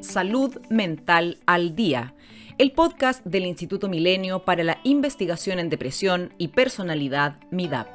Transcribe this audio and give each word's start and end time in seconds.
Salud 0.00 0.60
Mental 0.70 1.38
al 1.46 1.74
Día, 1.74 2.14
el 2.56 2.70
podcast 2.72 3.24
del 3.24 3.46
Instituto 3.46 3.88
Milenio 3.88 4.44
para 4.44 4.62
la 4.62 4.78
Investigación 4.84 5.58
en 5.58 5.70
Depresión 5.70 6.32
y 6.38 6.48
Personalidad 6.48 7.36
MIDAP. 7.50 7.88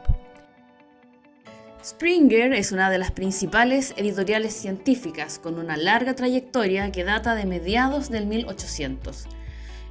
Springer 1.84 2.54
es 2.54 2.72
una 2.72 2.90
de 2.90 2.98
las 2.98 3.12
principales 3.12 3.94
editoriales 3.96 4.54
científicas 4.54 5.40
con 5.40 5.58
una 5.58 5.78
larga 5.78 6.14
trayectoria 6.14 6.92
que 6.92 7.04
data 7.04 7.36
de 7.36 7.46
mediados 7.46 8.10
del 8.10 8.26
1800. 8.26 9.28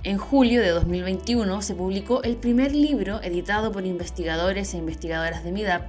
En 0.05 0.19
julio 0.19 0.61
de 0.61 0.71
2021 0.71 1.63
se 1.63 1.75
publicó 1.75 2.23
el 2.25 2.37
primer 2.37 2.75
libro 2.75 3.23
editado 3.23 3.73
por 3.73 3.87
investigadores 3.87 4.75
e 4.75 4.79
investigadoras 4.79 5.45
de 5.45 5.53
MIDAP, 5.53 5.89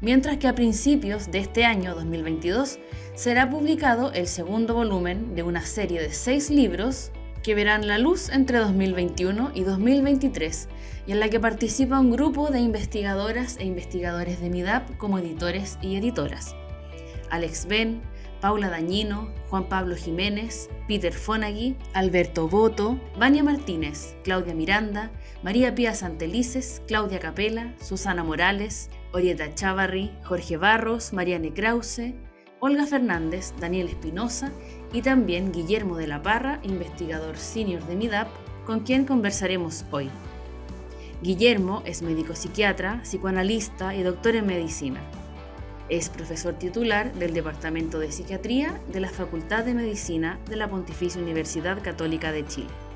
mientras 0.00 0.38
que 0.38 0.48
a 0.48 0.54
principios 0.54 1.30
de 1.30 1.38
este 1.38 1.64
año 1.64 1.94
2022 1.94 2.78
será 3.14 3.50
publicado 3.50 4.12
el 4.12 4.26
segundo 4.26 4.74
volumen 4.74 5.34
de 5.34 5.42
una 5.42 5.64
serie 5.64 6.00
de 6.00 6.12
seis 6.12 6.50
libros 6.50 7.10
que 7.42 7.54
verán 7.54 7.86
la 7.86 7.98
luz 7.98 8.28
entre 8.28 8.58
2021 8.58 9.52
y 9.54 9.62
2023 9.62 10.68
y 11.06 11.12
en 11.12 11.20
la 11.20 11.28
que 11.28 11.40
participa 11.40 12.00
un 12.00 12.10
grupo 12.10 12.50
de 12.50 12.60
investigadoras 12.60 13.56
e 13.58 13.64
investigadores 13.64 14.40
de 14.40 14.50
MIDAP 14.50 14.96
como 14.98 15.18
editores 15.18 15.78
y 15.80 15.96
editoras. 15.96 16.54
Alex 17.30 17.66
Ben, 17.66 18.02
Paula 18.40 18.68
Dañino, 18.70 19.30
Juan 19.48 19.68
Pablo 19.68 19.96
Jiménez, 19.96 20.68
Peter 20.88 21.12
Fonagui, 21.12 21.76
Alberto 21.92 22.48
Boto, 22.48 22.98
Vania 23.18 23.44
Martínez, 23.44 24.16
Claudia 24.24 24.54
Miranda, 24.54 25.10
María 25.42 25.74
Pía 25.74 25.94
Santelices, 25.94 26.82
Claudia 26.86 27.18
Capela, 27.18 27.74
Susana 27.80 28.24
Morales, 28.24 28.90
Orieta 29.12 29.54
Chavarri, 29.54 30.10
Jorge 30.24 30.56
Barros, 30.56 31.12
Mariane 31.12 31.52
Krause, 31.52 32.14
Olga 32.60 32.86
Fernández, 32.86 33.54
Daniel 33.58 33.88
Espinosa 33.88 34.52
y 34.92 35.02
también 35.02 35.50
Guillermo 35.50 35.96
de 35.96 36.06
la 36.06 36.22
Parra, 36.22 36.60
investigador 36.62 37.36
senior 37.36 37.84
de 37.86 37.96
MIDAP, 37.96 38.28
con 38.66 38.80
quien 38.80 39.04
conversaremos 39.04 39.84
hoy. 39.90 40.10
Guillermo 41.22 41.82
es 41.84 42.02
médico 42.02 42.34
psiquiatra, 42.34 43.00
psicoanalista 43.02 43.94
y 43.94 44.02
doctor 44.02 44.36
en 44.36 44.46
medicina. 44.46 45.00
Es 45.88 46.08
profesor 46.08 46.54
titular 46.54 47.12
del 47.14 47.34
Departamento 47.34 47.98
de 47.98 48.12
Psiquiatría 48.12 48.80
de 48.92 49.00
la 49.00 49.08
Facultad 49.08 49.64
de 49.64 49.74
Medicina 49.74 50.38
de 50.48 50.56
la 50.56 50.68
Pontificia 50.68 51.20
Universidad 51.20 51.82
Católica 51.82 52.30
de 52.30 52.46
Chile. 52.46 52.89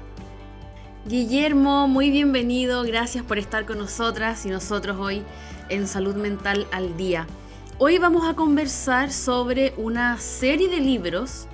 Guillermo, 1.06 1.86
muy 1.86 2.10
bienvenido, 2.10 2.82
gracias 2.82 3.24
por 3.24 3.38
estar 3.38 3.66
con 3.66 3.78
nosotras 3.78 4.46
y 4.46 4.50
nosotros 4.50 4.96
hoy 4.98 5.22
en 5.68 5.86
Salud 5.86 6.14
Mental 6.14 6.66
al 6.72 6.96
Día. 6.96 7.26
Hoy 7.78 7.98
vamos 7.98 8.26
a 8.28 8.34
conversar 8.34 9.12
sobre 9.12 9.74
una 9.76 10.18
serie 10.18 10.68
de 10.68 10.80
libros 10.80 11.46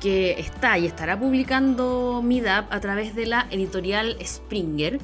que 0.00 0.32
está 0.40 0.78
y 0.78 0.86
estará 0.86 1.18
publicando 1.18 2.22
MIDAP 2.24 2.72
a 2.72 2.80
través 2.80 3.14
de 3.14 3.26
la 3.26 3.46
editorial 3.50 4.16
Springer 4.24 4.98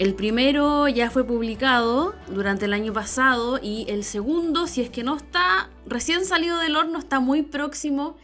el 0.00 0.14
primero 0.14 0.88
ya 0.88 1.10
fue 1.10 1.24
publicado 1.24 2.14
durante 2.26 2.64
el 2.64 2.72
año 2.72 2.90
pasado 2.90 3.60
y 3.62 3.84
el 3.86 4.02
segundo, 4.02 4.66
si 4.66 4.80
es 4.80 4.88
que 4.88 5.04
no 5.04 5.14
está 5.14 5.68
recién 5.84 6.24
salido 6.24 6.56
del 6.56 6.76
horno, 6.76 6.98
está 6.98 7.20
muy 7.20 7.42
próximo 7.42 8.16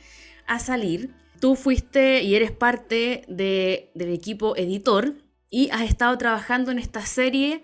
a 0.46 0.58
salir. 0.58 1.10
Tú 1.40 1.54
fuiste 1.54 2.22
y 2.22 2.34
eres 2.34 2.50
parte 2.52 3.24
del 3.28 4.10
equipo 4.12 4.56
editor 4.56 5.14
y 5.50 5.70
has 5.70 5.82
estado 5.82 6.16
trabajando 6.18 6.70
en 6.70 6.78
esta 6.78 7.04
serie 7.04 7.62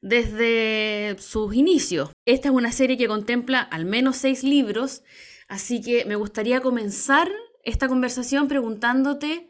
desde 0.00 1.16
sus 1.18 1.54
inicios. 1.54 2.10
Esta 2.26 2.48
es 2.48 2.54
una 2.54 2.72
serie 2.72 2.98
que 2.98 3.08
contempla 3.08 3.60
al 3.60 3.86
menos 3.86 4.16
seis 4.16 4.44
libros, 4.44 5.02
así 5.48 5.80
que 5.80 6.04
me 6.04 6.16
gustaría 6.16 6.60
comenzar 6.60 7.30
esta 7.62 7.88
conversación 7.88 8.46
preguntándote 8.46 9.48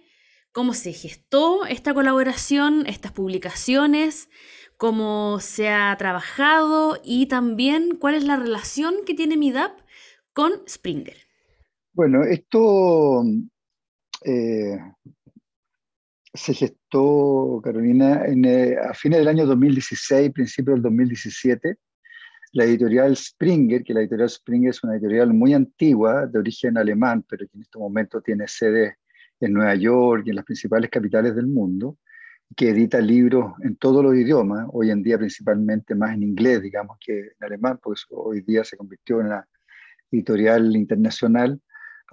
cómo 0.53 0.73
se 0.73 0.93
gestó 0.93 1.67
esta 1.67 1.93
colaboración, 1.93 2.87
estas 2.87 3.11
publicaciones, 3.11 4.31
cómo 4.77 5.41
se 5.41 5.69
ha 5.69 5.97
trabajado 5.99 7.01
y 7.03 7.27
también 7.27 7.97
cuál 7.97 8.15
es 8.15 8.25
la 8.25 8.37
relación 8.37 8.95
que 9.05 9.15
tiene 9.15 9.37
MIDAP 9.37 9.73
con 10.33 10.53
Springer. 10.69 11.17
Bueno, 11.93 12.23
esto 12.25 13.25
eh, 14.25 14.79
se 16.33 16.55
gestó, 16.55 17.61
Carolina, 17.63 18.25
eh, 18.27 18.77
a 18.77 18.93
fines 18.95 19.21
del 19.21 19.29
año 19.29 19.47
2016, 19.47 20.33
principio 20.33 20.73
del 20.73 20.83
2017. 20.83 21.77
La 22.53 22.65
editorial 22.65 23.17
Springer, 23.17 23.83
que 23.85 23.95
la 23.95 24.01
editorial 24.01 24.31
Springer 24.31 24.71
es 24.71 24.83
una 24.83 24.95
editorial 24.95 25.33
muy 25.33 25.55
antigua, 25.55 26.27
de 26.27 26.39
origen 26.39 26.79
alemán, 26.79 27.25
pero 27.29 27.47
que 27.47 27.57
en 27.57 27.63
este 27.63 27.79
momento 27.79 28.21
tiene 28.21 28.49
sede 28.49 28.97
en 29.41 29.53
Nueva 29.53 29.75
York 29.75 30.25
y 30.27 30.31
en 30.31 30.37
las 30.37 30.45
principales 30.45 30.91
capitales 30.91 31.35
del 31.35 31.47
mundo, 31.47 31.99
que 32.57 32.71
edita 32.71 33.01
libros 33.01 33.55
en 33.63 33.77
todos 33.77 34.03
los 34.03 34.15
idiomas, 34.15 34.67
hoy 34.73 34.91
en 34.91 35.03
día 35.03 35.19
principalmente 35.19 35.95
más 35.95 36.15
en 36.15 36.23
inglés, 36.23 36.63
digamos, 36.63 36.97
que 37.05 37.19
en 37.19 37.45
alemán, 37.45 37.79
porque 37.83 38.03
hoy 38.11 38.41
día 38.43 38.65
se 38.65 38.77
convirtió 38.77 39.21
en 39.21 39.27
una 39.27 39.49
editorial 40.11 40.75
internacional. 40.77 41.61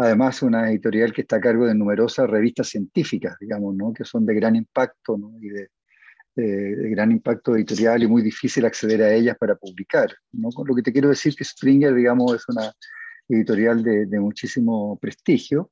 Además, 0.01 0.41
una 0.41 0.69
editorial 0.69 1.13
que 1.13 1.21
está 1.21 1.37
a 1.37 1.41
cargo 1.41 1.65
de 1.65 1.75
numerosas 1.75 2.29
revistas 2.29 2.69
científicas, 2.69 3.35
digamos, 3.39 3.75
¿no? 3.75 3.93
que 3.93 4.03
son 4.03 4.25
de 4.25 4.35
gran 4.35 4.55
impacto 4.55 5.17
¿no? 5.17 5.37
y 5.39 5.49
de, 5.49 5.69
de, 6.35 6.89
gran 6.89 7.11
impacto 7.11 7.55
editorial 7.55 8.03
y 8.03 8.07
muy 8.07 8.21
difícil 8.21 8.65
acceder 8.65 9.03
a 9.03 9.13
ellas 9.13 9.37
para 9.37 9.55
publicar. 9.55 10.09
¿no? 10.31 10.49
Lo 10.65 10.75
que 10.75 10.81
te 10.81 10.91
quiero 10.91 11.09
decir 11.09 11.35
que 11.35 11.43
Springer, 11.43 11.93
digamos, 11.93 12.35
es 12.35 12.49
una 12.49 12.71
editorial 13.29 13.83
de, 13.83 14.05
de 14.05 14.19
muchísimo 14.19 14.97
prestigio 14.99 15.71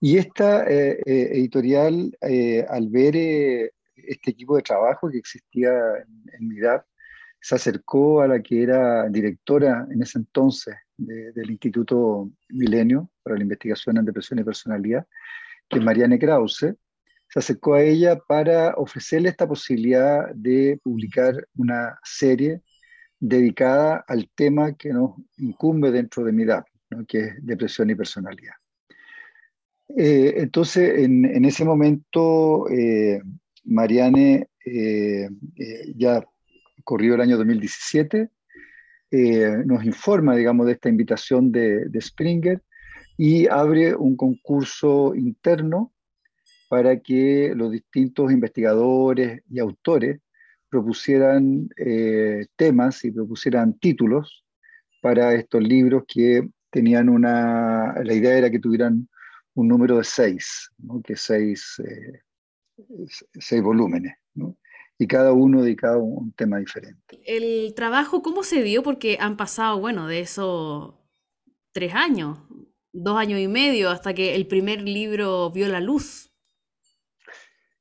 y 0.00 0.16
esta 0.16 0.64
eh, 0.64 0.98
eh, 1.04 1.28
editorial, 1.32 2.16
eh, 2.22 2.64
al 2.68 2.88
ver 2.88 3.16
este 3.96 4.30
equipo 4.30 4.56
de 4.56 4.62
trabajo 4.62 5.10
que 5.10 5.18
existía 5.18 5.70
en, 6.38 6.48
MIDAP, 6.48 6.86
se 7.40 7.54
acercó 7.54 8.20
a 8.20 8.28
la 8.28 8.42
que 8.42 8.62
era 8.62 9.08
directora 9.08 9.86
en 9.90 10.02
ese 10.02 10.18
entonces 10.18 10.74
del 10.96 11.50
Instituto 11.50 12.30
Milenio 12.50 13.10
para 13.22 13.36
la 13.36 13.42
Investigación 13.42 13.96
en 13.96 14.04
Depresión 14.04 14.38
y 14.38 14.44
Personalidad, 14.44 15.06
que 15.68 15.78
es 15.78 15.84
Marianne 15.84 16.18
Krause, 16.18 16.74
se 17.28 17.38
acercó 17.38 17.74
a 17.74 17.82
ella 17.82 18.18
para 18.18 18.74
ofrecerle 18.74 19.28
esta 19.28 19.46
posibilidad 19.46 20.28
de 20.34 20.78
publicar 20.82 21.46
una 21.54 21.98
serie 22.02 22.60
dedicada 23.20 24.04
al 24.08 24.28
tema 24.34 24.76
que 24.76 24.92
nos 24.92 25.12
incumbe 25.38 25.90
dentro 25.92 26.24
de 26.24 26.32
MIDAP, 26.32 26.66
que 27.06 27.20
es 27.20 27.34
depresión 27.40 27.88
y 27.90 27.94
personalidad. 27.94 28.54
Eh, 29.96 30.34
entonces, 30.36 30.98
en, 30.98 31.44
ese 31.44 31.64
momento, 31.64 32.68
eh, 32.68 33.22
Mariane 33.64 34.48
eh, 34.64 35.28
ya 35.96 36.24
corrió 36.84 37.14
el 37.14 37.20
año 37.20 37.36
2017, 37.36 38.28
nos 39.64 39.84
informa, 39.84 40.36
digamos, 40.36 40.66
de 40.66 40.72
esta 40.72 40.88
invitación 40.88 41.50
de, 41.50 41.90
Springer 42.00 42.62
y 43.16 43.48
abre 43.48 43.94
un 43.94 44.16
concurso 44.16 45.14
interno 45.14 45.92
para 46.68 47.00
que 47.00 47.52
los 47.56 47.72
distintos 47.72 48.30
investigadores 48.30 49.42
y 49.50 49.58
autores 49.58 50.20
propusieran 50.68 51.68
temas 52.56 53.04
y 53.04 53.10
propusieran 53.10 53.78
títulos 53.78 54.44
para 55.00 55.34
estos 55.34 55.62
libros 55.62 56.04
que 56.06 56.48
tenían 56.70 57.08
una, 57.08 57.94
la 58.02 58.14
idea 58.14 58.36
era 58.36 58.50
que 58.50 58.60
tuvieran 58.60 59.08
un 59.54 59.68
número 59.68 59.98
de 59.98 60.04
seis, 60.04 60.70
que 61.04 61.16
seis, 61.16 61.80
eh, 61.84 62.22
seis 63.34 63.62
volúmenes, 63.62 64.14
y 65.00 65.06
cada 65.06 65.32
uno 65.32 65.62
dedicado 65.62 66.00
a 66.00 66.02
un 66.02 66.30
tema 66.32 66.58
diferente. 66.58 67.22
¿El 67.24 67.72
trabajo 67.74 68.20
cómo 68.20 68.42
se 68.42 68.62
dio? 68.62 68.82
Porque 68.82 69.16
han 69.18 69.38
pasado, 69.38 69.80
bueno, 69.80 70.06
de 70.06 70.20
eso 70.20 71.00
tres 71.72 71.94
años, 71.94 72.38
dos 72.92 73.16
años 73.16 73.40
y 73.40 73.48
medio, 73.48 73.88
hasta 73.88 74.12
que 74.12 74.34
el 74.34 74.46
primer 74.46 74.82
libro 74.82 75.50
vio 75.52 75.68
la 75.68 75.80
luz. 75.80 76.34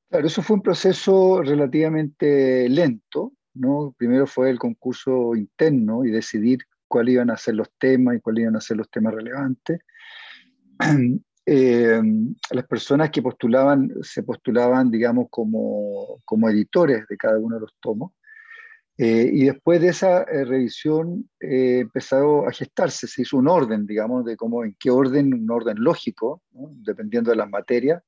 Claro, 0.10 0.28
eso 0.28 0.42
fue 0.42 0.56
un 0.56 0.62
proceso 0.62 1.44
relativamente 1.44 2.70
lento, 2.70 3.34
¿no? 3.54 3.94
Primero 3.98 4.26
fue 4.26 4.50
el 4.50 4.58
concurso 4.58 5.36
interno 5.36 6.06
y 6.06 6.12
decidir 6.12 6.60
cuáles 6.88 7.16
iban 7.16 7.32
a 7.32 7.38
ser 7.38 7.56
los 7.56 7.70
temas 7.78 8.16
y 8.16 8.22
cuáles 8.22 8.44
iban 8.44 8.56
a 8.56 8.62
ser 8.62 8.78
los 8.78 8.90
temas 8.90 9.14
relevantes. 9.14 9.82
Eh, 11.52 12.00
las 12.52 12.68
personas 12.68 13.10
que 13.10 13.24
postulaban 13.24 13.90
se 14.04 14.22
postulaban, 14.22 14.92
digamos, 14.92 15.30
como, 15.32 16.22
como 16.24 16.48
editores 16.48 17.08
de 17.08 17.18
cada 17.18 17.40
uno 17.40 17.56
de 17.56 17.62
los 17.62 17.76
tomos. 17.80 18.12
Eh, 18.96 19.32
y 19.34 19.46
después 19.46 19.82
de 19.82 19.88
esa 19.88 20.22
eh, 20.24 20.46
revisión 20.46 21.28
empezó 21.40 22.48
a 22.48 22.52
gestarse, 22.52 23.08
se 23.08 23.24
hizo 23.24 23.38
un 23.38 23.48
orden, 23.48 23.88
digamos, 23.88 24.26
de 24.26 24.38
cómo, 24.38 24.64
en 24.64 24.76
qué 24.80 24.92
orden, 24.92 25.34
un 25.34 25.50
orden 25.50 25.78
lógico, 25.80 26.44
dependiendo 26.52 27.32
de 27.32 27.38
las 27.38 27.50
materias, 27.50 28.04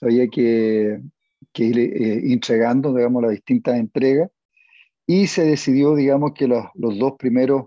había 0.00 0.28
que, 0.28 1.00
que 1.52 1.64
ir 1.64 2.30
entregando, 2.30 2.94
digamos, 2.94 3.22
las 3.22 3.32
distintas 3.32 3.76
entregas. 3.76 4.30
Y 5.04 5.26
se 5.26 5.42
decidió, 5.44 5.96
digamos, 5.96 6.30
que 6.32 6.46
los, 6.46 6.66
los 6.76 6.96
dos 6.96 7.14
primeros 7.18 7.64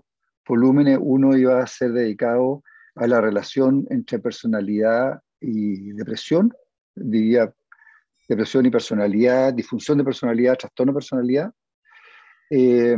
volúmenes, 0.48 0.98
uno 1.02 1.36
iba 1.36 1.62
a 1.62 1.66
ser 1.66 1.92
dedicado 1.92 2.62
a 2.94 3.06
la 3.06 3.20
relación 3.20 3.86
entre 3.90 4.18
personalidad 4.18 5.20
y 5.40 5.92
depresión, 5.92 6.52
diría 6.94 7.52
depresión 8.28 8.66
y 8.66 8.70
personalidad, 8.70 9.52
disfunción 9.52 9.98
de 9.98 10.04
personalidad, 10.04 10.56
trastorno 10.56 10.92
de 10.92 10.96
personalidad, 10.96 11.52
eh, 12.50 12.96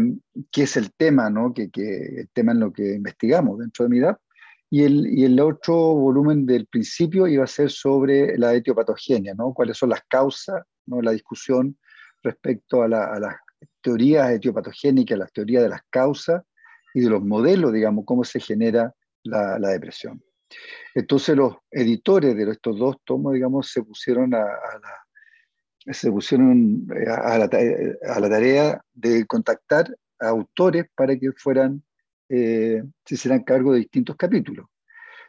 que 0.50 0.62
es 0.62 0.76
el 0.76 0.92
tema, 0.92 1.30
¿no? 1.30 1.52
que, 1.52 1.70
el 1.74 2.28
tema 2.32 2.52
en 2.52 2.60
lo 2.60 2.72
que 2.72 2.94
investigamos 2.94 3.58
dentro 3.58 3.84
de 3.84 3.88
MIDAP. 3.88 4.18
Y 4.70 4.82
el, 4.82 5.06
y 5.06 5.24
el 5.24 5.38
otro 5.38 5.74
volumen 5.74 6.46
del 6.46 6.66
principio 6.66 7.28
iba 7.28 7.44
a 7.44 7.48
ser 7.48 7.70
sobre 7.70 8.36
la 8.36 8.54
etiopatogenia, 8.54 9.34
¿no? 9.34 9.54
cuáles 9.54 9.76
son 9.76 9.90
las 9.90 10.02
causas, 10.08 10.62
¿no? 10.86 11.00
la 11.00 11.12
discusión 11.12 11.78
respecto 12.22 12.82
a 12.82 12.88
las 12.88 13.36
teorías 13.80 14.32
etiopatogénicas, 14.32 15.18
las 15.18 15.32
teorías 15.32 15.62
de 15.62 15.68
las 15.68 15.82
causas 15.90 16.42
y 16.94 17.02
de 17.02 17.10
los 17.10 17.22
modelos, 17.22 17.72
digamos, 17.72 18.04
cómo 18.04 18.24
se 18.24 18.40
genera 18.40 18.92
la, 19.24 19.58
la 19.58 19.70
depresión. 19.70 20.22
Entonces 20.94 21.36
los 21.36 21.56
editores 21.70 22.36
de 22.36 22.50
estos 22.50 22.78
dos 22.78 22.96
tomos, 23.04 23.34
digamos, 23.34 23.70
se 23.70 23.82
pusieron 23.82 24.34
a, 24.34 24.42
a 24.42 24.78
la 24.80 25.04
se 25.92 26.10
pusieron 26.10 26.86
eh, 26.96 27.10
a 27.10 27.38
la, 27.38 27.44
a 27.44 28.20
la, 28.20 28.30
tarea 28.30 28.82
de 28.92 29.26
contactar 29.26 29.94
a 30.18 30.28
autores 30.28 30.86
para 30.94 31.18
que 31.18 31.32
fueran, 31.32 31.82
eh, 32.28 32.82
se 33.04 33.14
hicieran 33.14 33.44
cargo 33.44 33.72
de 33.72 33.80
distintos 33.80 34.16
capítulos. 34.16 34.66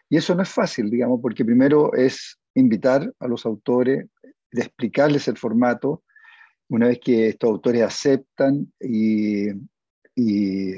Y 0.09 0.18
eso 0.18 0.36
no 0.36 0.44
es 0.44 0.50
fácil, 0.50 0.89
digamos, 0.89 1.19
porque 1.21 1.44
primero 1.44 1.94
es 1.94 2.39
invitar 2.53 3.12
a 3.19 3.27
los 3.27 3.45
autores, 3.45 4.06
de 4.51 4.62
explicarles 4.62 5.27
el 5.27 5.38
formato, 5.38 6.03
una 6.69 6.88
vez 6.88 7.00
que 7.00 7.30
estos 7.30 7.50
autores 7.50 7.81
aceptan 7.81 8.71
y, 8.80 9.50
y 10.15 10.75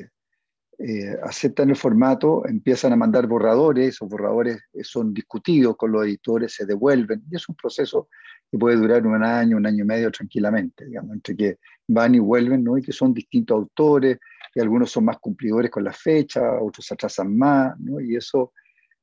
eh, 0.79 1.17
aceptan 1.23 1.71
el 1.71 1.75
formato, 1.75 2.45
empiezan 2.45 2.93
a 2.93 2.95
mandar 2.95 3.25
borradores, 3.25 3.95
esos 3.95 4.07
borradores 4.07 4.61
son 4.83 5.11
discutidos 5.11 5.75
con 5.75 5.91
los 5.91 6.05
editores, 6.05 6.53
se 6.53 6.67
devuelven, 6.67 7.23
y 7.31 7.35
es 7.35 7.49
un 7.49 7.55
proceso 7.55 8.09
que 8.51 8.59
puede 8.59 8.75
durar 8.75 9.07
un 9.07 9.23
año, 9.23 9.57
un 9.57 9.65
año 9.65 9.83
y 9.83 9.87
medio 9.87 10.11
tranquilamente, 10.11 10.85
digamos, 10.85 11.15
entre 11.15 11.35
que 11.35 11.57
van 11.87 12.13
y 12.13 12.19
vuelven, 12.19 12.63
¿no? 12.63 12.77
y 12.77 12.83
que 12.83 12.91
son 12.91 13.11
distintos 13.11 13.55
autores, 13.55 14.19
y 14.53 14.59
algunos 14.59 14.91
son 14.91 15.05
más 15.05 15.17
cumplidores 15.17 15.71
con 15.71 15.83
la 15.83 15.93
fecha, 15.93 16.61
otros 16.61 16.85
se 16.85 16.93
atrasan 16.93 17.35
más, 17.35 17.77
¿no? 17.79 17.99
y 17.99 18.15
eso 18.15 18.53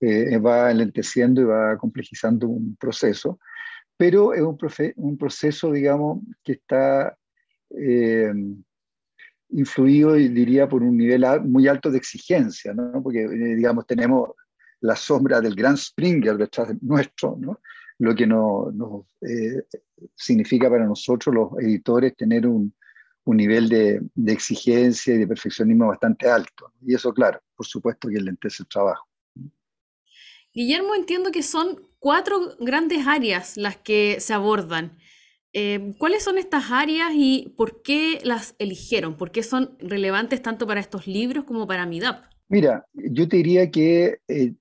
eh, 0.00 0.38
va 0.38 0.70
enlenteciendo 0.70 1.40
y 1.40 1.44
va 1.44 1.76
complejizando 1.76 2.46
un 2.46 2.76
proceso, 2.76 3.40
pero 3.96 4.32
es 4.32 4.42
un, 4.42 4.56
un 4.96 5.18
proceso, 5.18 5.72
digamos, 5.72 6.20
que 6.44 6.52
está... 6.52 7.16
Eh, 7.70 8.32
influido, 9.50 10.14
diría, 10.14 10.68
por 10.68 10.82
un 10.82 10.96
nivel 10.96 11.24
muy 11.44 11.68
alto 11.68 11.90
de 11.90 11.98
exigencia, 11.98 12.72
¿no? 12.74 13.02
porque, 13.02 13.22
eh, 13.22 13.54
digamos, 13.56 13.86
tenemos 13.86 14.30
la 14.80 14.96
sombra 14.96 15.40
del 15.40 15.54
gran 15.54 15.76
Springer 15.76 16.36
detrás 16.36 16.68
de 16.68 16.76
nuestro, 16.82 17.36
¿no? 17.38 17.60
lo 17.98 18.14
que 18.14 18.26
no, 18.26 19.06
eh, 19.22 19.62
significa 20.14 20.68
para 20.68 20.84
nosotros, 20.84 21.34
los 21.34 21.48
editores, 21.60 22.16
tener 22.16 22.46
un, 22.46 22.74
un 23.24 23.36
nivel 23.36 23.68
de, 23.68 24.00
de, 24.14 24.32
exigencia 24.32 25.14
y 25.14 25.18
de 25.18 25.26
perfeccionismo 25.26 25.88
bastante 25.88 26.28
alto. 26.28 26.72
Y 26.82 26.94
eso, 26.94 27.12
claro, 27.12 27.40
por 27.54 27.66
supuesto 27.66 28.08
que 28.08 28.20
lentece 28.20 28.64
el 28.64 28.68
trabajo. 28.68 29.06
Guillermo, 30.52 30.94
entiendo 30.94 31.32
que 31.32 31.42
son 31.42 31.80
cuatro 31.98 32.56
grandes 32.60 33.06
áreas 33.06 33.56
las 33.56 33.76
que 33.76 34.18
se 34.20 34.34
abordan. 34.34 34.96
Eh, 35.56 35.94
¿Cuáles 35.98 36.24
son 36.24 36.36
estas 36.36 36.72
áreas 36.72 37.12
y 37.14 37.54
por 37.56 37.80
qué 37.82 38.20
las 38.24 38.56
eligieron? 38.58 39.16
¿Por 39.16 39.30
qué 39.30 39.44
son 39.44 39.76
relevantes 39.78 40.42
tanto 40.42 40.66
para 40.66 40.80
estos 40.80 41.06
libros 41.06 41.44
como 41.44 41.66
para 41.66 41.86
MIDAP? 41.86 42.24
Mira, 42.48 42.84
yo 42.92 43.28
te 43.28 43.38
diría 43.38 43.70
que 43.70 44.18
eh, 44.28 44.54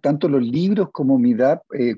tanto 0.00 0.28
los 0.28 0.42
libros 0.42 0.88
como 0.92 1.18
MIDAP 1.18 1.62
eh, 1.74 1.96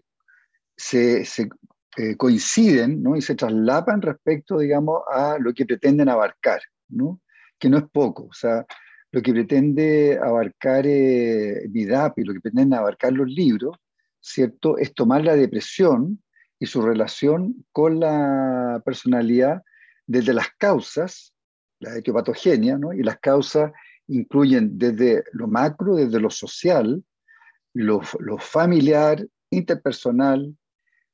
se, 0.76 1.24
se 1.24 1.48
eh, 1.96 2.16
coinciden 2.16 3.02
¿no? 3.02 3.16
y 3.16 3.22
se 3.22 3.34
traslapan 3.34 4.02
respecto, 4.02 4.58
digamos, 4.58 5.02
a 5.12 5.38
lo 5.38 5.54
que 5.54 5.64
pretenden 5.64 6.08
abarcar, 6.08 6.60
¿no? 6.88 7.20
que 7.58 7.70
no 7.70 7.78
es 7.78 7.84
poco. 7.92 8.24
O 8.24 8.32
sea, 8.32 8.66
lo 9.12 9.22
que 9.22 9.32
pretende 9.32 10.18
abarcar 10.20 10.84
MIDAP 10.84 12.18
y 12.18 12.24
lo 12.24 12.34
que 12.34 12.40
pretenden 12.40 12.74
abarcar 12.74 13.12
los 13.12 13.28
libros, 13.28 13.76
¿cierto? 14.20 14.78
Es 14.78 14.94
tomar 14.94 15.24
la 15.24 15.36
depresión 15.36 16.22
y 16.62 16.66
su 16.66 16.80
relación 16.80 17.66
con 17.72 17.98
la 17.98 18.80
personalidad 18.84 19.64
desde 20.06 20.32
las 20.32 20.46
causas, 20.56 21.34
la 21.80 21.96
etiopatogenia, 21.96 22.78
y 22.96 23.02
las 23.02 23.18
causas 23.18 23.72
incluyen 24.06 24.78
desde 24.78 25.24
lo 25.32 25.48
macro, 25.48 25.96
desde 25.96 26.20
lo 26.20 26.30
social, 26.30 27.02
lo, 27.74 28.00
lo 28.20 28.38
familiar, 28.38 29.26
interpersonal, 29.50 30.56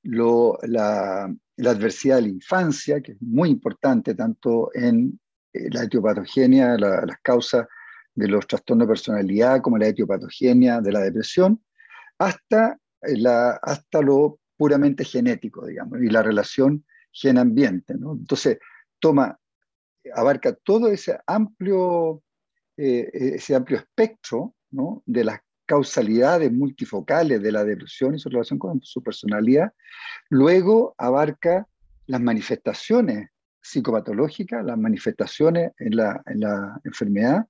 lo, 0.02 0.58
la, 0.64 1.34
la, 1.56 1.70
adversidad 1.70 2.16
de 2.16 2.22
la 2.22 2.28
infancia, 2.28 3.00
que 3.00 3.12
es 3.12 3.22
muy 3.22 3.48
importante 3.48 4.14
tanto 4.14 4.68
en 4.74 5.18
eh, 5.54 5.70
la 5.70 5.84
etiopatogenia, 5.84 6.76
la, 6.76 7.06
las 7.06 7.20
causas 7.22 7.66
de 8.14 8.28
los 8.28 8.46
trastornos 8.46 8.86
de 8.86 8.92
personalidad, 8.92 9.62
como 9.62 9.78
la 9.78 9.88
etiopatogenia 9.88 10.82
de 10.82 10.92
la 10.92 11.00
depresión, 11.00 11.64
hasta, 12.18 12.78
la, 13.00 13.52
hasta 13.62 14.02
lo 14.02 14.40
puramente 14.58 15.05
genético, 15.05 15.64
digamos, 15.64 16.02
y 16.02 16.10
la 16.10 16.22
relación 16.22 16.84
gen-ambiente. 17.12 17.94
¿no? 17.94 18.12
Entonces, 18.12 18.58
toma, 18.99 19.38
abarca 20.14 20.52
todo 20.52 20.88
ese 20.88 21.19
amplio, 21.26 22.22
eh, 22.76 23.08
ese 23.12 23.55
amplio 23.55 23.78
espectro 23.78 24.55
de 25.06 25.25
las 25.25 25.40
causalidades 25.64 26.52
multifocales 26.52 27.40
de 27.40 27.52
la 27.52 27.64
depresión 27.64 28.14
y 28.14 28.19
su 28.19 28.28
relación 28.28 28.58
con 28.58 28.82
su 28.82 29.02
personalidad. 29.02 29.72
Luego 30.28 30.94
abarca 30.99 31.66
las 32.06 32.20
manifestaciones 32.20 33.28
psicopatológicas, 33.60 34.64
las 34.64 34.78
manifestaciones 34.78 35.72
en 35.78 35.96
la, 35.96 36.20
en 36.26 36.40
la 36.40 36.81
enfermedad. 36.84 37.46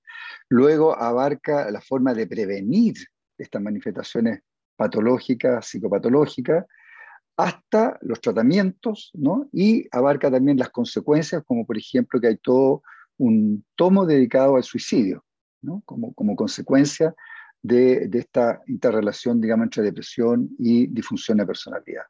Luego 0.48 0.96
abarca 0.98 1.70
la 1.70 1.80
forma 1.80 2.12
de 2.12 2.26
prevenir 2.26 2.96
estas 3.38 3.62
manifestaciones 3.62 4.40
patológicas, 4.76 5.66
psicopatológicas 5.66 6.66
hasta 7.38 7.96
los 8.02 8.20
tratamientos, 8.20 9.12
¿no? 9.14 9.48
Y 9.52 9.86
abarca 9.92 10.28
también 10.28 10.58
las 10.58 10.70
consecuencias, 10.70 11.44
como 11.46 11.64
por 11.64 11.78
ejemplo 11.78 12.20
que 12.20 12.26
hay 12.26 12.36
todo 12.36 12.82
un 13.16 13.64
tomo 13.76 14.04
dedicado 14.06 14.56
al 14.56 14.64
suicidio, 14.64 15.24
¿no? 15.62 15.80
Como, 15.86 16.12
como 16.14 16.34
consecuencia 16.34 17.14
de, 17.62 18.08
de, 18.08 18.18
esta 18.18 18.60
interrelación, 18.66 19.40
digamos, 19.40 19.66
entre 19.66 19.84
depresión 19.84 20.50
y 20.58 20.88
disfunción 20.88 21.38
de 21.38 21.46
personalidad. 21.46 22.02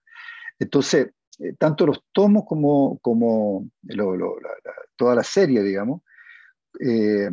Entonces, 0.58 1.10
eh, 1.40 1.54
tanto 1.58 1.84
los 1.84 2.02
tomos 2.10 2.44
como, 2.46 2.98
como 3.00 3.68
lo, 3.82 4.16
lo, 4.16 4.40
la, 4.40 4.48
la, 4.64 4.72
toda 4.96 5.14
la 5.14 5.24
serie, 5.24 5.62
digamos, 5.62 6.00
eh, 6.80 7.30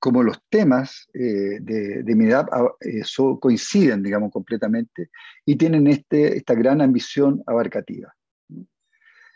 como 0.00 0.22
los 0.22 0.42
temas 0.48 1.08
eh, 1.12 1.58
de, 1.60 2.02
de 2.02 2.16
MIDAP 2.16 2.48
eh, 2.80 3.02
so, 3.04 3.38
coinciden, 3.38 4.02
digamos, 4.02 4.32
completamente 4.32 5.10
y 5.44 5.56
tienen 5.56 5.86
este, 5.86 6.36
esta 6.36 6.54
gran 6.54 6.80
ambición 6.80 7.42
abarcativa. 7.46 8.12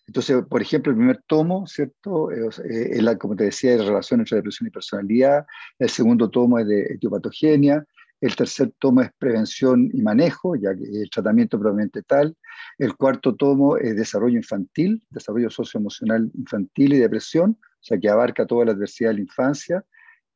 Entonces, 0.06 0.42
por 0.48 0.60
ejemplo, 0.60 0.90
el 0.90 0.98
primer 0.98 1.22
tomo, 1.26 1.66
¿cierto? 1.66 2.30
Eh, 2.30 2.48
es 2.92 3.02
la, 3.02 3.16
como 3.16 3.36
te 3.36 3.44
decía, 3.44 3.76
de 3.76 3.84
relación 3.84 4.20
entre 4.20 4.36
depresión 4.36 4.66
y 4.66 4.70
personalidad. 4.70 5.46
El 5.78 5.88
segundo 5.88 6.28
tomo 6.30 6.58
es 6.58 6.66
de 6.66 6.82
etiopatogenia. 6.94 7.84
El 8.20 8.34
tercer 8.34 8.72
tomo 8.78 9.02
es 9.02 9.10
prevención 9.18 9.90
y 9.92 10.00
manejo, 10.00 10.56
ya 10.56 10.74
que 10.74 10.84
el 10.84 11.10
tratamiento 11.10 11.58
probablemente 11.58 12.02
tal. 12.02 12.36
El 12.78 12.96
cuarto 12.96 13.34
tomo 13.34 13.76
es 13.76 13.96
desarrollo 13.96 14.36
infantil, 14.36 15.02
desarrollo 15.10 15.50
socioemocional 15.50 16.30
infantil 16.34 16.94
y 16.94 16.98
depresión, 16.98 17.58
o 17.84 17.86
sea, 17.86 17.98
que 17.98 18.08
abarca 18.08 18.46
toda 18.46 18.64
la 18.64 18.72
adversidad 18.72 19.10
de 19.10 19.16
la 19.16 19.20
infancia 19.20 19.84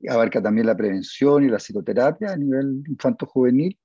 abarca 0.07 0.41
también 0.41 0.67
la 0.67 0.77
prevención 0.77 1.45
y 1.45 1.49
la 1.49 1.59
psicoterapia 1.59 2.33
a 2.33 2.37
nivel 2.37 2.85
infanto-juvenil. 2.87 3.77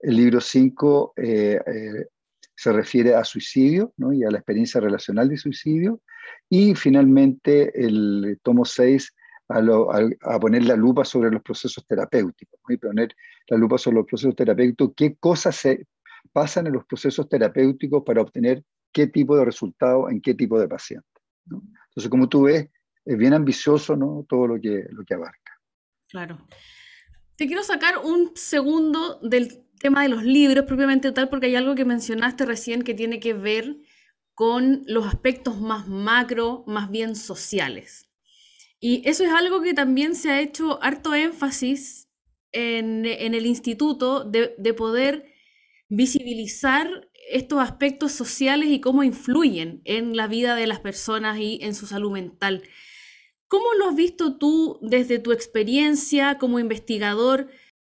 El 0.00 0.16
libro 0.16 0.40
5 0.40 1.14
eh, 1.16 1.60
eh, 1.66 2.06
se 2.54 2.72
refiere 2.72 3.14
a 3.14 3.24
suicidio 3.24 3.92
¿no? 3.96 4.12
y 4.12 4.24
a 4.24 4.30
la 4.30 4.38
experiencia 4.38 4.80
relacional 4.80 5.28
de 5.28 5.38
suicidio. 5.38 6.02
Y 6.50 6.74
finalmente 6.74 7.72
el 7.74 8.38
tomo 8.42 8.64
6 8.64 9.14
a, 9.48 9.58
a, 9.58 10.34
a, 10.34 10.40
poner 10.40 10.64
la 10.64 10.76
lupa 10.76 11.04
sobre 11.04 11.30
los 11.30 11.42
procesos 11.42 11.86
terapéuticos, 11.86 12.60
¿no? 12.66 12.74
y 12.74 12.78
poner 12.78 13.14
la 13.48 13.56
lupa 13.56 13.78
sobre 13.78 13.98
los 13.98 14.06
procesos 14.06 14.36
terapéuticos, 14.36 14.92
qué 14.96 15.16
cosas 15.16 15.56
se 15.56 15.86
pasan 16.32 16.66
en 16.66 16.74
los 16.74 16.84
procesos 16.86 17.28
terapéuticos 17.28 18.02
para 18.04 18.22
obtener 18.22 18.62
qué 18.92 19.06
tipo 19.06 19.36
de 19.36 19.44
resultado 19.44 20.08
en 20.10 20.20
qué 20.20 20.34
tipo 20.34 20.58
de 20.58 20.68
paciente. 20.68 21.06
¿no? 21.46 21.62
Entonces, 21.88 22.10
como 22.10 22.28
tú 22.28 22.42
ves, 22.44 22.68
es 23.04 23.16
bien 23.16 23.34
ambicioso 23.34 23.96
¿no? 23.96 24.24
todo 24.28 24.46
lo 24.46 24.60
que, 24.60 24.84
lo 24.90 25.04
que 25.04 25.14
abarca. 25.14 25.60
Claro. 26.08 26.46
Te 27.36 27.46
quiero 27.46 27.62
sacar 27.62 27.98
un 28.04 28.32
segundo 28.34 29.18
del 29.20 29.66
tema 29.78 30.02
de 30.02 30.08
los 30.08 30.22
libros 30.22 30.64
propiamente 30.64 31.12
tal, 31.12 31.28
porque 31.28 31.46
hay 31.46 31.56
algo 31.56 31.74
que 31.74 31.84
mencionaste 31.84 32.46
recién 32.46 32.82
que 32.82 32.94
tiene 32.94 33.20
que 33.20 33.34
ver 33.34 33.76
con 34.34 34.82
los 34.86 35.06
aspectos 35.06 35.60
más 35.60 35.88
macro, 35.88 36.64
más 36.66 36.90
bien 36.90 37.16
sociales. 37.16 38.08
Y 38.80 39.02
eso 39.08 39.24
es 39.24 39.30
algo 39.30 39.62
que 39.62 39.74
también 39.74 40.14
se 40.14 40.30
ha 40.30 40.40
hecho 40.40 40.82
harto 40.82 41.14
énfasis 41.14 42.08
en, 42.52 43.04
en 43.06 43.34
el 43.34 43.46
instituto 43.46 44.24
de, 44.24 44.54
de, 44.58 44.74
poder 44.74 45.32
visibilizar 45.88 47.08
estos 47.30 47.60
aspectos 47.60 48.12
sociales 48.12 48.68
y 48.68 48.80
cómo 48.80 49.02
influyen 49.02 49.80
en 49.84 50.16
la 50.16 50.28
vida 50.28 50.54
de 50.54 50.66
las 50.66 50.80
personas 50.80 51.38
y 51.38 51.58
en 51.62 51.74
su 51.74 51.86
salud 51.86 52.12
mental. 52.12 52.62
¿Cómo 53.54 53.66
lo 53.78 53.88
has 53.88 53.94
visto 53.94 54.36
tú 54.36 54.80
desde 54.82 55.20
tu 55.20 55.30
experiencia 55.30 56.38
como 56.38 56.58
investigador 56.58 57.46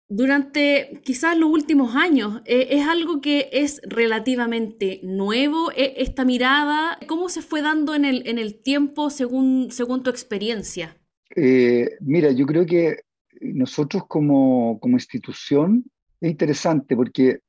durante 0.08 1.00
quizás 1.02 1.36
los 1.36 1.50
últimos 1.50 1.96
años? 1.96 2.40
Eh, 2.44 2.68
¿Es 2.70 2.86
algo 2.86 3.20
que 3.20 3.48
es 3.50 3.80
relativamente 3.82 5.00
nuevo 5.02 5.72
e, 5.72 5.94
esta 5.96 6.24
mirada? 6.24 7.00
¿Cómo 7.08 7.28
se 7.28 7.42
fue 7.42 7.62
dando 7.62 7.96
en 7.96 8.04
el, 8.04 8.28
en 8.28 8.38
el 8.38 8.62
tiempo 8.62 9.10
según, 9.10 9.72
según 9.72 10.04
tu 10.04 10.10
experiencia? 10.10 10.96
Eh, 11.34 11.96
mira, 11.98 12.30
yo 12.30 12.46
creo 12.46 12.64
que 12.64 13.00
nosotros 13.40 14.04
como, 14.06 14.78
como 14.78 14.94
institución 14.94 15.84
es 16.20 16.30
interesante 16.30 16.94
porque 16.94 17.40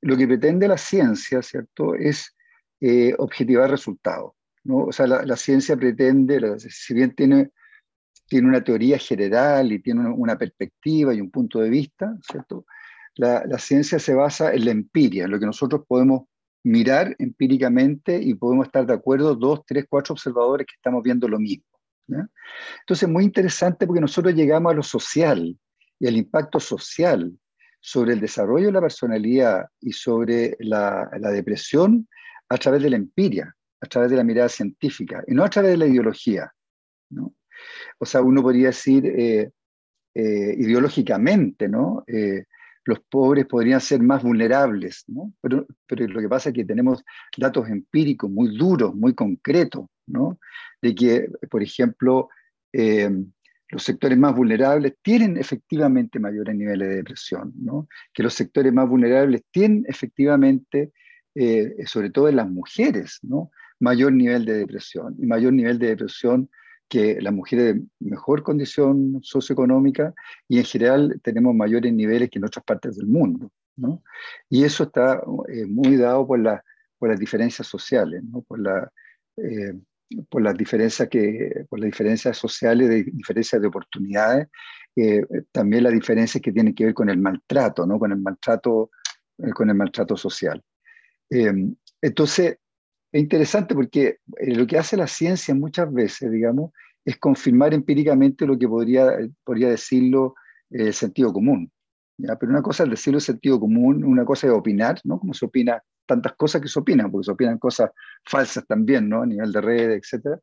lo 0.00 0.16
que 0.16 0.26
pretende 0.26 0.66
la 0.66 0.78
ciencia, 0.78 1.42
¿cierto?, 1.42 1.94
es 1.94 2.34
eh, 2.80 3.12
objetivar 3.18 3.70
resultados. 3.70 4.32
¿No? 4.64 4.84
O 4.86 4.92
sea, 4.92 5.06
la, 5.06 5.36
ciencia 5.36 5.76
pretende, 5.76 6.58
si 6.58 6.94
bien 6.94 7.14
tiene, 7.14 7.50
tiene 8.26 8.48
una 8.48 8.62
teoría 8.62 8.98
general 8.98 9.72
y 9.72 9.80
tiene 9.80 10.08
una, 10.08 10.36
perspectiva 10.36 11.14
y 11.14 11.20
un 11.20 11.30
punto 11.30 11.60
de 11.60 11.70
vista, 11.70 12.16
¿cierto? 12.30 12.66
La, 13.16 13.44
la, 13.46 13.58
ciencia 13.58 13.98
se 13.98 14.14
basa 14.14 14.52
en 14.52 14.64
la 14.64 14.70
empiria, 14.70 15.24
en 15.24 15.30
lo 15.30 15.40
que 15.40 15.46
nosotros 15.46 15.82
podemos 15.86 16.22
mirar 16.64 17.14
empíricamente 17.18 18.20
y 18.20 18.34
podemos 18.34 18.66
estar 18.66 18.86
de 18.86 18.94
acuerdo 18.94 19.34
dos, 19.34 19.62
tres, 19.66 19.86
cuatro 19.88 20.12
observadores 20.12 20.66
que 20.66 20.74
estamos 20.74 21.02
viendo 21.02 21.28
lo 21.28 21.38
mismo. 21.38 21.64
Entonces 22.08 22.30
Entonces, 22.80 23.08
muy 23.08 23.24
interesante 23.24 23.86
porque 23.86 24.00
nosotros 24.00 24.34
llegamos 24.34 24.72
a 24.72 24.76
lo 24.76 24.82
social 24.82 25.56
y 25.98 26.06
al 26.06 26.16
impacto 26.16 26.60
social 26.60 27.32
sobre 27.80 28.12
el 28.12 28.20
desarrollo 28.20 28.66
de 28.66 28.72
la 28.72 28.80
personalidad 28.80 29.66
y 29.80 29.92
sobre 29.92 30.56
la, 30.60 31.08
depresión 31.32 32.08
a 32.48 32.56
través 32.56 32.82
de 32.82 32.90
la 32.90 32.96
empiria, 32.96 33.54
a 33.80 33.86
través 33.86 34.10
de 34.10 34.16
la 34.16 34.24
mirada 34.24 34.48
científica, 34.48 35.22
y 35.26 35.34
no 35.34 35.44
a 35.44 35.50
través 35.50 35.72
de 35.72 35.76
la 35.76 35.86
ideología. 35.86 36.52
¿no? 37.10 37.34
O 37.98 38.06
sea, 38.06 38.22
uno 38.22 38.42
podría 38.42 38.68
decir 38.68 39.06
eh, 39.06 39.50
eh, 40.14 40.54
ideológicamente, 40.58 41.68
¿no? 41.68 42.04
Eh, 42.06 42.44
los 42.84 43.00
pobres 43.00 43.46
podrían 43.46 43.80
ser 43.80 44.00
más 44.00 44.22
vulnerables, 44.22 45.04
¿no? 45.08 45.34
pero, 45.42 45.66
lo 45.88 46.20
que 46.22 46.28
pasa 46.28 46.48
es 46.48 46.54
que 46.54 46.64
tenemos 46.64 47.04
datos 47.36 47.68
empíricos 47.68 48.30
muy 48.30 48.56
duros, 48.56 48.94
muy 48.94 49.14
concretos, 49.14 49.84
¿no? 50.06 50.38
de 50.80 50.94
que, 50.94 51.28
por 51.50 51.62
ejemplo, 51.62 52.30
los 52.72 53.82
sectores 53.82 54.16
más 54.16 54.34
vulnerables 54.34 54.94
tienen 55.02 55.36
efectivamente 55.36 56.18
mayores 56.18 56.56
niveles 56.56 56.88
de 56.88 56.96
depresión, 56.96 57.52
¿no? 57.56 57.88
que 58.14 58.22
los 58.22 58.32
sectores 58.32 58.72
más 58.72 58.88
vulnerables 58.88 59.42
tienen 59.50 59.84
efectivamente, 59.86 60.92
sobre 61.84 62.08
todo 62.08 62.30
en 62.30 62.36
las 62.36 62.48
mujeres, 62.48 63.18
¿no? 63.20 63.50
Mayor 63.80 64.12
nivel 64.12 64.44
de 64.44 64.54
depresión 64.54 65.14
y 65.18 65.26
mayor 65.26 65.52
nivel 65.52 65.78
de 65.78 65.88
depresión 65.88 66.50
que 66.88 67.20
las 67.20 67.32
mujeres 67.32 67.74
de 67.74 67.82
mejor 68.00 68.42
condición 68.42 69.20
socioeconómica 69.22 70.14
y 70.48 70.58
en 70.58 70.64
general 70.64 71.20
tenemos 71.22 71.54
mayores 71.54 71.92
niveles 71.92 72.30
que 72.30 72.38
en 72.38 72.46
otras 72.46 72.64
partes 72.64 72.96
del 72.96 73.06
mundo. 73.06 73.52
¿no? 73.76 74.02
Y 74.48 74.64
eso 74.64 74.84
está 74.84 75.22
eh, 75.48 75.66
muy 75.66 75.96
dado 75.96 76.26
por, 76.26 76.38
la, 76.38 76.64
por 76.98 77.10
las 77.10 77.20
diferencias 77.20 77.66
sociales, 77.66 78.22
¿no? 78.24 78.42
por 78.42 78.58
la, 78.58 78.90
eh, 79.36 79.74
por 80.28 80.42
las 80.42 80.56
diferencias 80.56 81.08
que 81.08 81.64
por 81.68 81.80
las 81.80 81.86
diferencias 81.86 82.36
sociales 82.36 82.88
de 82.88 83.04
diferencias 83.04 83.60
de 83.60 83.68
oportunidades 83.68 84.48
eh, 84.96 85.22
también 85.52 85.84
las 85.84 85.92
diferencias 85.92 86.42
que 86.42 86.52
tienen 86.52 86.74
que 86.74 86.86
ver 86.86 86.94
con 86.94 87.10
el 87.10 87.18
maltrato 87.18 87.86
no 87.86 87.98
con 87.98 88.12
el 88.12 88.18
maltrato 88.18 88.90
eh, 89.38 89.50
con 89.50 89.68
el 89.68 89.76
maltrato 89.76 90.16
social 90.16 90.62
eh, 91.30 91.52
entonces 92.00 92.58
es 93.12 93.20
interesante 93.22 93.74
porque 93.74 94.18
lo 94.40 94.66
que 94.66 94.78
hace 94.78 94.96
la 94.96 95.06
ciencia 95.06 95.54
muchas 95.54 95.92
veces 95.92 96.30
digamos 96.30 96.72
es 97.04 97.16
confirmar 97.18 97.74
empíricamente 97.74 98.46
lo 98.46 98.58
que 98.58 98.68
podría 98.68 99.16
podría 99.44 99.68
decirlo 99.68 100.34
el 100.70 100.92
sentido 100.92 101.32
común 101.32 101.70
¿ya? 102.18 102.36
pero 102.36 102.52
una 102.52 102.62
cosa 102.62 102.84
es 102.84 102.90
decirlo 102.90 103.18
el 103.18 103.22
sentido 103.22 103.58
común 103.58 104.04
una 104.04 104.24
cosa 104.24 104.46
es 104.46 104.52
opinar 104.52 105.00
no 105.04 105.18
como 105.18 105.34
se 105.34 105.46
opina 105.46 105.82
tantas 106.08 106.32
cosas 106.34 106.60
que 106.60 106.68
se 106.68 106.80
opinan, 106.80 107.12
porque 107.12 107.26
se 107.26 107.30
opinan 107.30 107.58
cosas 107.58 107.90
falsas 108.24 108.66
también, 108.66 109.08
¿no? 109.08 109.22
A 109.22 109.26
nivel 109.26 109.52
de 109.52 109.60
redes, 109.60 110.02
etcétera, 110.02 110.40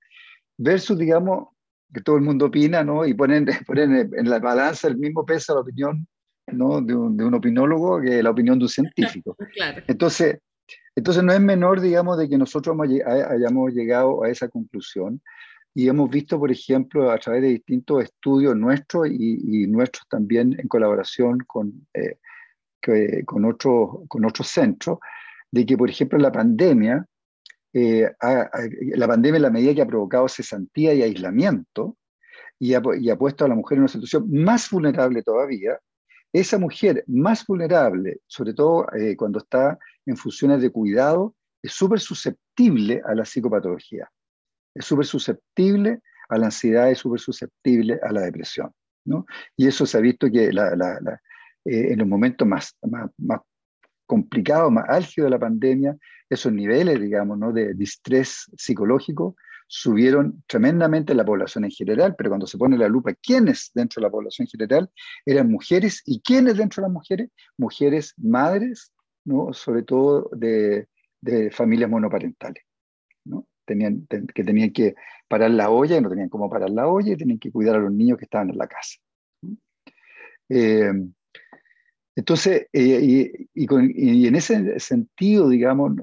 versus, 0.58 0.98
digamos, 0.98 1.50
que 1.94 2.02
todo 2.02 2.16
el 2.16 2.22
mundo 2.22 2.46
opina, 2.46 2.84
¿no? 2.84 3.06
Y 3.06 3.14
ponen, 3.14 3.46
ponen 3.68 4.10
en 4.16 4.30
la 4.30 4.40
balanza 4.40 4.88
el 4.88 4.98
mismo 4.98 5.26
peso 5.26 5.56
la 5.56 5.62
opinión, 5.62 6.08
¿no? 6.48 6.80
De 6.80 6.96
un, 6.96 7.18
de 7.18 7.26
un 7.26 7.34
opinólogo 7.34 8.00
que 8.00 8.24
la 8.24 8.30
opinión 8.30 8.60
de 8.60 8.66
un 8.66 8.70
científico. 8.70 9.36
Entonces, 9.88 10.38
entonces 10.96 11.24
no 11.24 11.34
es 11.34 11.42
menor, 11.42 11.82
digamos, 11.82 12.18
de 12.18 12.30
que 12.30 12.38
nosotros 12.38 12.78
hayamos 13.06 13.74
llegado 13.74 14.24
a 14.24 14.30
esa 14.30 14.48
conclusión 14.48 15.22
y 15.78 15.90
hemos 15.90 16.10
visto, 16.10 16.40
por 16.40 16.52
ejemplo, 16.52 17.12
a 17.12 17.18
través 17.18 17.42
de 17.42 17.50
distintos 17.50 18.06
estudios 18.06 18.56
nuestros 18.56 19.10
y, 19.10 19.68
nuestros 19.68 20.08
también 20.08 20.58
en 20.58 20.70
colaboración 20.70 21.40
con, 21.46 21.86
eh, 21.94 22.18
con, 23.26 23.44
otros, 23.44 24.08
con 24.08 24.24
otros 24.24 24.48
centros, 24.48 25.00
de 25.52 25.66
que, 25.66 25.78
por 25.78 25.90
ejemplo, 25.90 26.18
la 26.18 26.32
pandemia, 26.32 27.06
eh, 27.74 28.10
la 28.96 29.08
pandemia 29.08 29.36
en 29.36 29.42
la 29.42 29.50
medida 29.50 29.76
que 29.76 29.82
ha 29.82 29.88
provocado 29.88 30.30
cesantía 30.30 30.94
y 30.94 31.02
aislamiento 31.02 31.98
y 32.58 32.74
ha, 32.74 32.82
puesto 33.18 33.44
a 33.44 33.50
la 33.50 33.56
mujer 33.56 33.76
en 33.78 33.82
una 33.82 33.90
situación 33.90 34.32
más 34.32 34.70
vulnerable 34.70 35.24
todavía, 35.24 35.78
esa 36.32 36.58
mujer 36.58 37.04
más 37.08 37.46
vulnerable, 37.46 38.20
sobre 38.28 38.54
todo 38.54 38.88
eh, 38.94 39.18
cuando 39.18 39.40
está 39.40 39.78
en 40.06 40.18
funciones 40.18 40.62
de 40.62 40.72
cuidado, 40.72 41.36
es 41.62 41.72
súper 41.72 42.00
susceptible 42.00 43.02
a 43.06 43.16
la 43.16 43.26
psicopatología, 43.26 44.10
es 44.74 44.86
súper 44.86 45.06
susceptible 45.06 46.02
a 46.30 46.38
la 46.38 46.48
ansiedad, 46.48 46.92
es 46.92 47.00
súper 47.00 47.20
susceptible 47.20 48.00
a 48.02 48.12
la 48.12 48.22
depresión. 48.22 48.72
¿no? 49.06 49.26
Y 49.56 49.68
eso 49.68 49.86
se 49.86 49.98
ha 49.98 50.02
visto 50.02 50.30
que 50.32 50.46
eh, 50.48 50.52
en 51.64 52.00
los 52.00 52.08
momentos 52.08 52.48
más, 52.48 52.76
más, 52.82 53.10
más, 53.18 53.42
complicado, 54.06 54.70
más 54.70 54.86
álgido 54.88 55.26
de 55.26 55.32
la 55.32 55.40
pandemia, 55.40 55.98
esos 56.30 56.54
niveles, 56.54 57.00
digamos, 57.00 57.38
¿no? 57.38 57.52
de 57.52 57.74
distrés 57.74 58.46
psicológico 58.56 59.36
subieron 59.68 60.44
tremendamente 60.48 61.14
en 61.14 61.18
la 61.18 61.26
población 61.26 61.66
en 61.66 61.72
general, 61.72 62.16
pero 62.16 62.30
cuando 62.30 62.46
se 62.46 62.58
pone 62.58 62.78
la 62.78 62.88
lupa, 62.88 63.14
¿quiénes 63.16 63.72
dentro 63.74 64.00
de 64.00 64.08
la 64.08 64.12
población 64.12 64.48
general 64.48 64.90
eran 65.26 65.50
mujeres 65.50 66.04
y 66.06 66.22
quiénes 66.22 66.58
dentro 66.58 66.82
de 66.82 66.88
las 66.88 66.94
mujeres? 66.94 67.30
Mujeres 67.58 68.14
madres, 68.18 68.94
sobre 69.52 69.84
todo 69.84 70.30
de, 70.34 70.88
familias 71.52 71.90
monoparentales, 71.90 72.64
que 73.66 74.44
tenían 74.44 74.72
que 74.72 74.96
parar 75.28 75.52
la 75.52 75.70
olla 75.70 75.98
y 75.98 76.02
no 76.02 76.10
tenían 76.10 76.30
cómo 76.30 76.50
parar 76.50 76.70
la 76.70 76.88
olla 76.88 77.14
y 77.14 77.18
tenían 77.18 77.40
que 77.40 77.52
cuidar 77.52 77.76
a 77.76 77.80
los 77.80 77.92
niños 77.92 78.18
que 78.18 78.26
estaban 78.26 78.50
en 78.50 78.58
la 78.58 78.68
casa. 78.68 78.98
Eh, 80.50 80.92
entonces, 82.16 82.68
eh, 82.72 83.48
y, 83.54 84.28
en 84.28 84.36
ese 84.36 84.80
sentido, 84.80 85.50
digamos, 85.50 85.94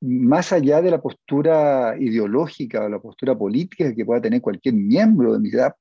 más 0.00 0.52
allá 0.52 0.80
de 0.80 0.90
la 0.90 1.00
postura 1.00 1.96
ideológica 1.98 2.84
o 2.84 2.88
la 2.88 2.98
postura 2.98 3.36
política 3.36 3.94
que 3.94 4.04
pueda 4.04 4.20
tener 4.20 4.40
cualquier 4.40 4.74
miembro 4.74 5.34
de 5.34 5.40
MIDAP, 5.40 5.76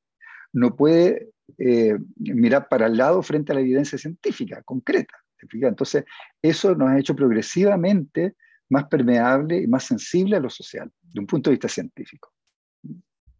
no 0.53 0.75
puede 0.75 1.29
eh, 1.57 1.97
mirar 2.17 2.67
para 2.67 2.87
el 2.87 2.97
lado 2.97 3.21
frente 3.23 3.51
a 3.51 3.55
la 3.55 3.61
evidencia 3.61 3.97
científica, 3.97 4.61
concreta. 4.63 5.15
Entonces, 5.51 6.05
eso 6.41 6.75
nos 6.75 6.89
ha 6.89 6.99
hecho 6.99 7.15
progresivamente 7.15 8.35
más 8.69 8.85
permeable 8.85 9.61
y 9.61 9.67
más 9.67 9.85
sensible 9.85 10.35
a 10.35 10.39
lo 10.39 10.49
social, 10.49 10.91
de 11.01 11.19
un 11.19 11.27
punto 11.27 11.49
de 11.49 11.55
vista 11.55 11.69
científico. 11.69 12.33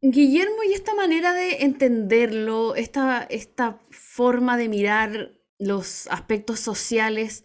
Guillermo, 0.02 0.64
y 0.70 0.74
esta 0.74 0.94
manera 0.94 1.34
de 1.34 1.64
entenderlo, 1.64 2.76
esta, 2.76 3.24
esta 3.24 3.80
forma 3.90 4.56
de 4.56 4.70
mirar 4.70 5.32
los 5.60 6.08
aspectos 6.08 6.60
sociales, 6.60 7.44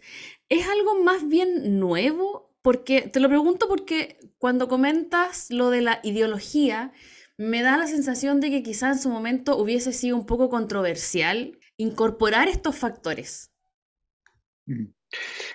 ¿es 0.49 0.67
algo 0.67 1.03
más 1.03 1.27
bien 1.27 1.79
nuevo? 1.79 2.55
Porque 2.61 3.01
te 3.01 3.19
lo 3.19 3.27
pregunto 3.27 3.67
porque 3.67 4.19
cuando 4.37 4.67
comentas 4.67 5.49
lo 5.49 5.71
de 5.71 5.81
la 5.81 5.99
ideología, 6.03 6.93
me 7.37 7.63
da 7.63 7.77
la 7.77 7.87
sensación 7.87 8.39
de 8.39 8.51
que 8.51 8.63
quizá 8.63 8.89
en 8.89 8.99
su 8.99 9.09
momento 9.09 9.57
hubiese 9.57 9.91
sido 9.91 10.15
un 10.15 10.25
poco 10.25 10.49
controversial 10.49 11.59
incorporar 11.77 12.47
estos 12.47 12.75
factores. 12.75 13.52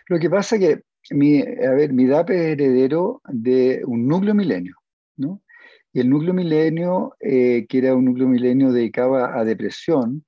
Lo 0.09 0.19
que 0.19 0.31
pasa 0.31 0.57
es 0.57 0.61
que 0.63 0.83
mi, 1.11 1.41
a 1.41 1.71
ver, 1.73 1.93
mi 1.93 2.07
DAP 2.07 2.31
es 2.31 2.41
heredero 2.53 3.23
de 3.29 3.83
un 3.87 4.07
núcleo 4.07 4.35
milenio, 4.35 4.77
¿no? 5.17 5.43
Y 5.93 6.01
el 6.01 6.11
núcleo 6.11 6.35
milenio, 6.35 7.17
eh, 7.21 7.67
que 7.69 7.79
era 7.79 7.95
un 7.95 8.05
núcleo 8.05 8.29
milenio 8.29 8.73
dedicado 8.73 9.17
a, 9.17 9.45
depresión, 9.45 10.25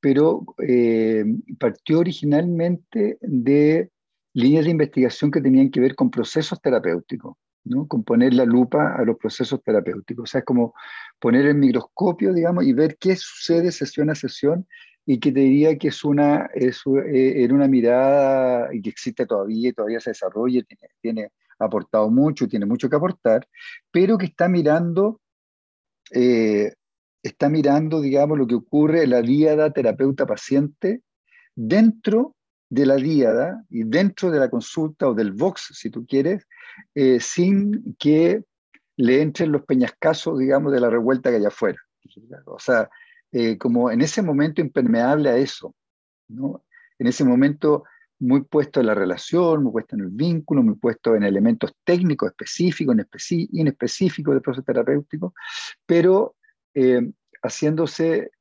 pero 0.00 0.44
eh, 0.66 1.24
partió 1.58 2.00
originalmente 2.00 3.18
de 3.20 3.90
líneas 4.34 4.66
de 4.66 4.70
investigación 4.70 5.30
que 5.30 5.40
tenían 5.40 5.70
que 5.70 5.80
ver 5.80 5.94
con 5.94 6.10
procesos 6.10 6.60
terapéuticos, 6.60 7.36
¿no? 7.64 7.88
con 7.88 8.04
poner 8.04 8.34
la 8.34 8.44
lupa 8.44 8.94
a 8.94 9.02
los 9.02 9.16
procesos 9.16 9.62
terapéuticos. 9.62 10.24
O 10.24 10.26
sea, 10.26 10.40
es 10.40 10.44
como 10.44 10.74
poner 11.18 11.46
el 11.46 11.56
microscopio, 11.56 12.32
digamos, 12.32 12.64
y 12.64 12.72
ver 12.74 12.96
qué 12.98 13.16
sucede 13.16 13.72
sesión 13.72 14.10
a 14.10 14.14
sesión 14.14 14.66
y 15.10 15.18
que 15.20 15.32
te 15.32 15.40
diría 15.40 15.78
que 15.78 15.88
es 15.88 16.04
una, 16.04 16.50
es, 16.54 16.82
eh, 16.86 17.42
era 17.42 17.54
una 17.54 17.66
mirada 17.66 18.68
que 18.70 18.90
existe 18.90 19.24
todavía 19.24 19.72
todavía 19.72 20.00
se 20.00 20.10
desarrolla, 20.10 20.62
tiene, 20.64 20.92
tiene 21.00 21.32
aportado 21.58 22.10
mucho, 22.10 22.46
tiene 22.46 22.66
mucho 22.66 22.90
que 22.90 22.96
aportar, 22.96 23.48
pero 23.90 24.18
que 24.18 24.26
está 24.26 24.50
mirando, 24.50 25.22
eh, 26.10 26.74
está 27.22 27.48
mirando, 27.48 28.02
digamos, 28.02 28.36
lo 28.36 28.46
que 28.46 28.56
ocurre 28.56 29.04
en 29.04 29.10
la 29.10 29.22
díada 29.22 29.72
terapeuta-paciente 29.72 31.00
dentro 31.54 32.36
de 32.68 32.84
la 32.84 32.96
díada 32.96 33.64
y 33.70 33.84
dentro 33.84 34.30
de 34.30 34.40
la 34.40 34.50
consulta 34.50 35.08
o 35.08 35.14
del 35.14 35.32
box, 35.32 35.70
si 35.72 35.88
tú 35.88 36.04
quieres, 36.04 36.46
eh, 36.94 37.18
sin 37.18 37.96
que 37.98 38.44
le 38.98 39.22
entren 39.22 39.52
los 39.52 39.64
peñascasos, 39.64 40.38
digamos, 40.38 40.70
de 40.70 40.80
la 40.80 40.90
revuelta 40.90 41.30
que 41.30 41.36
hay 41.36 41.46
afuera. 41.46 41.78
O 42.44 42.58
sea, 42.58 42.90
eh, 43.32 43.58
como 43.58 43.90
en 43.90 44.00
ese 44.00 44.22
momento 44.22 44.60
impermeable 44.60 45.28
a 45.28 45.36
eso, 45.36 45.74
¿no? 46.28 46.64
En 46.98 47.06
ese 47.06 47.24
momento 47.24 47.84
muy 48.20 48.42
puesto 48.42 48.80
en 48.80 48.86
la 48.86 48.94
relación, 48.94 49.62
muy 49.62 49.72
puesto 49.72 49.96
en 49.96 50.02
el 50.02 50.10
vínculo, 50.10 50.62
muy 50.62 50.76
puesto 50.76 51.14
en 51.14 51.22
elementos 51.22 51.72
técnicos 51.84 52.30
específicos, 52.30 52.96
inespecíficos 53.52 54.34
del 54.34 54.42
proceso 54.42 54.64
terapéutico, 54.64 55.34
pero 55.86 56.36
eh, 56.74 57.12
haciéndose, 57.42 58.32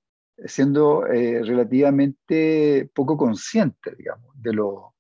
siendo 0.45 1.05
eh, 1.05 1.43
relativamente 1.43 2.89
poco 2.93 3.17
consciente, 3.17 3.93
digamos, 3.95 4.33
de 4.41 4.53
lo, 4.53 4.95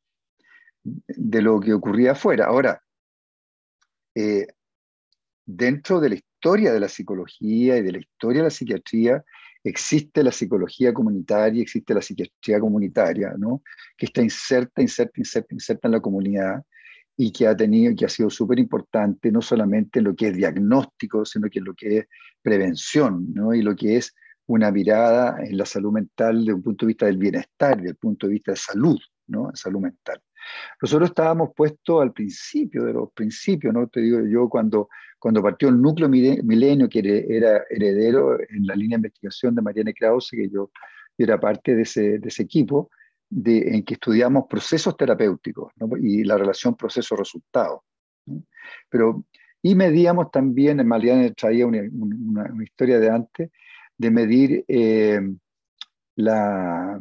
de 0.83 1.41
lo 1.41 1.59
que 1.59 1.73
ocurría 1.73 2.11
afuera. 2.11 2.45
Ahora, 2.45 2.83
dentro 5.45 5.99
de 5.99 6.09
la 6.09 6.15
historia 6.15 6.73
de 6.73 6.79
la 6.79 6.89
psicología 6.89 7.77
y 7.77 7.81
de 7.81 7.91
la 7.91 7.99
historia 7.99 8.41
de 8.41 8.47
la 8.47 8.51
psiquiatría, 8.51 9.23
existe 9.63 10.23
la 10.23 10.31
psicología 10.31 10.93
comunitaria, 10.93 11.61
existe 11.61 11.93
la 11.93 12.01
psiquiatría 12.01 12.59
comunitaria, 12.59 13.33
¿no? 13.37 13.63
que 13.97 14.05
está 14.07 14.21
inserta, 14.21 14.81
inserta, 14.81 15.19
inserta, 15.19 15.53
inserta 15.53 15.87
en 15.87 15.91
la 15.93 15.99
comunidad 15.99 16.63
y 17.15 17.31
que 17.31 17.47
ha 17.47 17.55
tenido, 17.55 17.95
que 17.95 18.05
ha 18.05 18.09
sido 18.09 18.29
súper 18.29 18.59
importante, 18.59 19.31
no 19.31 19.41
solamente 19.41 19.99
en 19.99 20.05
lo 20.05 20.15
que 20.15 20.27
es 20.27 20.35
diagnóstico, 20.35 21.25
sino 21.25 21.49
que 21.49 21.59
en 21.59 21.65
lo 21.65 21.73
que 21.73 21.97
es 21.97 22.05
prevención, 22.41 23.33
¿no? 23.33 23.53
y 23.53 23.61
lo 23.61 23.75
que 23.75 23.97
es 23.97 24.13
una 24.45 24.71
mirada 24.71 25.37
en 25.43 25.57
la 25.57 25.65
salud 25.65 25.91
mental 25.91 26.39
desde 26.39 26.53
un 26.53 26.63
punto 26.63 26.85
de 26.85 26.87
vista 26.87 27.05
del 27.07 27.17
bienestar, 27.17 27.75
desde 27.77 27.89
el 27.89 27.97
punto 27.97 28.27
de 28.27 28.33
vista 28.33 28.51
de 28.51 28.57
salud, 28.57 28.99
¿no? 29.27 29.51
salud 29.53 29.81
mental. 29.81 30.21
Nosotros 30.81 31.09
estábamos 31.09 31.49
puestos 31.55 32.01
al 32.01 32.13
principio 32.13 32.83
de 32.83 32.93
los 32.93 33.11
principios, 33.11 33.73
¿no? 33.73 33.87
Te 33.87 34.01
digo 34.01 34.19
yo, 34.27 34.47
cuando, 34.49 34.89
cuando 35.19 35.41
partió 35.41 35.69
el 35.69 35.81
núcleo 35.81 36.09
milenio, 36.09 36.89
que 36.89 37.25
era 37.29 37.63
heredero 37.69 38.39
en 38.39 38.65
la 38.65 38.75
línea 38.75 38.97
de 38.97 39.07
investigación 39.07 39.55
de 39.55 39.61
Mariana 39.61 39.93
Krause, 39.93 40.31
que 40.31 40.49
yo 40.49 40.71
era 41.17 41.39
parte 41.39 41.75
de 41.75 41.81
ese, 41.81 42.19
de 42.19 42.27
ese 42.27 42.43
equipo, 42.43 42.89
de, 43.29 43.75
en 43.75 43.83
que 43.83 43.95
estudiamos 43.95 44.45
procesos 44.49 44.95
terapéuticos 44.95 45.73
¿no? 45.77 45.97
y 45.97 46.23
la 46.23 46.37
relación 46.37 46.75
proceso-resultado. 46.75 47.83
Pero, 48.89 49.25
y 49.61 49.75
medíamos 49.75 50.31
también, 50.31 50.85
Mariana 50.87 51.31
traía 51.33 51.65
una, 51.65 51.79
una, 51.91 52.51
una, 52.51 52.63
historia 52.63 52.99
de 52.99 53.09
antes, 53.09 53.49
de 53.97 54.11
medir 54.11 54.63
eh, 54.67 55.19
la, 56.15 56.99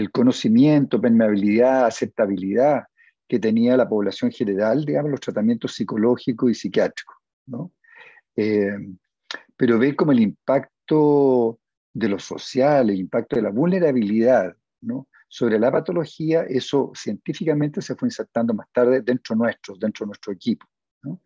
el 0.00 0.10
conocimiento, 0.10 1.00
permeabilidad, 1.00 1.86
aceptabilidad 1.86 2.84
que 3.28 3.38
tenía 3.38 3.76
la 3.76 3.88
población 3.88 4.30
general, 4.30 4.84
digamos, 4.84 5.10
los 5.10 5.20
tratamientos 5.20 5.74
psicológicos 5.74 6.50
y 6.50 6.54
psiquiátricos. 6.54 7.16
¿no? 7.46 7.72
Eh, 8.34 8.76
pero 9.56 9.78
ver 9.78 9.94
como 9.94 10.12
el 10.12 10.20
impacto 10.20 11.60
de 11.92 12.08
lo 12.08 12.18
social, 12.18 12.90
el 12.90 12.98
impacto 12.98 13.36
de 13.36 13.42
la 13.42 13.50
vulnerabilidad 13.50 14.56
¿no? 14.80 15.06
sobre 15.28 15.58
la 15.58 15.70
patología, 15.70 16.42
eso 16.42 16.92
científicamente 16.94 17.82
se 17.82 17.94
fue 17.94 18.08
insertando 18.08 18.54
más 18.54 18.66
tarde 18.72 19.02
dentro 19.02 19.36
nuestro, 19.36 19.76
dentro 19.76 20.04
de 20.04 20.08
nuestro 20.08 20.32
equipo. 20.32 20.66
¿no? 21.02 21.20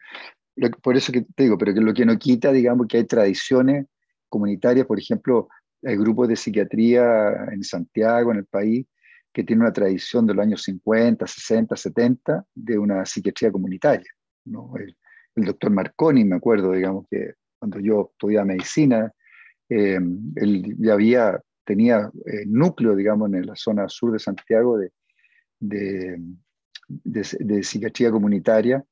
Por 0.83 0.97
eso 0.97 1.13
que 1.13 1.23
te 1.23 1.45
digo, 1.45 1.57
pero 1.57 1.73
que 1.73 1.81
lo 1.81 1.95
que 1.95 2.05
no 2.05 2.19
quita, 2.19 2.53
digamos, 2.53 2.87
que 2.87 2.99
hay 2.99 3.05
tradiciones 3.05 3.87
comunitarias, 4.29 4.87
por 4.87 4.99
ejemplo, 4.99 5.49
hay 5.85 5.97
grupos 5.97 6.29
de 6.29 6.37
psiquiatría 6.37 7.47
en 7.53 7.63
Santiago, 7.63 8.33
en 8.33 8.39
el 8.39 8.47
país, 8.47 8.87
que 9.33 9.43
tienen 9.43 9.63
una 9.63 9.73
tradición 9.73 10.27
de 10.27 10.35
los 10.35 10.45
años 10.45 10.63
50, 10.63 11.27
60, 11.27 11.77
70 11.77 12.47
de 12.55 12.79
una 12.79 13.05
psiquiatría 13.05 13.51
comunitaria. 13.51 14.11
El, 14.47 15.45
doctor 15.45 15.71
Marconi, 15.71 16.25
me 16.25 16.37
acuerdo, 16.37 16.73
digamos, 16.73 17.07
que 17.11 17.35
cuando 17.59 17.81
yo 17.81 18.11
estudiaba 18.13 18.47
medicina, 18.47 19.13
eh, 19.69 19.99
él 20.37 20.77
ya 20.79 20.93
había, 20.93 21.41
tenía 21.65 22.11
eh, 22.27 22.45
núcleo, 22.47 22.95
digamos, 22.95 23.33
en 23.33 23.47
la 23.47 23.57
zona 23.57 23.89
sur 23.89 24.13
de 24.13 24.21
Santiago 24.21 24.79
de, 25.59 26.21
psiquiatría 27.63 28.13
comunitaria. 28.13 28.85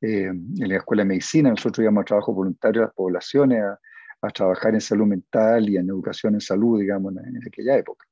Eh, 0.00 0.24
en 0.26 0.68
la 0.68 0.76
escuela 0.76 1.02
de 1.04 1.08
medicina, 1.08 1.50
nosotros 1.50 1.84
íbamos 1.84 2.02
a 2.02 2.06
trabajo 2.06 2.34
voluntario 2.34 2.82
a 2.82 2.86
las 2.86 2.94
poblaciones, 2.94 3.62
a, 3.62 3.78
a 4.26 4.30
trabajar 4.30 4.74
en 4.74 4.80
salud 4.80 5.06
mental 5.06 5.68
y 5.68 5.76
en 5.76 5.88
educación 5.88 6.34
en 6.34 6.40
salud, 6.40 6.80
digamos, 6.80 7.14
en, 7.16 7.40
aquella 7.46 7.76
época. 7.76 8.06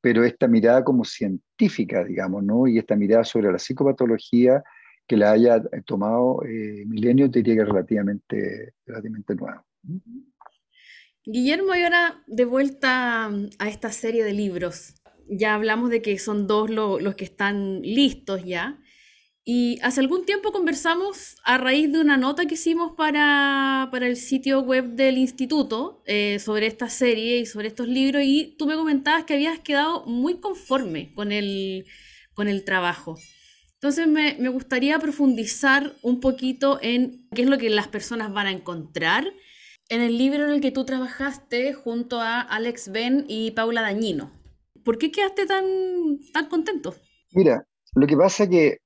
Pero 0.00 0.24
esta 0.24 0.48
mirada 0.48 0.82
como 0.84 1.04
científica, 1.04 2.04
digamos, 2.04 2.42
¿no? 2.42 2.66
Y 2.66 2.78
esta 2.78 2.96
mirada 2.96 3.24
sobre 3.24 3.52
la 3.52 3.58
psicopatología 3.58 4.62
que 5.06 5.16
la 5.16 5.32
haya 5.32 5.60
tomado 5.84 6.42
eh, 6.44 6.84
Milenio, 6.86 7.28
diría 7.28 7.56
que 7.56 7.62
es 7.62 7.68
relativamente, 7.68 8.74
relativamente 8.86 9.34
nuevo. 9.34 9.64
Guillermo, 11.24 11.74
y 11.74 11.82
ahora 11.82 12.22
de 12.26 12.44
vuelta 12.44 13.26
a 13.58 13.68
esta 13.68 13.90
serie 13.90 14.24
de 14.24 14.32
libros. 14.32 14.94
Ya 15.28 15.54
hablamos 15.54 15.90
de 15.90 16.00
que 16.02 16.18
son 16.18 16.46
dos 16.46 16.70
los 16.70 17.14
que 17.14 17.24
están 17.24 17.82
listos 17.82 18.44
ya. 18.44 18.78
Y 19.44 19.78
hace 19.82 20.00
algún 20.00 20.26
tiempo 20.26 20.52
conversamos 20.52 21.36
a 21.44 21.56
raíz 21.56 21.90
de 21.90 22.00
una 22.00 22.18
nota 22.18 22.44
que 22.46 22.54
hicimos 22.54 22.92
para, 22.94 23.88
para 23.90 24.06
el 24.06 24.16
sitio 24.16 24.60
web 24.60 24.90
del 24.90 25.16
instituto 25.16 26.02
eh, 26.04 26.38
sobre 26.38 26.66
esta 26.66 26.90
serie 26.90 27.38
y 27.38 27.46
sobre 27.46 27.68
estos 27.68 27.88
libros 27.88 28.22
y 28.24 28.54
tú 28.58 28.66
me 28.66 28.76
comentabas 28.76 29.24
que 29.24 29.34
habías 29.34 29.58
quedado 29.58 30.04
muy 30.04 30.40
conforme 30.40 31.14
con 31.14 31.32
el, 31.32 31.86
con 32.34 32.48
el 32.48 32.64
trabajo. 32.64 33.16
Entonces 33.74 34.06
me, 34.06 34.36
me 34.38 34.50
gustaría 34.50 34.98
profundizar 34.98 35.94
un 36.02 36.20
poquito 36.20 36.78
en 36.82 37.26
qué 37.34 37.42
es 37.42 37.48
lo 37.48 37.56
que 37.56 37.70
las 37.70 37.88
personas 37.88 38.30
van 38.34 38.46
a 38.46 38.52
encontrar 38.52 39.32
en 39.88 40.02
el 40.02 40.18
libro 40.18 40.44
en 40.44 40.50
el 40.50 40.60
que 40.60 40.70
tú 40.70 40.84
trabajaste 40.84 41.72
junto 41.72 42.20
a 42.20 42.42
Alex 42.42 42.92
Ben 42.92 43.24
y 43.26 43.52
Paula 43.52 43.80
Dañino. 43.80 44.32
¿Por 44.84 44.98
qué 44.98 45.10
quedaste 45.10 45.46
tan, 45.46 45.64
tan 46.32 46.46
contento? 46.48 46.94
Mira, 47.32 47.66
lo 47.94 48.06
que 48.06 48.16
pasa 48.16 48.48
que 48.48 48.78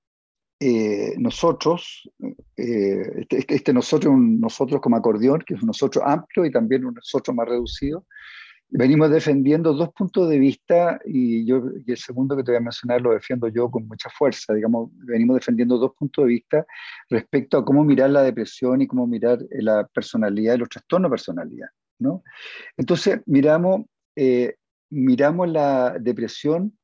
eh, 0.67 1.15
nosotros, 1.19 2.11
eh, 2.57 3.27
este, 3.29 3.45
este, 3.55 3.73
nosotros, 3.75 4.15
un 4.15 4.41
nosotros 4.41 4.81
como 4.81 4.97
acordeón, 4.97 5.43
que 5.47 5.53
es 5.53 5.61
un 5.61 5.67
nosotros 5.67 6.03
amplio 6.07 6.47
y 6.47 6.51
también 6.51 6.87
un 6.87 6.95
nosotros 6.95 7.37
más 7.37 7.47
reducido, 7.47 8.07
venimos 8.71 9.11
defendiendo 9.11 9.75
dos 9.75 9.93
puntos 9.93 10.27
de 10.31 10.39
vista 10.39 10.99
y, 11.05 11.45
yo, 11.45 11.65
y 11.85 11.91
el 11.91 11.99
segundo 11.99 12.35
que 12.35 12.43
te 12.43 12.53
voy 12.53 12.57
a 12.57 12.63
mencionar 12.63 13.03
lo 13.03 13.13
defiendo 13.13 13.47
yo 13.49 13.71
con 13.71 13.87
mucha 13.87 14.09
fuerza, 14.09 14.55
digamos, 14.55 14.89
venimos 14.95 15.37
defendiendo 15.37 15.77
dos 15.77 15.93
puntos 15.99 16.25
de 16.25 16.31
vista 16.31 16.67
respecto 17.11 17.59
a 17.59 17.65
cómo 17.67 17.85
mirar 17.85 18.09
la 18.09 18.23
depresión 18.23 18.81
y 18.81 18.87
cómo 18.87 19.07
mirar 19.07 19.41
la 19.51 19.87
personalidad 19.89 20.55
y 20.55 20.59
los 20.61 20.71
trastornos 20.71 21.11
de 21.11 21.13
personalidad, 21.13 21.69
¿no? 21.99 22.23
Entonces, 22.79 23.21
miramos, 23.27 23.83
eh, 24.17 24.55
miramos 24.89 25.47
la 25.47 25.99
depresión 26.01 26.79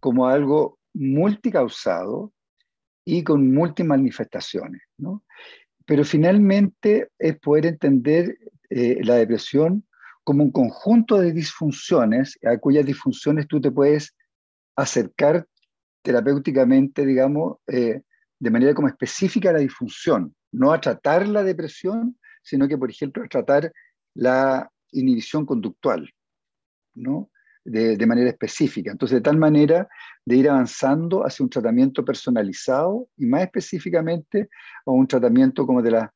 como 0.00 0.26
algo 0.26 0.80
multicausado, 0.94 2.32
y 3.10 3.24
con 3.24 3.52
múltiples 3.52 3.88
manifestaciones. 3.88 4.82
¿no? 4.98 5.24
Pero 5.84 6.04
finalmente 6.04 7.08
es 7.18 7.38
poder 7.40 7.66
entender 7.66 8.38
eh, 8.68 9.00
la 9.02 9.16
depresión 9.16 9.84
como 10.22 10.44
un 10.44 10.52
conjunto 10.52 11.18
de 11.18 11.32
disfunciones 11.32 12.38
a 12.44 12.56
cuyas 12.58 12.86
disfunciones 12.86 13.48
tú 13.48 13.60
te 13.60 13.72
puedes 13.72 14.14
acercar 14.76 15.46
terapéuticamente, 16.02 17.04
digamos, 17.04 17.56
eh, 17.66 18.02
de 18.38 18.50
manera 18.50 18.74
como 18.74 18.88
específica 18.88 19.50
a 19.50 19.54
la 19.54 19.58
disfunción, 19.58 20.34
no 20.52 20.72
a 20.72 20.80
tratar 20.80 21.26
la 21.26 21.42
depresión, 21.42 22.16
sino 22.42 22.68
que, 22.68 22.78
por 22.78 22.90
ejemplo, 22.90 23.24
a 23.24 23.28
tratar 23.28 23.72
la 24.14 24.70
inhibición 24.92 25.44
conductual, 25.44 26.08
¿no? 26.94 27.30
De, 27.64 28.06
manera 28.06 28.30
específica. 28.30 28.90
Entonces, 28.90 29.16
de 29.16 29.22
tal 29.22 29.36
manera 29.36 29.88
de 30.24 30.36
ir 30.36 30.48
avanzando 30.48 31.24
hacia 31.24 31.44
un 31.44 31.50
tratamiento 31.50 32.04
personalizado 32.04 33.08
y 33.16 33.26
más 33.26 33.42
específicamente 33.42 34.48
a 34.86 34.90
un 34.90 35.06
tratamiento 35.06 35.66
como 35.66 35.82
de, 35.82 35.90
la, 35.92 36.14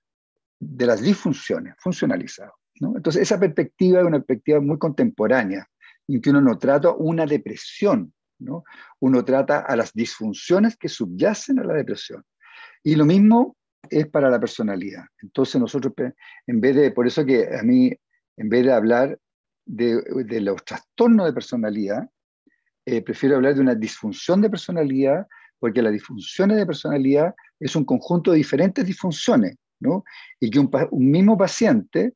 de 0.59 0.87
las 0.87 1.03
disfunciones, 1.03 1.75
funcionalizado. 1.79 2.53
Entonces, 2.75 3.23
esa 3.23 3.39
perspectiva 3.39 4.01
es 4.01 4.07
una 4.07 4.19
perspectiva 4.19 4.61
muy 4.61 4.79
contemporánea, 4.79 5.69
en 6.09 6.21
que 6.21 6.31
uno 6.31 6.41
no 6.41 6.59
trata 6.59 6.93
una 6.93 7.25
depresión, 7.25 8.13
¿no? 8.39 8.65
uno 9.01 9.25
trata 9.25 9.61
a 9.61 9.77
las 9.77 9.93
disfunciones 9.93 10.77
que 10.77 10.89
subyacen 10.89 11.61
a 11.61 11.65
la 11.65 11.75
depresión. 11.75 12.25
Y 12.83 12.97
lo 12.97 13.05
mismo 13.05 13.57
es 13.89 14.07
para 14.09 14.31
la 14.31 14.41
personalidad. 14.41 15.05
Entonces 15.23 15.61
nosotros, 15.61 15.95
en 16.47 16.61
vez 16.61 16.75
de, 16.75 16.91
por 16.91 17.07
eso 17.07 17.25
que 17.25 17.49
a 17.57 17.63
mí, 17.63 17.93
en 18.37 18.49
vez 18.49 18.65
de 18.65 18.73
hablar 18.73 19.19
de, 19.65 20.41
los 20.41 20.65
trastornos 20.65 21.27
de 21.27 21.33
personalidad, 21.33 22.09
eh, 22.87 23.03
prefiero 23.03 23.37
hablar 23.37 23.55
de 23.55 23.61
una 23.61 23.75
disfunción 23.75 24.41
de 24.41 24.51
personalidad, 24.51 25.27
porque 25.59 25.83
las 25.83 25.93
disfunciones 25.93 26.57
de 26.59 26.67
personalidad 26.67 27.35
es 27.59 27.75
un 27.75 27.85
conjunto 27.85 28.33
de 28.33 28.39
diferentes 28.39 28.85
disfunciones, 28.85 29.57
¿no? 29.81 30.05
Y 30.39 30.51
que 30.51 30.59
un, 30.59 30.71
un 30.91 31.11
mismo 31.11 31.39
paciente, 31.39 32.15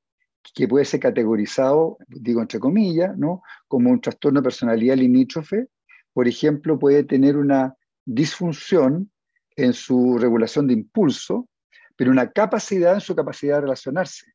que 0.54 0.68
puede 0.68 0.84
ser 0.84 1.00
categorizado, 1.00 1.98
digo 2.08 2.40
entre 2.40 2.58
comillas, 2.58 3.16
¿no? 3.16 3.42
como 3.66 3.90
un 3.90 4.00
trastorno 4.00 4.40
de 4.40 4.44
personalidad 4.44 4.96
limítrofe, 4.96 5.68
por 6.12 6.26
ejemplo, 6.26 6.78
puede 6.78 7.04
tener 7.04 7.36
una 7.36 7.74
disfunción 8.04 9.10
en 9.56 9.72
su 9.72 10.18
regulación 10.18 10.66
de 10.66 10.74
impulso, 10.74 11.48
pero 11.96 12.10
una 12.10 12.30
capacidad 12.30 12.94
en 12.94 13.00
su 13.00 13.14
capacidad 13.14 13.56
de 13.56 13.62
relacionarse. 13.62 14.26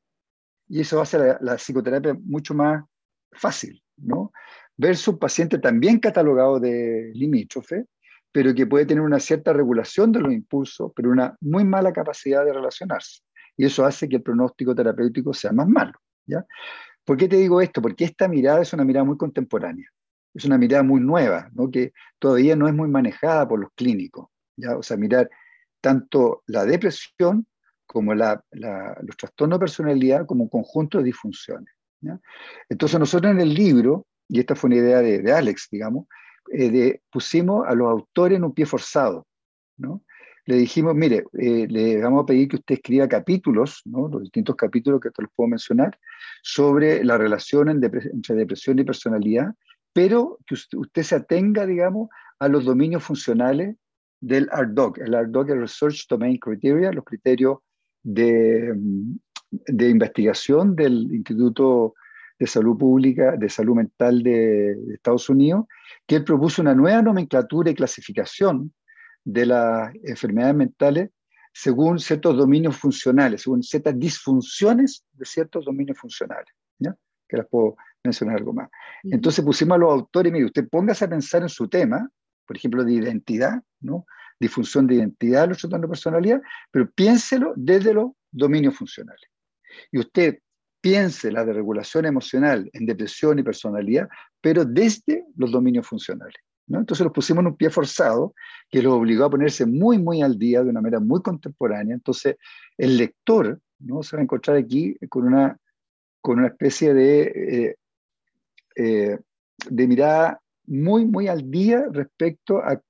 Y 0.68 0.82
eso 0.82 1.02
hace 1.02 1.18
la, 1.18 1.38
la 1.42 1.56
psicoterapia 1.56 2.14
mucho 2.14 2.54
más 2.54 2.84
fácil, 3.36 3.84
¿no? 3.98 4.32
Versus 4.78 5.10
un 5.10 5.20
paciente 5.20 5.60
también 5.60 6.00
catalogado 6.00 6.60
de 6.60 7.12
limítrofe, 7.14 7.86
pero 8.32 8.54
que 8.54 8.66
puede 8.66 8.86
tener 8.86 9.04
una 9.04 9.20
cierta 9.20 9.54
regulación 9.54 10.12
de 10.12 10.20
los 10.20 10.34
impulsos, 10.34 10.92
pero 10.96 11.12
una 11.12 11.38
muy 11.42 11.64
mala 11.64 11.94
capacidad 11.94 12.44
de 12.44 12.54
relacionarse. 12.54 13.22
Y 13.56 13.66
eso 13.66 13.86
hace 13.86 14.10
que 14.10 14.16
el 14.16 14.24
pronóstico 14.24 14.74
terapéutico 14.74 15.34
sea 15.34 15.52
más 15.52 15.68
malo, 15.68 15.94
¿ya? 16.26 16.44
¿Por 17.06 17.18
qué 17.18 17.28
te 17.28 17.36
digo 17.36 17.62
esto? 17.62 17.82
Porque 17.82 18.06
esta 18.06 18.28
mirada 18.28 18.62
es 18.62 18.74
una 18.74 18.86
mirada 18.86 19.04
muy 19.04 19.18
contemporánea, 19.18 19.88
es 20.34 20.46
una 20.46 20.58
mirada 20.58 20.84
muy 20.84 21.02
nueva, 21.02 21.50
¿no? 21.54 21.70
que 21.70 21.94
todavía 22.18 22.56
no 22.56 22.68
es 22.68 22.74
muy 22.74 22.88
manejada 22.88 23.48
por 23.48 23.60
los 23.60 23.72
clínicos. 23.76 24.28
¿ya? 24.56 24.78
O 24.78 24.84
sea, 24.84 24.98
mirar 24.98 25.30
tanto 25.82 26.44
la 26.48 26.66
depresión 26.66 27.46
como 27.86 28.14
la, 28.14 28.44
los 28.52 29.18
trastornos 29.18 29.60
de 29.60 29.64
personalidad 29.64 30.26
como 30.26 30.44
un 30.44 30.50
conjunto 30.50 30.98
de 30.98 31.04
disfunciones. 31.06 31.73
Entonces 32.70 33.00
nosotros 33.00 33.32
en 33.32 33.42
el 33.42 33.54
libro, 33.54 34.06
y 34.28 34.40
esta 34.40 34.56
fue 34.56 34.70
una 34.70 34.78
idea 34.78 35.00
de, 35.02 35.32
Alex, 35.32 35.68
digamos, 35.72 36.08
eh, 36.52 37.00
pusimos 37.12 37.66
a 37.68 37.74
los 37.74 37.90
autores 37.90 38.38
en 38.38 38.44
un 38.44 38.54
pie 38.54 38.66
forzado. 38.66 39.26
¿no? 39.78 40.04
Le 40.46 40.58
dijimos, 40.58 40.94
mire, 40.96 41.24
eh, 41.40 41.68
le 41.70 42.02
vamos 42.02 42.24
a 42.24 42.26
pedir 42.26 42.50
que 42.50 42.58
usted 42.58 42.76
escriba 42.76 43.08
capítulos, 43.08 43.82
¿no? 43.86 44.08
los 44.10 44.24
distintos 44.24 44.56
capítulos 44.56 45.00
que 45.00 45.12
te 45.12 45.22
los 45.22 45.32
puedo 45.36 45.48
mencionar, 45.48 45.98
sobre 46.42 47.04
la 47.04 47.18
relación 47.18 47.70
entre 47.70 48.36
depresión 48.36 48.80
y 48.80 48.84
personalidad, 48.84 49.54
pero 49.94 50.40
que 50.46 50.56
usted, 50.56 51.04
se 51.04 51.16
atenga, 51.16 51.66
digamos, 51.66 52.10
a 52.40 52.48
los 52.48 52.66
dominios 52.66 53.04
funcionales 53.04 53.76
del 54.20 54.50
RDoC. 54.50 54.98
El 55.00 55.14
RDoC 55.14 55.50
es 55.50 55.58
Research 55.58 56.08
Domain 56.10 56.38
Criteria, 56.38 56.92
los 56.92 57.06
criterios 57.06 57.60
de, 58.02 58.74
de 59.68 59.90
investigación 59.90 60.76
del 60.76 61.14
Instituto 61.14 61.96
de 62.40 62.48
Salud 62.48 62.78
Pública, 62.78 63.36
de 63.38 63.50
Salud 63.50 63.76
Mental 63.76 64.24
de, 64.24 64.76
Estados 64.94 65.30
Unidos, 65.30 65.66
que 66.06 66.18
él 66.18 66.24
propuso 66.24 66.62
una 66.62 66.74
nueva 66.74 67.02
nomenclatura 67.02 67.72
y 67.72 67.76
clasificación 67.76 68.74
de 69.24 69.46
las 69.46 69.94
enfermedades 70.04 70.56
mentales 70.56 71.10
según 71.54 72.00
ciertos 72.00 72.36
dominios 72.36 72.76
funcionales, 72.76 73.44
según 73.44 73.62
ciertas 73.62 73.98
disfunciones 73.98 75.06
de 75.14 75.26
ciertos 75.26 75.66
dominios 75.66 75.98
funcionales, 76.00 76.52
¿ya? 76.80 76.96
que 77.30 77.38
las 77.38 77.48
puedo 77.48 77.76
mencionar 78.04 78.38
algo 78.38 78.54
más. 78.54 78.70
Entonces 79.04 79.46
pusimos 79.46 79.76
a 79.76 79.78
los 79.78 79.92
autores, 79.92 80.34
mire, 80.34 80.46
usted 80.46 80.68
póngase 80.68 81.06
a 81.06 81.10
pensar 81.10 81.44
en 81.44 81.50
su 81.50 81.68
tema, 81.70 82.10
por 82.48 82.58
ejemplo, 82.58 82.84
de 82.84 82.94
identidad, 82.94 83.62
¿no? 83.82 84.06
disfunción 84.40 84.88
de 84.88 84.96
identidad, 84.96 85.48
los 85.48 85.60
trastornos 85.60 85.88
de 85.88 85.92
personalidad, 85.92 86.42
pero 86.72 86.90
piénselo 86.92 87.54
desde 87.56 87.94
los 87.94 88.12
dominios 88.32 88.76
funcionales. 88.76 89.33
Y 89.92 90.00
usted 90.00 90.40
piense 90.82 91.32
la 91.32 91.46
de 91.46 91.54
regulación 91.54 92.06
emocional 92.06 92.70
en 92.74 92.86
depresión 92.86 93.40
y 93.40 93.44
personalidad, 93.44 94.10
pero 94.42 94.66
desde 94.66 95.26
los 95.38 95.52
dominios 95.52 95.88
funcionales. 95.88 96.36
¿no? 96.68 96.80
Entonces 96.80 97.04
los 97.04 97.14
pusimos 97.14 97.42
en 97.42 97.48
un 97.48 97.58
pie 97.58 97.70
forzado 97.70 98.34
que 98.70 98.82
los 98.82 98.94
obligó 98.94 99.26
a 99.26 99.30
ponerse 99.30 99.66
muy, 99.66 99.98
muy 99.98 100.22
al 100.22 100.38
día 100.38 100.62
de 100.64 100.70
una 100.70 100.82
manera 100.82 101.00
muy 101.00 101.22
contemporánea. 101.22 101.94
Entonces 101.94 102.36
el 102.78 102.98
lector 102.98 103.62
¿no? 103.80 104.04
se 104.04 104.16
va 104.16 104.22
a 104.22 104.24
encontrar 104.24 104.58
aquí 104.58 104.98
con 105.10 105.26
una, 105.26 105.58
con 106.22 106.40
una 106.40 106.48
especie 106.48 106.94
de, 106.94 107.22
eh, 107.22 107.76
eh, 108.76 109.18
de 109.70 109.88
mirada 109.88 110.42
muy, 110.66 111.06
muy 111.06 111.28
al 111.28 111.50
día 111.50 111.86
respecto 111.92 112.58
a 112.58 112.82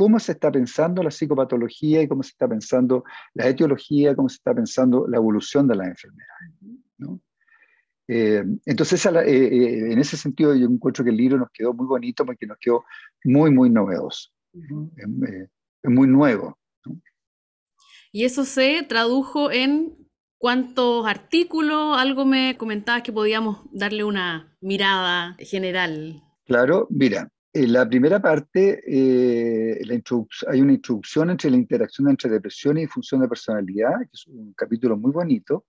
cómo 0.00 0.18
se 0.18 0.32
está 0.32 0.50
pensando 0.50 1.02
la 1.02 1.10
psicopatología 1.10 2.00
y 2.00 2.08
cómo 2.08 2.22
se 2.22 2.30
está 2.30 2.48
pensando 2.48 3.04
la 3.34 3.46
etiología, 3.48 4.16
cómo 4.16 4.30
se 4.30 4.36
está 4.36 4.54
pensando 4.54 5.06
la 5.06 5.18
evolución 5.18 5.68
de 5.68 5.76
las 5.76 5.88
enfermedades. 5.88 6.54
¿no? 6.96 7.20
Eh, 8.08 8.42
entonces, 8.64 9.04
eh, 9.04 9.10
eh, 9.26 9.92
en 9.92 9.98
ese 9.98 10.16
sentido, 10.16 10.54
yo 10.54 10.68
encuentro 10.68 11.04
que 11.04 11.10
el 11.10 11.18
libro 11.18 11.36
nos 11.36 11.50
quedó 11.52 11.74
muy 11.74 11.86
bonito 11.86 12.24
porque 12.24 12.46
nos 12.46 12.56
quedó 12.58 12.86
muy, 13.24 13.50
muy 13.50 13.68
novedoso. 13.68 14.30
Es, 14.54 15.90
muy 15.90 16.08
nuevo. 16.08 16.58
Y 18.10 18.24
eso 18.24 18.46
se 18.46 18.82
tradujo 18.88 19.52
en 19.52 20.08
cuántos 20.38 21.06
artículos, 21.06 21.98
algo 21.98 22.24
me 22.24 22.56
comentabas 22.56 23.02
que 23.02 23.12
podíamos 23.12 23.66
darle 23.70 24.04
una 24.04 24.56
mirada 24.62 25.36
general. 25.40 26.22
Claro, 26.46 26.86
mira, 26.88 27.28
en 27.52 27.72
la 27.72 27.88
primera 27.88 28.20
parte 28.20 28.82
la 28.86 30.00
hay 30.48 30.60
una 30.60 30.72
introducción 30.72 31.30
entre 31.30 31.50
la 31.50 31.56
interacción 31.56 32.08
entre 32.08 32.30
depresión 32.30 32.78
y 32.78 32.86
función 32.86 33.20
de 33.20 33.28
personalidad, 33.28 33.98
que 34.00 34.10
es 34.12 34.26
un 34.26 34.52
capítulo 34.54 34.96
muy 34.96 35.10
bonito, 35.10 35.66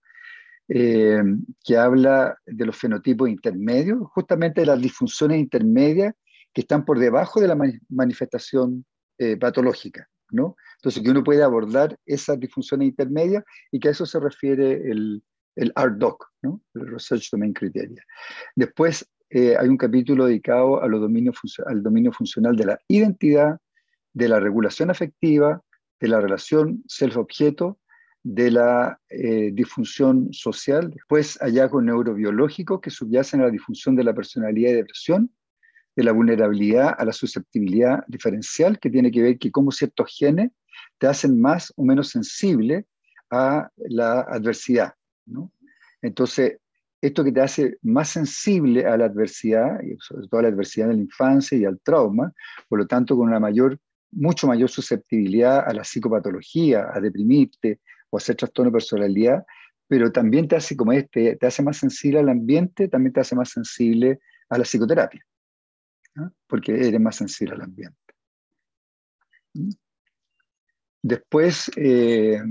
eh, 0.67 1.21
que 1.63 1.77
habla 1.77 2.37
de 2.45 2.65
los 2.65 2.77
fenotipos 2.77 3.29
intermedios, 3.29 3.99
justamente 4.13 4.61
de 4.61 4.67
las 4.67 4.79
disfunciones 4.79 5.39
intermedias 5.39 6.13
que 6.53 6.61
están 6.61 6.85
por 6.85 6.99
debajo 6.99 7.41
de 7.41 7.47
la 7.47 7.57
manifestación 7.89 8.85
eh, 9.17 9.37
patológica, 9.37 10.07
¿no? 10.29 10.55
Entonces, 10.77 11.03
que 11.03 11.11
uno 11.11 11.23
puede 11.23 11.43
abordar 11.43 11.97
esas 12.05 12.39
disfunciones 12.39 12.87
intermedias 12.87 13.43
y 13.71 13.79
que 13.79 13.89
a 13.89 13.91
eso 13.91 14.05
se 14.05 14.19
refiere 14.19 14.89
el, 14.89 15.23
el 15.55 15.73
RDoC, 15.75 16.25
¿no? 16.43 16.61
El 16.73 16.87
Research 16.87 17.29
Domain 17.31 17.53
Criteria. 17.53 18.03
Después 18.55 19.09
eh, 19.33 19.55
hay 19.57 19.69
un 19.69 19.77
capítulo 19.77 20.25
dedicado 20.25 20.83
al 20.83 20.91
dominio 20.91 21.31
funcional 22.11 22.55
de 22.57 22.65
la 22.65 22.79
identidad, 22.89 23.59
de 24.13 24.27
la 24.27 24.41
regulación 24.41 24.89
afectiva, 24.89 25.61
de 26.01 26.07
la 26.09 26.19
relación 26.19 26.83
self-objeto 26.85 27.79
de 28.23 28.51
la 28.51 28.99
eh, 29.09 29.51
disfunción 29.53 30.33
social, 30.33 30.91
después 30.91 31.37
hallazgos 31.39 31.81
neurobiológicos 31.81 32.81
que 32.81 32.89
subyacen 32.89 33.39
a 33.39 33.45
la 33.45 33.51
disfunción 33.51 33.95
de 33.95 34.03
la 34.03 34.13
personalidad 34.13 34.71
y 34.71 34.75
depresión, 34.75 35.31
de 35.95 36.03
la 36.03 36.11
vulnerabilidad 36.11 36.93
a 36.97 37.05
la 37.05 37.13
susceptibilidad 37.13 38.03
diferencial, 38.07 38.79
que 38.79 38.89
tiene 38.89 39.11
que 39.11 39.21
ver 39.21 39.39
que 39.39 39.49
cómo 39.49 39.71
ciertos 39.71 40.13
genes 40.13 40.51
te 40.97 41.07
hacen 41.07 41.39
más 41.39 41.73
o 41.77 41.83
menos 41.83 42.09
sensible 42.09 42.85
a 43.29 43.69
la 43.77 44.21
adversidad. 44.21 44.93
Entonces, 46.01 46.57
esto 47.01 47.23
que 47.23 47.31
te 47.31 47.41
hace 47.41 47.77
más 47.81 48.09
sensible 48.09 48.85
a 48.85 48.95
la 48.95 49.05
adversidad, 49.05 49.79
sobre 49.99 50.27
todo 50.27 50.39
a 50.39 50.43
la 50.43 50.49
adversidad 50.49 50.87
de 50.87 50.93
la 50.93 51.01
infancia 51.01 51.57
y 51.57 51.65
al 51.65 51.79
trauma, 51.79 52.31
por 52.69 52.79
lo 52.79 52.85
tanto 52.85 53.17
con 53.17 53.27
una 53.27 53.39
mayor, 53.39 53.79
mucho 54.11 54.47
mayor 54.47 54.69
susceptibilidad 54.69 55.67
a 55.67 55.73
la 55.73 55.83
psicopatología, 55.83 56.87
a 56.93 56.99
deprimirte, 56.99 57.79
o 58.11 58.17
hacer 58.17 58.35
trastorno 58.35 58.69
de 58.69 58.75
personalidad, 58.75 59.45
pero 59.87 60.11
también 60.11 60.47
te 60.47 60.55
hace, 60.55 60.77
como 60.77 60.93
este, 60.93 61.37
te 61.37 61.47
hace 61.47 61.63
más 61.63 61.77
sensible 61.77 62.19
al 62.19 62.29
ambiente, 62.29 62.87
también 62.87 63.13
te 63.13 63.21
hace 63.21 63.35
más 63.35 63.49
sensible 63.49 64.19
a 64.49 64.57
la 64.57 64.63
psicoterapia, 64.63 65.25
porque 66.47 66.73
eres 66.87 66.99
más 66.99 67.15
sensible 67.15 67.55
al 67.55 67.61
ambiente. 67.61 67.97
¿Mm? 69.53 69.69
Después, 71.01 71.71
eh, 71.77 72.41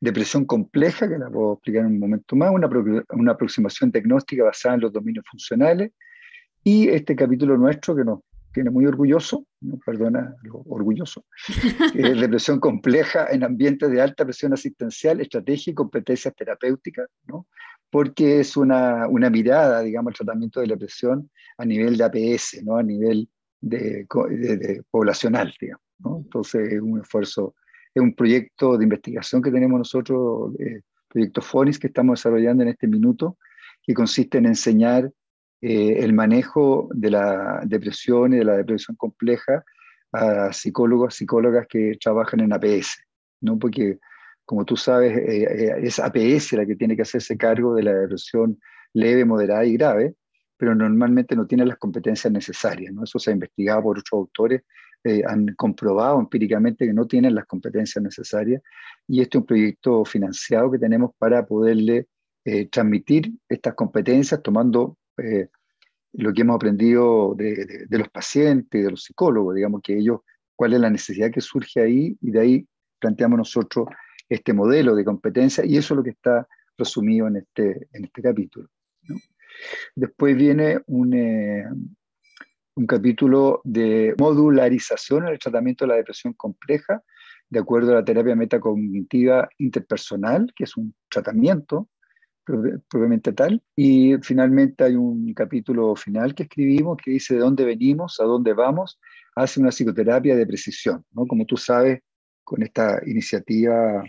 depresión 0.00 0.44
compleja, 0.44 1.08
que 1.08 1.18
la 1.18 1.30
puedo 1.30 1.54
explicar 1.54 1.82
en 1.82 1.92
un 1.92 1.98
momento 1.98 2.34
más, 2.36 2.50
una, 2.50 2.68
una 3.10 3.32
aproximación 3.32 3.90
diagnóstica 3.90 4.44
basada 4.44 4.74
en 4.76 4.80
los 4.80 4.92
dominios 4.92 5.24
funcionales, 5.30 5.92
y 6.64 6.88
este 6.88 7.14
capítulo 7.16 7.56
nuestro 7.56 7.94
que 7.94 8.04
nos 8.04 8.20
tiene 8.52 8.70
muy 8.70 8.84
orgulloso, 8.86 9.46
no 9.60 9.78
perdona 9.84 10.34
lo 10.42 10.62
orgulloso, 10.66 11.24
es 11.94 12.20
depresión 12.20 12.58
compleja 12.58 13.28
en 13.30 13.44
ambientes 13.44 13.90
de 13.90 14.00
alta 14.00 14.24
presión 14.24 14.52
asistencial, 14.52 15.20
estrategia 15.20 15.70
y 15.70 15.74
competencias 15.74 16.34
terapéuticas, 16.34 17.08
¿no? 17.26 17.46
porque 17.90 18.40
es 18.40 18.56
una, 18.56 19.08
una 19.08 19.30
mirada, 19.30 19.82
digamos, 19.82 20.12
al 20.12 20.26
tratamiento 20.26 20.60
de 20.60 20.68
la 20.68 20.74
depresión 20.74 21.30
a 21.58 21.64
nivel 21.64 21.96
de 21.96 22.04
APS, 22.04 22.62
¿no? 22.64 22.76
a 22.76 22.82
nivel 22.82 23.28
de, 23.60 24.06
de, 24.30 24.82
poblacional, 24.90 25.52
digamos. 25.60 25.84
¿no? 25.98 26.18
Entonces 26.18 26.72
es 26.72 26.80
un 26.80 27.00
esfuerzo, 27.00 27.54
es 27.94 28.02
un 28.02 28.14
proyecto 28.14 28.76
de 28.76 28.84
investigación 28.84 29.42
que 29.42 29.50
tenemos 29.50 29.78
nosotros, 29.78 30.54
eh, 30.58 30.80
proyecto 31.08 31.42
FONIS, 31.42 31.78
que 31.78 31.88
estamos 31.88 32.18
desarrollando 32.18 32.62
en 32.62 32.70
este 32.70 32.86
minuto, 32.86 33.36
que 33.82 33.94
consiste 33.94 34.38
en 34.38 34.46
enseñar 34.46 35.10
eh, 35.62 35.98
el 35.98 36.12
manejo 36.12 36.88
de 36.92 37.10
la 37.10 37.60
depresión 37.66 38.32
y 38.32 38.38
de 38.38 38.44
la 38.44 38.56
depresión 38.56 38.96
compleja 38.96 39.64
a 40.12 40.52
psicólogos, 40.52 41.14
psicólogas 41.14 41.66
que 41.68 41.96
trabajan 42.00 42.40
en 42.40 42.52
APS, 42.52 43.04
¿no? 43.42 43.58
Porque, 43.58 43.98
como 44.44 44.64
tú 44.64 44.76
sabes, 44.76 45.16
eh, 45.16 45.42
eh, 45.42 45.74
es 45.82 45.98
APS 45.98 46.54
la 46.54 46.66
que 46.66 46.76
tiene 46.76 46.96
que 46.96 47.02
hacerse 47.02 47.36
cargo 47.36 47.74
de 47.74 47.82
la 47.82 47.92
depresión 47.92 48.58
leve, 48.94 49.24
moderada 49.24 49.64
y 49.64 49.74
grave, 49.74 50.14
pero 50.56 50.74
normalmente 50.74 51.36
no 51.36 51.46
tienen 51.46 51.68
las 51.68 51.78
competencias 51.78 52.32
necesarias. 52.32 52.92
¿no? 52.92 53.04
Eso 53.04 53.18
se 53.18 53.30
ha 53.30 53.34
investigado 53.34 53.82
por 53.82 53.98
otros 53.98 54.12
autores, 54.12 54.62
eh, 55.04 55.22
han 55.26 55.54
comprobado 55.54 56.20
empíricamente 56.20 56.86
que 56.86 56.92
no 56.92 57.06
tienen 57.06 57.34
las 57.34 57.46
competencias 57.46 58.02
necesarias 58.02 58.62
y 59.08 59.22
este 59.22 59.38
es 59.38 59.40
un 59.40 59.46
proyecto 59.46 60.04
financiado 60.04 60.70
que 60.70 60.78
tenemos 60.78 61.12
para 61.16 61.46
poderle 61.46 62.08
eh, 62.44 62.68
transmitir 62.68 63.32
estas 63.48 63.74
competencias 63.74 64.42
tomando 64.42 64.98
eh, 65.16 65.48
lo 66.12 66.32
que 66.32 66.42
hemos 66.42 66.56
aprendido 66.56 67.34
de, 67.34 67.86
de, 67.88 67.98
los 67.98 68.08
pacientes, 68.10 68.84
de 68.84 68.90
los 68.90 69.04
psicólogos, 69.04 69.54
digamos 69.54 69.80
que 69.82 69.96
ellos, 69.96 70.20
cuál 70.54 70.74
es 70.74 70.80
la 70.80 70.90
necesidad 70.90 71.30
que 71.30 71.40
surge 71.40 71.80
ahí 71.80 72.16
y 72.20 72.30
de 72.30 72.40
ahí 72.40 72.68
planteamos 72.98 73.38
nosotros 73.38 73.86
este 74.28 74.52
modelo 74.52 74.94
de 74.94 75.04
competencia 75.04 75.64
y 75.64 75.76
eso 75.76 75.94
es 75.94 75.96
lo 75.96 76.04
que 76.04 76.10
está 76.10 76.46
resumido 76.76 77.26
en 77.26 77.36
este, 77.36 77.88
en 77.92 78.04
este 78.04 78.22
capítulo. 78.22 78.68
Después 79.94 80.36
viene 80.36 80.80
un, 80.86 81.14
eh, 81.14 81.64
un 82.80 82.86
capítulo 82.86 83.60
de 83.62 84.14
modularización 84.18 85.28
el 85.28 85.38
tratamiento 85.38 85.84
de 85.84 85.90
la 85.90 85.96
depresión 85.96 86.32
compleja, 86.32 87.02
de 87.50 87.58
acuerdo 87.58 87.92
a 87.92 87.96
la 87.96 88.04
terapia 88.04 88.34
metacognitiva 88.34 89.48
interpersonal, 89.58 90.50
que 90.56 90.64
es 90.64 90.76
un 90.78 90.94
tratamiento 91.10 91.90
propiamente 92.88 93.32
tal. 93.32 93.62
Y 93.76 94.16
finalmente 94.22 94.84
hay 94.84 94.96
un 94.96 95.34
capítulo 95.34 95.94
final 95.94 96.34
que 96.34 96.44
escribimos 96.44 96.96
que 96.96 97.10
dice 97.10 97.34
de 97.34 97.40
dónde 97.40 97.64
venimos, 97.64 98.18
a 98.18 98.24
dónde 98.24 98.54
vamos, 98.54 98.98
hace 99.36 99.60
una 99.60 99.70
psicoterapia 99.70 100.34
de 100.34 100.46
precisión. 100.46 101.04
¿no? 101.12 101.26
Como 101.26 101.44
tú 101.44 101.58
sabes, 101.58 102.00
con 102.42 102.62
esta 102.62 103.00
iniciativa 103.06 104.02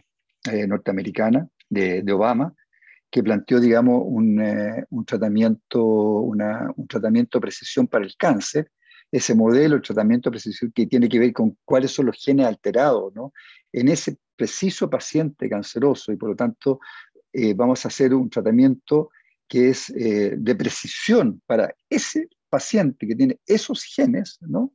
eh, 0.49 0.65
norteamericana 0.65 1.45
de, 1.69 2.03
de, 2.03 2.13
Obama, 2.13 2.55
que 3.11 3.21
planteó, 3.21 3.59
digamos, 3.59 4.01
un, 4.05 4.41
eh, 4.41 4.85
un 4.89 5.05
tratamiento, 5.05 5.83
una, 5.83 6.71
un 6.75 6.87
tratamiento 6.87 7.37
de 7.37 7.41
precisión 7.41 7.87
para 7.87 8.05
el 8.05 8.15
cáncer, 8.17 8.71
ese 9.11 9.35
modelo 9.35 9.75
de 9.75 9.81
tratamiento 9.81 10.29
de 10.29 10.35
precisión 10.35 10.71
que 10.73 10.87
tiene 10.87 11.09
que 11.09 11.19
ver 11.19 11.33
con 11.33 11.57
cuáles 11.65 11.91
son 11.91 12.05
los 12.05 12.17
genes 12.17 12.45
alterados, 12.47 13.13
¿no? 13.13 13.33
En 13.73 13.89
ese 13.89 14.17
preciso 14.35 14.89
paciente 14.89 15.49
canceroso 15.49 16.13
y 16.13 16.15
por 16.15 16.29
lo 16.29 16.35
tanto 16.35 16.79
eh, 17.33 17.53
vamos 17.53 17.83
a 17.83 17.89
hacer 17.89 18.13
un 18.13 18.29
tratamiento 18.29 19.09
que 19.47 19.69
es 19.69 19.89
eh, 19.89 20.35
de 20.37 20.55
precisión 20.55 21.41
para 21.45 21.75
ese 21.89 22.29
paciente 22.49 23.05
que 23.05 23.15
tiene 23.15 23.39
esos 23.45 23.83
genes, 23.83 24.37
¿no? 24.41 24.71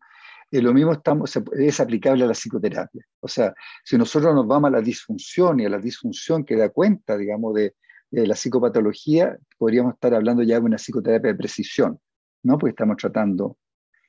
Eh, 0.51 0.61
lo 0.61 0.73
mismo 0.75 0.93
estamos, 0.93 1.37
es 1.59 1.81
aplicable 1.81 2.25
a 2.25 2.27
la 2.27 2.35
psicoterapia. 2.35 3.05
O 3.21 3.29
sea, 3.29 3.55
si 3.83 3.97
nosotros 3.97 4.35
nos 4.35 4.47
vamos 4.47 4.69
a 4.69 4.73
la 4.73 4.81
disfunción 4.83 5.61
y 5.61 5.65
a 5.65 5.71
la 5.71 5.79
disfunción 5.79 6.45
que 6.45 6.57
da 6.57 6.69
cuenta, 6.69 7.17
digamos, 7.17 7.55
de, 7.55 7.75
de 8.11 8.27
la 8.27 8.35
psicopatología, 8.35 9.39
podríamos 9.59 9.95
estar 9.95 10.15
hablando 10.15 10.43
ya 10.43 10.59
de 10.59 10.67
una 10.67 10.79
psicoterapia 10.79 11.33
de 11.33 11.39
precisión, 11.39 11.99
¿no? 12.43 12.59
Porque 12.59 12.71
estamos 12.71 12.97
tratando 12.97 13.59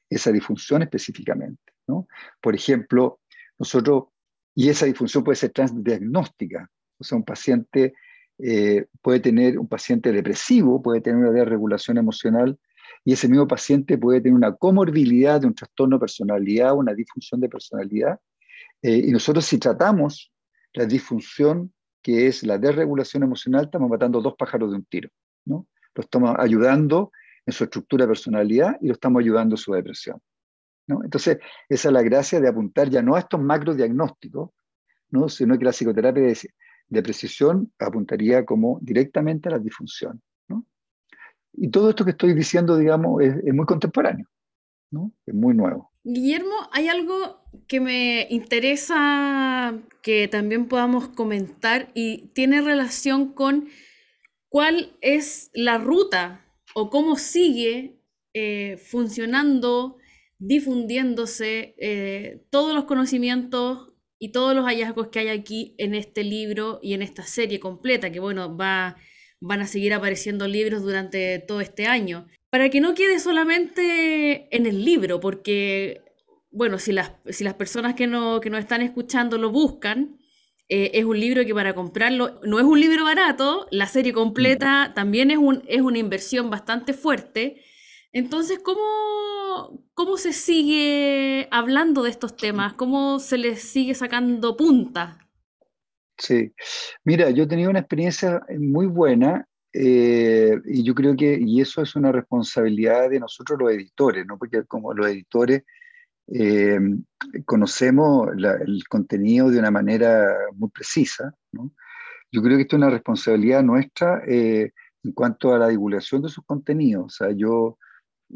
esa 0.10 0.32
disfunción 0.32 0.82
específicamente, 0.82 1.74
¿no? 1.88 2.08
Por 2.42 2.56
ejemplo, 2.56 3.20
nosotros, 3.58 4.06
y 4.56 4.70
esa 4.70 4.86
disfunción 4.86 5.24
puede 5.24 5.36
ser 5.36 5.52
transdiagnóstica, 5.52 6.70
o 7.00 7.04
sea, 7.04 7.18
un 7.18 7.24
paciente 7.24 7.94
eh, 8.40 8.86
puede 9.02 9.20
tener 9.20 9.58
un 9.58 9.68
paciente 9.68 10.12
depresivo, 10.12 10.82
puede 10.82 11.02
tener 11.02 11.20
una 11.20 11.32
desregulación 11.32 11.98
emocional 11.98 12.58
y 13.04 13.14
ese 13.14 13.28
mismo 13.28 13.48
paciente 13.48 13.98
puede 13.98 14.22
tener 14.22 14.36
una 14.36 14.56
comorbilidad 14.56 15.42
de 15.42 15.48
un 15.48 15.56
trastorno 15.56 15.96
de 15.96 16.02
personalidad, 16.02 16.76
una 16.76 16.94
disfunción 16.94 17.42
de 17.42 17.50
personalidad. 17.50 18.20
Eh, 18.82 19.04
y 19.08 19.12
nosotros 19.12 19.46
si 19.46 19.58
tratamos 19.58 20.32
la 20.74 20.86
disfunción 20.86 21.74
que 22.08 22.26
es 22.28 22.43
la 22.43 22.58
desregulación 22.58 23.24
emocional, 23.24 23.65
estamos 23.65 23.89
matando 23.89 24.22
dos 24.22 24.36
pájaros 24.38 24.72
de 24.72 24.78
un 24.78 24.86
tiro. 24.86 25.10
¿no? 25.43 25.67
Lo 25.93 26.04
estamos 26.04 26.38
ayudando 26.39 27.12
en 27.46 27.52
su 27.52 27.65
estructura 27.65 28.06
de 28.06 28.08
personalidad 28.08 28.78
y 28.80 28.88
lo 28.88 28.93
estamos 28.93 29.20
ayudando 29.20 29.56
en 29.56 29.58
su 29.58 29.74
depresión. 29.74 30.22
¿no? 30.88 31.04
Entonces, 31.04 31.39
esa 31.67 31.89
es 31.89 31.93
la 31.93 32.02
gracia 32.04 32.39
de 32.39 32.48
apuntar 32.48 32.89
ya 32.89 33.02
no 33.02 33.15
a 33.15 33.20
estos 33.20 33.41
macro 33.41 33.76
diagnósticos, 33.76 34.52
¿no? 35.10 35.28
sino 35.28 35.58
que 35.60 35.65
la 35.65 35.74
psicoterapia 35.74 36.34
de 36.88 37.04
precisión 37.04 37.74
apuntaría 37.78 38.46
como 38.46 38.80
directamente 38.82 39.50
a 39.50 39.52
la 39.52 39.60
disfunción. 39.60 40.22
¿no? 40.48 40.65
Y 41.52 41.70
todo 41.70 41.89
esto 41.89 42.06
que 42.06 42.12
estoy 42.12 42.34
diciendo, 42.34 42.78
digamos, 42.78 43.22
es, 43.22 43.36
es 43.36 43.54
muy 43.54 43.65
contemporáneo, 43.65 44.30
¿no? 44.91 45.12
es 45.26 45.34
muy 45.36 45.54
nuevo. 45.54 45.91
Guillermo, 46.10 46.56
hay 46.72 46.88
algo 46.88 47.41
que 47.67 47.82
me 47.82 48.28
interesa 48.30 49.78
que 50.02 50.30
también 50.30 50.70
podamos 50.70 51.10
comentar 51.10 51.91
y 51.96 52.30
tiene 52.30 52.62
relación 52.62 53.34
con 53.34 53.67
cuál 54.48 54.96
es 55.02 55.52
la 55.54 55.78
ruta 55.78 56.46
o 56.74 56.89
cómo 56.89 57.17
sigue 57.17 58.00
eh, 58.34 58.78
funcionando, 58.78 59.98
difundiéndose 60.39 61.76
eh, 61.78 62.41
todos 62.52 62.74
los 62.74 62.86
conocimientos 62.86 63.91
y 64.17 64.32
todos 64.32 64.56
los 64.56 64.63
hallazgos 64.63 65.10
que 65.10 65.20
hay 65.20 65.28
aquí 65.28 65.76
en 65.78 65.93
este 65.93 66.24
libro 66.24 66.80
y 66.82 66.93
en 66.93 67.02
esta 67.02 67.24
serie 67.24 67.60
completa, 67.60 68.13
que 68.13 68.22
bueno, 68.22 68.56
va, 68.56 68.96
van 69.41 69.60
a 69.60 69.67
seguir 69.67 69.93
apareciendo 69.93 70.48
libros 70.48 70.84
durante 70.84 71.39
todo 71.39 71.60
este 71.60 71.86
año. 71.86 72.28
Para 72.50 72.70
que 72.70 72.80
no 72.80 72.94
quede 72.94 73.20
solamente 73.20 74.56
en 74.56 74.66
el 74.66 74.86
libro, 74.86 75.20
porque, 75.20 76.02
bueno, 76.50 76.80
si 76.80 76.92
las, 76.92 77.12
si 77.30 77.44
las 77.44 77.56
personas 77.56 77.96
que, 77.96 78.08
no, 78.08 78.40
que 78.40 78.50
nos 78.50 78.60
están 78.60 78.82
escuchando 78.82 79.38
lo 79.38 79.52
buscan, 79.52 80.18
eh, 80.70 80.92
es 80.96 81.06
un 81.06 81.20
libro 81.20 81.46
que 81.46 81.54
para 81.54 81.74
comprarlo 81.74 82.42
no 82.44 82.60
es 82.60 82.66
un 82.66 82.80
libro 82.80 83.06
barato, 83.06 83.68
la 83.72 83.88
serie 83.88 84.12
completa 84.12 84.92
también 84.94 85.32
es, 85.32 85.38
un, 85.38 85.64
es 85.68 85.82
una 85.82 85.98
inversión 85.98 86.50
bastante 86.50 86.94
fuerte. 86.94 87.64
Entonces, 88.12 88.60
¿cómo, 88.60 89.86
¿cómo 89.94 90.18
se 90.18 90.34
sigue 90.34 91.48
hablando 91.52 92.04
de 92.04 92.10
estos 92.10 92.36
temas? 92.36 92.74
¿Cómo 92.74 93.20
se 93.20 93.38
les 93.38 93.62
sigue 93.62 93.94
sacando 93.94 94.58
punta? 94.58 95.30
Sí, 96.18 96.52
mira, 97.04 97.30
yo 97.30 97.44
he 97.44 97.48
tenido 97.48 97.70
una 97.70 97.80
experiencia 97.80 98.42
muy 98.58 98.88
buena 98.88 99.48
eh, 99.73 100.60
y 100.65 100.84
yo 100.84 100.95
creo 100.95 101.15
que, 101.15 101.38
y 101.39 101.62
eso 101.62 101.82
es 101.82 101.95
una 101.95 102.12
responsabilidad 102.12 103.10
de 103.10 103.19
nosotros 103.19 103.60
los 103.60 103.71
editores, 103.71 104.25
¿no? 104.25 104.38
Porque 104.38 104.63
como 104.65 104.93
los 104.93 105.08
editores 105.08 105.63
eh, 106.34 106.80
conocemos 107.45 108.30
el 108.36 108.84
contenido 108.89 109.49
de 109.49 109.60
una 109.60 109.71
manera 109.71 110.36
muy 110.56 110.69
precisa, 110.69 111.34
¿no? 111.51 111.71
Yo 112.32 112.41
creo 112.41 112.58
que 112.58 112.63
esto 112.63 112.75
es 112.75 112.82
una 112.82 112.89
responsabilidad 112.89 113.63
nuestra 113.63 114.21
eh, 114.27 114.71
en 115.03 115.12
cuanto 115.13 115.53
a 115.53 115.60
la 115.60 115.69
divulgación 115.69 116.21
de 116.21 116.30
sus 116.30 116.43
contenidos. 116.45 117.06
O 117.06 117.10
sea, 117.10 117.32
yo 117.32 117.77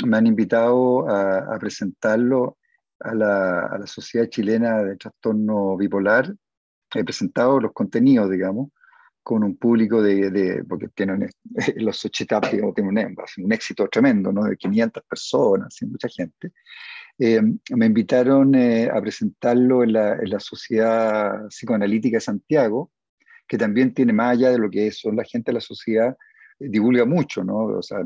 me 0.06 0.18
han 0.18 0.28
invitado 0.28 1.10
a, 1.10 1.58
presentarlo 1.60 2.58
a 3.00 3.14
la, 3.14 3.66
a 3.66 3.78
la, 3.78 3.88
Sociedad 3.88 4.30
Chilena 4.30 4.84
de 4.84 4.96
Trastorno 4.96 5.76
Bipolar. 5.76 6.34
He 6.94 7.04
presentado 7.04 7.60
los 7.60 7.74
contenidos, 7.74 8.30
digamos, 8.30 8.70
con 9.24 9.44
un 9.44 9.56
público 9.56 10.02
de, 10.02 10.32
de 10.32 10.64
porque 10.64 10.88
tienen 10.90 11.30
los 11.78 11.98
Sochitap, 11.98 12.52
digamos, 12.52 12.74
tienen 12.76 12.98
un, 12.98 13.46
un, 13.46 13.54
éxito 13.54 13.88
tremendo, 13.88 14.32
¿no? 14.32 14.44
De 14.44 14.58
500 14.58 15.04
personas, 15.04 15.82
y 15.82 15.86
mucha 15.86 16.10
gente. 16.10 16.52
Eh, 17.20 17.42
me 17.76 17.86
invitaron 17.86 18.56
eh, 18.56 18.90
a 18.92 19.00
presentarlo 19.00 19.84
en 19.84 19.94
la, 19.94 20.14
en 20.14 20.30
la, 20.30 20.40
Sociedad 20.40 21.48
Psicoanalítica 21.50 22.18
de 22.18 22.22
Santiago, 22.22 22.92
que 23.48 23.58
también 23.58 23.94
tiene 23.94 24.14
más 24.14 24.38
allá 24.38 24.52
de 24.52 24.58
lo 24.58 24.70
que 24.70 24.92
son 24.92 25.16
la 25.16 25.24
gente 25.24 25.52
de 25.52 25.56
la 25.56 25.62
sociedad, 25.62 26.18
divulga 26.58 27.06
mucho, 27.06 27.44
¿no? 27.44 27.66
O 27.66 27.84
sea, 27.84 28.00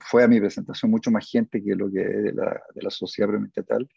fue 0.00 0.24
a 0.24 0.28
mi 0.28 0.40
presentación 0.40 0.90
mucho 0.90 1.10
más 1.10 1.28
gente 1.30 1.62
que 1.62 1.74
lo 1.74 1.90
que 1.90 2.00
de 2.00 2.32
la, 2.32 2.60
de 2.74 2.82
la 2.82 2.90
sociedad 2.90 3.28
realmente 3.28 3.62
tal. 3.62 3.88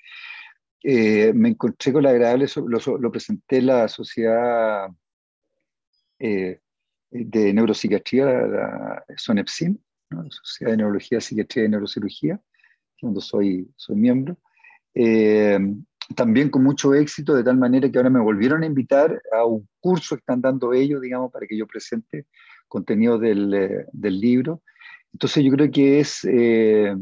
Eh, 0.83 1.33
me 1.33 1.49
encontré 1.49 1.91
con 1.91 2.03
la 2.03 2.11
agradable, 2.11 2.45
lo, 2.55 2.97
lo 2.97 3.11
presenté 3.11 3.57
en 3.57 3.65
la 3.65 3.87
sociedad 3.87 4.87
eh, 6.19 6.59
de 7.09 7.53
neuropsiquiatría, 7.53 8.25
la, 8.25 9.05
SONEPSIN, 9.15 9.81
¿no? 10.09 10.25
Sociedad 10.29 10.71
de 10.71 10.77
Neurología, 10.77 11.21
Psiquiatría 11.21 11.65
y 11.65 11.69
Neurocirugía, 11.69 12.39
donde 13.01 13.21
soy, 13.21 13.69
soy 13.75 13.95
miembro. 13.95 14.37
Eh, 14.93 15.59
también 16.15 16.49
con 16.49 16.63
mucho 16.63 16.93
éxito, 16.93 17.35
de 17.35 17.43
tal 17.43 17.57
manera 17.57 17.89
que 17.89 17.97
ahora 17.97 18.09
me 18.09 18.21
volvieron 18.21 18.63
a 18.63 18.65
invitar 18.65 19.21
a 19.33 19.45
un 19.45 19.67
curso 19.79 20.15
que 20.15 20.21
están 20.21 20.41
dando 20.41 20.73
ellos, 20.73 21.01
digamos, 21.01 21.31
para 21.31 21.45
que 21.45 21.57
yo 21.57 21.67
presente 21.67 22.27
contenido 22.67 23.17
del, 23.17 23.53
eh, 23.53 23.85
del 23.91 24.19
libro. 24.19 24.61
Entonces 25.13 25.43
yo 25.43 25.51
creo 25.51 25.71
que 25.71 25.99
es, 25.99 26.23
eh, 26.25 26.95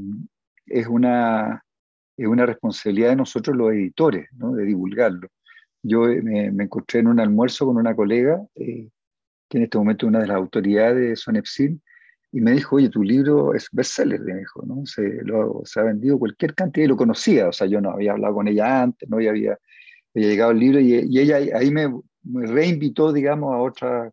es, 0.65 0.87
una, 0.87 1.63
es 2.17 2.27
una 2.27 2.45
responsabilidad 2.45 3.09
de 3.09 3.15
nosotros 3.17 3.55
los 3.55 3.71
editores, 3.71 4.27
¿no? 4.33 4.53
de 4.53 4.65
divulgarlo. 4.65 5.29
Yo 5.83 6.07
eh, 6.07 6.21
me, 6.21 6.51
me, 6.51 6.63
encontré 6.63 7.01
en 7.01 7.07
un 7.07 7.19
almuerzo 7.19 7.65
con 7.65 7.77
una 7.77 7.95
colega, 7.95 8.43
eh, 8.55 8.89
que 9.49 9.57
en 9.57 9.63
este 9.65 9.77
momento 9.77 10.05
es 10.05 10.09
una 10.09 10.19
de 10.19 10.27
las 10.27 10.37
autoridades 10.37 11.09
de 11.09 11.15
Sonepsil, 11.15 11.81
y 12.35 12.41
me 12.41 12.51
dijo, 12.51 12.75
oye, 12.75 12.89
tu 12.89 13.01
libro 13.01 13.53
es 13.53 13.69
bestseller, 13.71 14.19
me 14.19 14.35
dijo, 14.35 14.61
¿no? 14.65 14.85
Se, 14.85 15.23
lo, 15.23 15.61
se 15.63 15.79
ha 15.79 15.83
vendido 15.83 16.19
cualquier 16.19 16.53
cantidad 16.53 16.83
y 16.83 16.89
lo 16.89 16.97
conocía, 16.97 17.47
o 17.47 17.53
sea, 17.53 17.65
yo 17.65 17.79
no 17.79 17.91
había 17.91 18.11
hablado 18.11 18.33
con 18.33 18.49
ella 18.49 18.81
antes, 18.81 19.07
no 19.07 19.15
había, 19.15 19.31
había 19.31 19.57
llegado 20.13 20.51
el 20.51 20.59
libro 20.59 20.81
y, 20.81 20.95
y 21.09 21.19
ella 21.19 21.37
ahí 21.57 21.71
me, 21.71 21.87
me, 22.23 22.45
reinvitó, 22.45 23.13
digamos, 23.13 23.53
a 23.53 23.59
otra, 23.59 24.11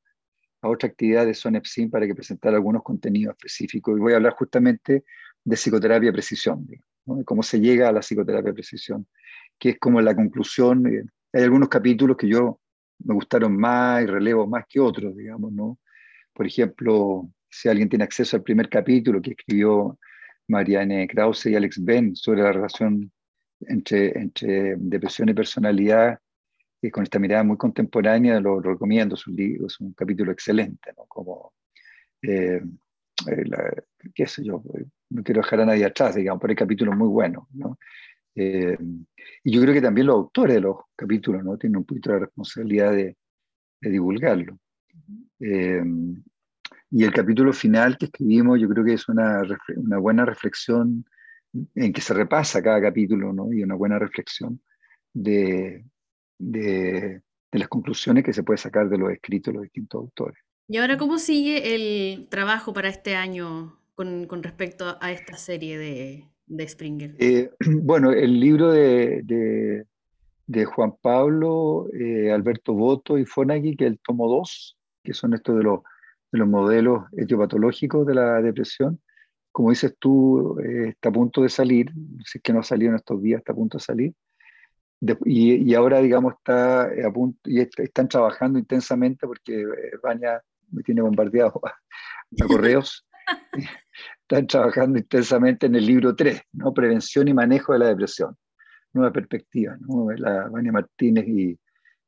a 0.60 0.68
otra 0.68 0.88
actividad 0.88 1.26
de 1.26 1.34
Sonepsin 1.34 1.90
para 1.90 2.06
que 2.06 2.14
presentara 2.14 2.56
algunos 2.56 2.84
contenidos 2.84 3.34
específicos. 3.34 3.98
Y 3.98 4.00
voy 4.00 4.12
a 4.12 4.16
hablar 4.16 4.34
justamente 4.34 5.02
de 5.42 5.56
psicoterapia 5.56 6.12
precisión, 6.12 6.64
de 6.64 7.24
cómo 7.24 7.42
se 7.42 7.58
llega 7.58 7.88
a 7.88 7.92
la 7.92 8.02
psicoterapia 8.02 8.52
precisión, 8.52 9.04
que 9.58 9.70
es 9.70 9.78
como 9.80 10.00
la 10.00 10.14
conclusión. 10.14 10.86
Eh, 10.86 11.02
hay 11.32 11.42
algunos 11.42 11.68
capítulos 11.68 12.16
que 12.16 12.28
yo 12.28 12.60
me 13.04 13.14
gustaron 13.14 13.56
más 13.56 14.02
y 14.02 14.06
relevo 14.06 14.46
más 14.46 14.64
que 14.68 14.80
otros, 14.80 15.16
digamos, 15.16 15.52
¿no? 15.52 15.78
Por 16.32 16.46
ejemplo, 16.46 17.28
si 17.48 17.68
alguien 17.68 17.88
tiene 17.88 18.04
acceso 18.04 18.36
al 18.36 18.42
primer 18.42 18.68
capítulo 18.68 19.20
que 19.20 19.32
escribió 19.32 19.98
Marianne 20.48 21.06
Krause 21.06 21.46
y 21.46 21.56
Alex 21.56 21.82
Ben 21.84 22.16
sobre 22.16 22.42
la 22.42 22.52
relación 22.52 23.12
entre, 23.60 24.18
entre 24.18 24.76
depresión 24.76 25.28
y 25.28 25.34
personalidad, 25.34 26.18
y 26.80 26.90
con 26.90 27.04
esta 27.04 27.20
mirada 27.20 27.44
muy 27.44 27.56
contemporánea, 27.56 28.40
lo, 28.40 28.60
recomiendo, 28.60 29.14
es 29.14 29.26
un, 29.26 29.36
libro, 29.36 29.66
es 29.68 29.78
un 29.78 29.92
capítulo 29.92 30.32
excelente, 30.32 30.92
¿no? 30.96 31.04
Como, 31.06 31.52
eh, 32.22 32.60
eh, 33.28 33.44
qué 34.12 34.26
sé 34.26 34.44
yo, 34.44 34.62
no 35.10 35.22
quiero 35.22 35.42
dejar 35.42 35.60
a 35.60 35.66
nadie 35.66 35.84
atrás, 35.84 36.16
digamos, 36.16 36.40
pero 36.40 36.50
hay 36.50 36.56
capítulos 36.56 36.96
muy 36.96 37.08
buenos, 37.08 37.44
¿no? 37.52 37.78
Eh, 38.34 38.78
y 39.44 39.52
yo 39.52 39.60
creo 39.60 39.74
que 39.74 39.82
también 39.82 40.06
los 40.06 40.16
autores 40.16 40.54
de 40.54 40.60
los 40.60 40.76
capítulos 40.96 41.44
¿no? 41.44 41.56
tienen 41.58 41.78
un 41.78 41.84
poquito 41.84 42.12
de 42.12 42.20
responsabilidad 42.20 42.92
de, 42.92 43.16
divulgarlo. 43.80 44.58
Eh, 45.40 45.82
y 46.90 47.04
el 47.04 47.12
capítulo 47.12 47.52
final 47.52 47.98
que 47.98 48.04
escribimos 48.04 48.60
yo 48.60 48.68
creo 48.68 48.84
que 48.84 48.92
es 48.92 49.08
una, 49.08 49.42
una 49.76 49.98
buena 49.98 50.24
reflexión 50.24 51.04
en 51.74 51.92
que 51.92 52.00
se 52.00 52.14
repasa 52.14 52.62
cada 52.62 52.80
capítulo 52.80 53.32
¿no? 53.32 53.52
y 53.52 53.62
una 53.62 53.74
buena 53.74 53.98
reflexión 53.98 54.60
de, 55.12 55.84
de, 56.38 57.22
de 57.50 57.58
las 57.58 57.68
conclusiones 57.68 58.24
que 58.24 58.32
se 58.32 58.44
puede 58.44 58.58
sacar 58.58 58.88
de 58.88 58.98
los 58.98 59.10
escritos 59.10 59.52
de 59.52 59.56
los 59.56 59.62
distintos 59.64 60.00
autores. 60.00 60.38
¿Y 60.68 60.76
ahora 60.76 60.96
cómo 60.96 61.18
sigue 61.18 61.74
el 61.74 62.28
trabajo 62.28 62.72
para 62.72 62.88
este 62.88 63.16
año 63.16 63.78
con, 63.94 64.26
con 64.26 64.42
respecto 64.42 64.96
a 65.00 65.10
esta 65.10 65.36
serie 65.36 65.76
de, 65.76 66.31
de 66.56 66.68
Springer? 66.68 67.14
Eh, 67.18 67.50
bueno, 67.82 68.12
el 68.12 68.38
libro 68.38 68.72
de, 68.72 69.84
de, 70.46 70.64
Juan 70.64 70.94
Pablo, 71.00 71.88
eh, 71.92 72.30
Alberto 72.30 72.74
Boto 72.74 73.18
y 73.18 73.24
Fonagui, 73.24 73.76
que 73.76 73.86
es 73.86 73.92
el 73.92 74.00
tomo 74.00 74.28
2, 74.28 74.78
que 75.02 75.14
son 75.14 75.34
estos 75.34 75.56
de 75.56 75.64
los, 75.64 75.80
de 76.30 76.38
los 76.38 76.48
modelos 76.48 77.04
etiopatológicos 77.16 78.06
de 78.06 78.14
la 78.14 78.42
depresión. 78.42 79.00
Como 79.50 79.70
dices 79.70 79.94
tú, 79.98 80.58
eh, 80.60 80.90
está 80.90 81.08
a 81.08 81.12
punto 81.12 81.42
de 81.42 81.48
salir, 81.48 81.90
si 82.24 82.38
es 82.38 82.42
que 82.42 82.52
no 82.52 82.60
ha 82.60 82.64
salido 82.64 82.90
en 82.90 82.96
estos 82.96 83.22
días, 83.22 83.38
está 83.38 83.52
a 83.52 83.56
punto 83.56 83.78
de 83.78 83.84
salir. 83.84 84.14
y, 85.24 85.70
y, 85.70 85.74
ahora, 85.74 86.00
digamos, 86.00 86.34
está 86.34 86.82
a 86.82 87.12
punto, 87.12 87.38
y 87.50 87.60
están 87.60 88.08
trabajando 88.08 88.58
intensamente 88.58 89.26
porque 89.26 89.64
Baña 90.02 90.40
me 90.70 90.82
tiene 90.82 91.02
bombardeado 91.02 91.60
a 92.40 92.46
correos 92.46 93.06
están 94.32 94.46
trabajando 94.46 94.98
intensamente 94.98 95.66
en 95.66 95.74
el 95.74 95.84
libro 95.84 96.16
3, 96.16 96.40
¿no? 96.54 96.72
Prevención 96.72 97.28
y 97.28 97.34
manejo 97.34 97.74
de 97.74 97.80
la 97.80 97.88
depresión. 97.88 98.34
Nueva 98.94 99.12
perspectiva, 99.12 99.76
¿no? 99.80 100.10
La 100.12 100.48
Vania 100.48 100.72
Martínez 100.72 101.26
y, 101.28 101.58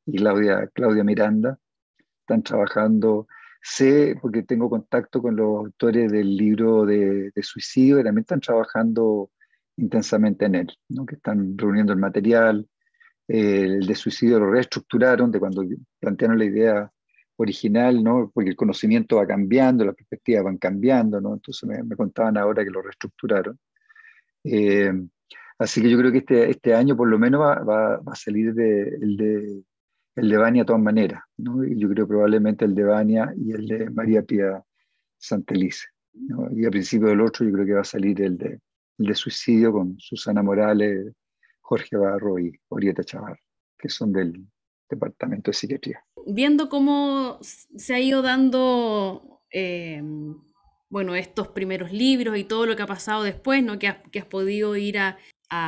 y 0.07 0.17
Claudia, 0.17 0.67
Claudia 0.73 1.03
Miranda 1.03 1.59
están 2.21 2.41
trabajando. 2.41 3.27
Sé, 3.61 4.17
porque 4.19 4.41
tengo 4.41 4.69
contacto 4.69 5.21
con 5.21 5.35
los 5.35 5.65
autores 5.65 6.11
del 6.11 6.35
libro 6.35 6.85
de, 6.85 7.31
de 7.33 7.43
suicidio, 7.43 7.99
y 7.99 8.03
también 8.03 8.21
están 8.21 8.39
trabajando 8.39 9.29
intensamente 9.77 10.45
en 10.45 10.55
él, 10.55 10.77
¿no? 10.89 11.05
que 11.05 11.15
están 11.15 11.55
reuniendo 11.57 11.93
el 11.93 11.99
material. 11.99 12.67
el 13.27 13.85
de 13.85 13.95
suicidio 13.95 14.39
lo 14.39 14.51
reestructuraron 14.51 15.31
de 15.31 15.39
cuando 15.39 15.63
plantearon 15.99 16.39
la 16.39 16.45
idea 16.45 16.91
original, 17.37 18.03
¿no? 18.03 18.31
porque 18.33 18.51
el 18.51 18.55
conocimiento 18.55 19.17
va 19.17 19.27
cambiando, 19.27 19.85
las 19.85 19.95
perspectivas 19.95 20.43
van 20.43 20.57
cambiando, 20.57 21.19
¿no? 21.19 21.33
entonces 21.33 21.67
me, 21.67 21.95
contaban 21.95 22.37
ahora 22.37 22.63
que 22.63 22.69
lo 22.69 22.81
reestructuraron. 22.81 23.59
Eh, 24.43 24.93
así 25.57 25.81
que 25.81 25.89
yo 25.89 25.97
creo 25.97 26.11
que 26.11 26.19
este, 26.19 26.49
este 26.49 26.73
año 26.73 26.95
por 26.95 27.07
lo 27.07 27.17
menos 27.19 27.41
va, 27.41 27.59
va, 27.63 27.95
a 28.05 28.15
salir 28.15 28.53
de, 28.53 28.87
el, 29.01 29.17
de, 29.17 29.63
el 30.15 30.29
de 30.29 30.37
Bania 30.37 30.61
de 30.63 30.67
todas 30.67 30.81
maneras, 30.81 31.23
¿no? 31.37 31.63
y 31.63 31.77
yo 31.77 31.89
creo 31.89 32.07
probablemente 32.07 32.65
el 32.65 32.75
de 32.75 32.83
Bania 32.83 33.33
y 33.37 33.51
el 33.51 33.67
de 33.67 33.89
María 33.89 34.21
Pía 34.21 34.63
Santelice. 35.17 35.87
¿no? 36.13 36.49
Y 36.51 36.65
a 36.65 36.69
principio 36.69 37.09
del 37.09 37.21
otro 37.21 37.45
yo 37.45 37.51
creo 37.51 37.65
que 37.65 37.73
va 37.73 37.81
a 37.81 37.85
salir 37.85 38.21
el 38.21 38.37
de, 38.37 38.59
el 38.99 39.05
de 39.05 39.15
Suicidio 39.15 39.73
con 39.73 39.99
Susana 39.99 40.41
Morales, 40.41 41.13
Jorge 41.59 41.97
Barro 41.97 42.39
y 42.39 42.57
Orieta 42.69 43.03
Chavar, 43.03 43.37
que 43.77 43.89
son 43.89 44.13
del, 44.13 44.45
departamento 44.89 45.51
de 45.51 45.55
psiquiatría. 45.55 46.03
Viendo 46.25 46.69
cómo 46.69 47.39
se 47.41 47.93
ha 47.93 47.99
ido 47.99 48.21
dando, 48.21 49.41
eh, 49.51 50.01
bueno, 50.89 51.15
estos 51.15 51.49
primeros 51.49 51.91
libros 51.91 52.37
y 52.37 52.43
todo 52.43 52.65
lo 52.65 52.75
que 52.75 52.83
ha 52.83 52.87
pasado 52.87 53.23
después, 53.23 53.63
¿no? 53.63 53.77
Que, 53.79 53.87
has 53.87 54.25
podido 54.25 54.75
ir 54.75 54.97
a, 54.99 55.17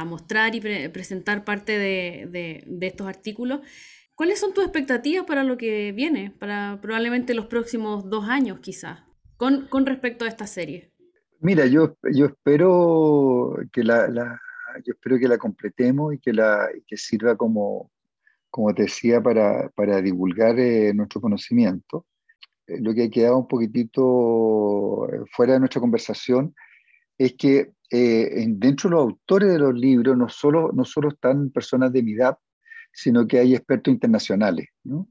mostrar 0.05 0.53
y 0.53 0.59
presentar 0.89 1.45
parte 1.45 1.77
de, 1.77 2.65
estos 2.81 3.07
artículos. 3.07 3.61
¿Cuáles 4.15 4.39
son 4.39 4.53
tus 4.53 4.63
expectativas 4.63 5.25
para 5.25 5.43
lo 5.43 5.57
que 5.57 5.93
viene, 5.93 6.31
para 6.31 6.79
probablemente 6.81 7.33
los 7.33 7.45
próximos 7.45 8.09
dos 8.09 8.25
años 8.27 8.59
quizás, 8.59 9.03
con, 9.37 9.85
respecto 9.85 10.25
a 10.25 10.27
esta 10.27 10.47
serie? 10.47 10.91
Mira, 11.39 11.67
yo, 11.67 11.95
yo 12.11 12.25
espero 12.25 13.55
que 13.71 13.83
la, 13.83 14.09
yo 14.83 14.93
espero 14.93 15.19
que 15.19 15.27
la 15.27 15.37
completemos 15.37 16.15
y 16.15 16.19
que, 16.19 16.33
la, 16.33 16.67
y 16.75 16.81
que 16.81 16.97
sirva 16.97 17.35
como, 17.37 17.91
como 18.57 18.73
te 18.73 18.83
decía, 18.83 19.21
para, 19.21 20.01
divulgar 20.01 20.59
eh, 20.59 20.91
nuestro 20.91 21.21
conocimiento. 21.21 22.07
Eh, 22.65 22.81
lo 22.81 22.91
que 22.91 23.03
ha 23.03 23.09
quedado 23.11 23.37
un 23.37 23.47
poquitito 23.47 25.07
eh, 25.13 25.19
fuera 25.31 25.53
de 25.53 25.59
nuestra 25.59 25.79
conversación 25.79 26.55
es 27.19 27.35
que 27.35 27.71
dentro 27.91 28.89
de 28.89 28.95
los 28.95 29.03
autores 29.03 29.49
de 29.51 29.59
los 29.59 29.75
libros 29.75 30.17
no 30.17 30.27
solo, 30.27 30.71
no 30.73 30.85
solo 30.85 31.09
están 31.09 31.51
personas 31.51 31.93
de 31.93 32.01
mi 32.01 32.13
edad, 32.13 32.35
sino 32.91 33.27
que 33.27 33.37
hay 33.37 33.53
expertos 33.53 33.93
internacionales. 33.93 34.69
¿no? 34.83 35.07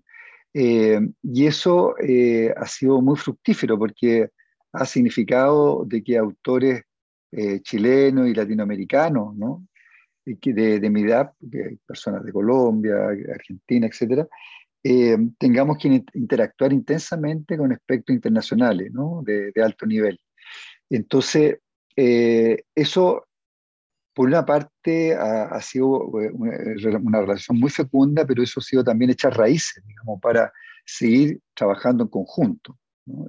y 0.53 1.47
eso 1.47 1.95
ha 2.57 2.67
sido 2.67 3.01
muy 3.03 3.17
fructífero 3.17 3.79
porque 3.79 4.31
ha 4.73 4.87
significado 4.87 5.85
de 5.85 6.03
que 6.03 6.17
autores 6.17 6.83
chilenos 7.63 8.29
y 8.29 8.35
latinoamericanos, 8.35 9.37
¿no? 9.37 9.67
De, 10.27 10.81
de 10.81 10.91
mi 10.91 11.03
edad, 11.03 11.33
personas 11.87 12.25
de 12.25 12.33
Colombia, 12.33 13.09
Argentina, 13.33 13.87
etcétera, 13.87 14.27
eh, 14.89 15.17
tengamos 15.39 15.79
que 15.79 16.05
interactuar 16.15 16.73
intensamente 16.73 17.57
con 17.57 17.73
aspectos 17.73 18.15
internacionales, 18.15 18.93
¿no? 18.93 19.21
de, 19.25 19.51
de, 19.53 19.63
alto 19.63 19.85
nivel. 19.85 20.21
Entonces, 20.89 21.59
eh, 21.97 22.63
eso, 22.73 23.27
por 24.15 24.29
una 24.29 24.47
parte, 24.47 25.13
ha, 25.15 25.61
sido 25.61 26.09
eh, 26.21 26.31
una, 26.33 27.21
relación 27.21 27.59
muy 27.59 27.71
fecunda, 27.71 28.25
pero 28.25 28.45
eso 28.45 28.61
ha 28.61 28.63
sido 28.63 28.85
también 28.85 29.11
echar 29.11 29.37
raíces, 29.37 29.83
digamos, 29.85 30.21
para 30.21 30.53
seguir 30.85 31.41
trabajando 31.55 32.05
en 32.05 32.11
conjunto. 32.11 32.79
¿no? 33.07 33.27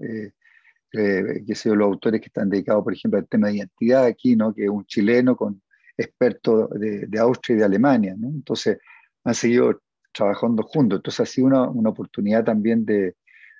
que 0.91 1.55
sido 1.55 1.75
los 1.75 1.87
autores 1.87 2.21
que 2.21 2.27
están 2.27 2.49
dedicados, 2.49 2.83
por 2.83 2.93
ejemplo, 2.93 3.19
al 3.19 3.27
tema 3.27 3.47
de 3.47 3.57
identidad 3.57 4.05
aquí, 4.05 4.35
¿no? 4.35 4.53
que 4.53 4.69
un 4.69 4.85
chileno 4.85 5.35
con 5.35 5.61
expertos 5.97 6.69
de, 6.71 7.07
de, 7.07 7.19
Austria 7.19 7.55
y 7.55 7.59
de 7.59 7.65
Alemania, 7.65 8.15
¿no? 8.17 8.27
Entonces 8.29 8.77
han 9.23 9.33
seguido 9.33 9.81
trabajando 10.13 10.63
juntos. 10.63 10.99
Entonces 10.99 11.19
ha 11.19 11.25
sido 11.25 11.47
una, 11.47 11.69
una 11.69 11.89
oportunidad 11.89 12.43
también 12.43 12.85
de, 12.85 13.15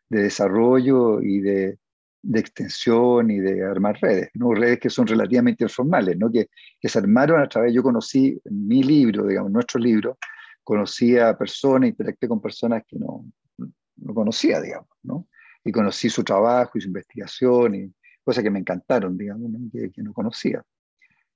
de 0.10 0.24
desarrollo 0.24 1.22
y 1.22 1.40
de, 1.40 1.78
de, 2.22 2.40
extensión 2.40 3.32
y 3.32 3.40
de 3.40 3.64
armar 3.64 3.98
redes, 4.02 4.30
¿no? 4.34 4.54
redes 4.54 4.80
que 4.80 4.90
son 4.90 5.08
relativamente 5.08 5.64
informales, 5.64 6.18
¿no? 6.18 6.32
que, 6.32 6.50
que 6.80 6.90
se 6.90 7.00
armaron 7.00 7.42
a 7.42 7.48
través, 7.48 7.74
yo 7.74 7.84
conocí 7.84 8.40
mi 8.46 8.84
libro, 8.84 9.28
digamos, 9.28 9.52
nuestro 9.52 9.80
libro, 9.80 10.18
conocí 10.64 11.18
a 11.18 11.38
personas, 11.38 11.90
interactué 11.90 12.30
con 12.30 12.42
personas 12.42 12.84
que 12.88 12.98
no, 12.98 13.26
no 13.58 14.14
conocía, 14.14 14.62
digamos, 14.62 14.90
¿no? 15.04 15.28
y 15.64 15.72
conocí 15.72 16.10
su 16.10 16.24
trabajo 16.24 16.78
y 16.78 16.82
su 16.82 16.88
investigación, 16.88 17.76
y 17.76 17.94
cosas 18.24 18.44
que 18.44 18.50
me 18.50 18.60
encantaron, 18.60 19.18
digamos, 19.18 19.52
Que, 19.72 19.92
que 19.92 20.02
no 20.02 20.14
conocía 20.14 20.64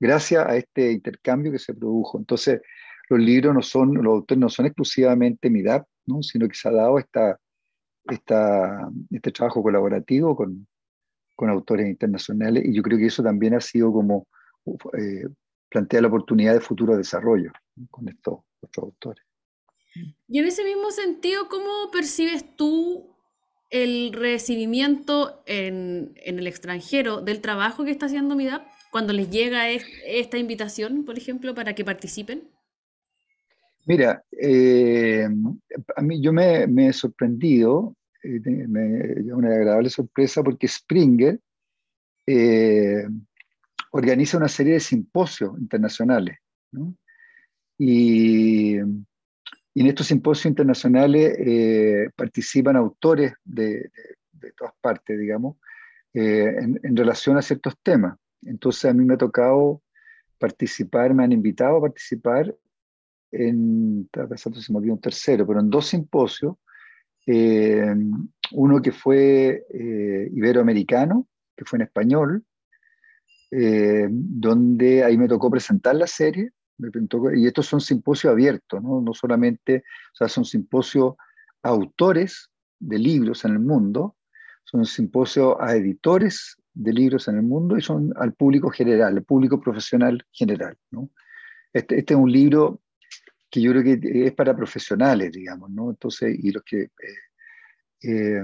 gracias 0.01 0.45
a 0.45 0.57
este 0.57 0.91
intercambio 0.91 1.51
que 1.51 1.59
se 1.59 1.75
produjo. 1.75 2.17
Entonces, 2.17 2.59
los 3.07 3.19
libros 3.19 3.53
no 3.53 3.61
son, 3.61 3.93
los 3.93 4.07
autores 4.07 4.39
no 4.39 4.49
son 4.49 4.65
exclusivamente 4.65 5.49
MIDAP, 5.49 5.87
¿no? 6.07 6.23
sino 6.23 6.47
que 6.47 6.55
se 6.55 6.67
ha 6.67 6.71
dado 6.71 6.97
esta, 6.97 7.37
este 8.09 9.31
trabajo 9.31 9.61
colaborativo 9.61 10.35
con, 10.35 10.67
con, 11.35 11.49
autores 11.49 11.87
internacionales 11.87 12.65
y 12.65 12.73
yo 12.73 12.81
creo 12.81 12.97
que 12.97 13.05
eso 13.05 13.21
también 13.21 13.53
ha 13.53 13.61
sido 13.61 13.93
como 13.93 14.27
eh, 14.97 15.27
la 16.01 16.07
oportunidad 16.07 16.53
de 16.53 16.61
futuro 16.61 16.97
desarrollo 16.97 17.51
con 17.91 18.09
estos 18.09 18.39
autores. 18.77 19.23
Y 20.27 20.39
en 20.39 20.45
ese 20.45 20.63
mismo 20.63 20.89
sentido, 20.89 21.47
¿cómo 21.47 21.91
percibes 21.91 22.55
tú 22.55 23.15
el 23.69 24.13
recibimiento 24.13 25.43
en, 25.45 26.13
en 26.15 26.39
el 26.39 26.47
extranjero 26.47 27.21
del 27.21 27.41
trabajo 27.41 27.83
que 27.83 27.91
está 27.91 28.07
haciendo 28.07 28.35
MIDAP? 28.35 28.65
Cuando 28.91 29.13
les 29.13 29.29
llega 29.29 29.69
esta 29.69 30.37
invitación, 30.37 31.05
por 31.05 31.17
ejemplo, 31.17 31.55
para 31.55 31.73
que 31.73 31.85
participen? 31.85 32.43
Mira, 33.85 34.23
eh, 34.31 35.27
a 35.95 36.01
mí 36.01 36.21
yo 36.21 36.31
me, 36.31 36.65
he 36.65 36.93
sorprendido, 36.93 37.95
eh, 38.21 38.39
me 38.45 39.33
una 39.33 39.55
agradable 39.55 39.89
sorpresa 39.89 40.43
porque 40.43 40.67
Springer, 40.67 41.39
eh, 42.27 43.07
organiza 43.91 44.37
una 44.37 44.47
serie 44.47 44.73
de 44.73 44.79
simposios 44.79 45.57
internacionales. 45.57 46.37
Y, 47.77 48.75
en 49.73 49.87
estos 49.87 50.07
simposios 50.07 50.47
internacionales 50.47 51.33
eh, 51.39 52.09
participan 52.13 52.75
autores 52.75 53.33
de, 53.43 53.89
todas 54.57 54.73
partes, 54.81 55.17
digamos, 55.17 55.55
en, 56.13 56.95
relación 56.95 57.37
a 57.37 57.41
ciertos 57.41 57.75
temas. 57.81 58.17
Entonces 58.43 58.85
a 58.85 58.93
mí 58.93 59.05
me 59.05 59.15
ha 59.15 59.17
tocado 59.17 59.81
participar, 60.37 61.13
me 61.13 61.23
han 61.23 61.31
invitado 61.31 61.77
a 61.77 61.81
participar 61.81 62.55
en, 63.31 64.09
pensando 64.11 64.59
si 64.59 64.71
me 64.71 64.79
olvidó 64.79 64.93
un 64.93 65.01
tercero, 65.01 65.45
pero 65.47 65.59
en 65.59 65.69
dos 65.69 65.87
simposios, 65.87 66.55
eh, 67.25 67.95
uno 68.51 68.81
que 68.81 68.91
fue 68.91 69.65
iberoamericano, 70.33 71.27
que 71.55 71.65
fue 71.65 71.77
en 71.77 71.83
español, 71.83 72.43
eh, 73.53 74.07
donde 74.09 75.03
ahí 75.03 75.17
me 75.17 75.27
tocó 75.27 75.51
presentar 75.51 75.95
la 75.95 76.07
serie, 76.07 76.51
y 77.35 77.45
estos 77.45 77.67
son 77.67 77.81
simposios 77.81 78.31
abiertos, 78.31 78.81
¿no? 78.81 79.01
no 79.01 79.13
solamente, 79.13 79.83
o 80.13 80.15
sea, 80.15 80.29
son 80.29 80.45
simposios 80.45 81.15
autores 81.61 82.49
de 82.79 82.97
libros 82.97 83.43
en 83.43 83.51
el 83.51 83.59
mundo, 83.59 84.15
son 84.63 84.85
simposios 84.85 85.57
a 85.59 85.75
editores 85.75 86.57
de 86.73 86.93
libros 86.93 87.27
en 87.27 87.35
el 87.37 87.43
mundo 87.43 87.77
y 87.77 87.81
son 87.81 88.13
al 88.17 88.33
público 88.33 88.69
general, 88.69 89.17
al 89.17 89.23
público 89.23 89.59
profesional 89.59 90.25
general. 90.31 90.77
¿no? 90.91 91.09
Este, 91.73 91.99
este, 91.99 92.13
es 92.13 92.19
un 92.19 92.31
libro 92.31 92.81
que 93.49 93.61
yo 93.61 93.71
creo 93.71 93.83
que 93.83 94.25
es 94.27 94.33
para 94.33 94.55
profesionales, 94.55 95.31
digamos, 95.33 95.69
¿no? 95.69 95.89
Entonces, 95.89 96.37
y 96.41 96.51
los 96.51 96.63
que... 96.63 96.83
Eh, 96.83 96.89
eh, 98.03 98.43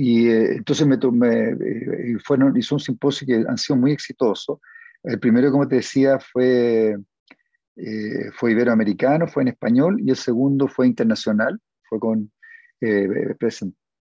y 0.00 0.28
eh, 0.28 0.52
entonces 0.58 0.86
me, 0.86 0.96
tomé, 0.96 1.50
eh, 1.50 2.16
fueron, 2.24 2.56
hizo 2.56 2.76
un 2.76 2.80
simposio 2.80 3.26
que 3.26 3.44
han 3.48 3.58
sido 3.58 3.76
muy 3.76 3.90
exitosos. 3.90 4.60
El 5.02 5.18
primero, 5.18 5.50
como 5.50 5.66
te 5.66 5.76
decía, 5.76 6.20
fue, 6.20 6.96
eh, 7.74 8.30
fue 8.32 8.52
iberoamericano, 8.52 9.26
fue 9.26 9.42
en 9.42 9.48
español, 9.48 10.00
y 10.00 10.10
el 10.10 10.16
segundo 10.16 10.68
fue 10.68 10.86
internacional. 10.86 11.60
Fue 11.88 11.98
con, 11.98 12.30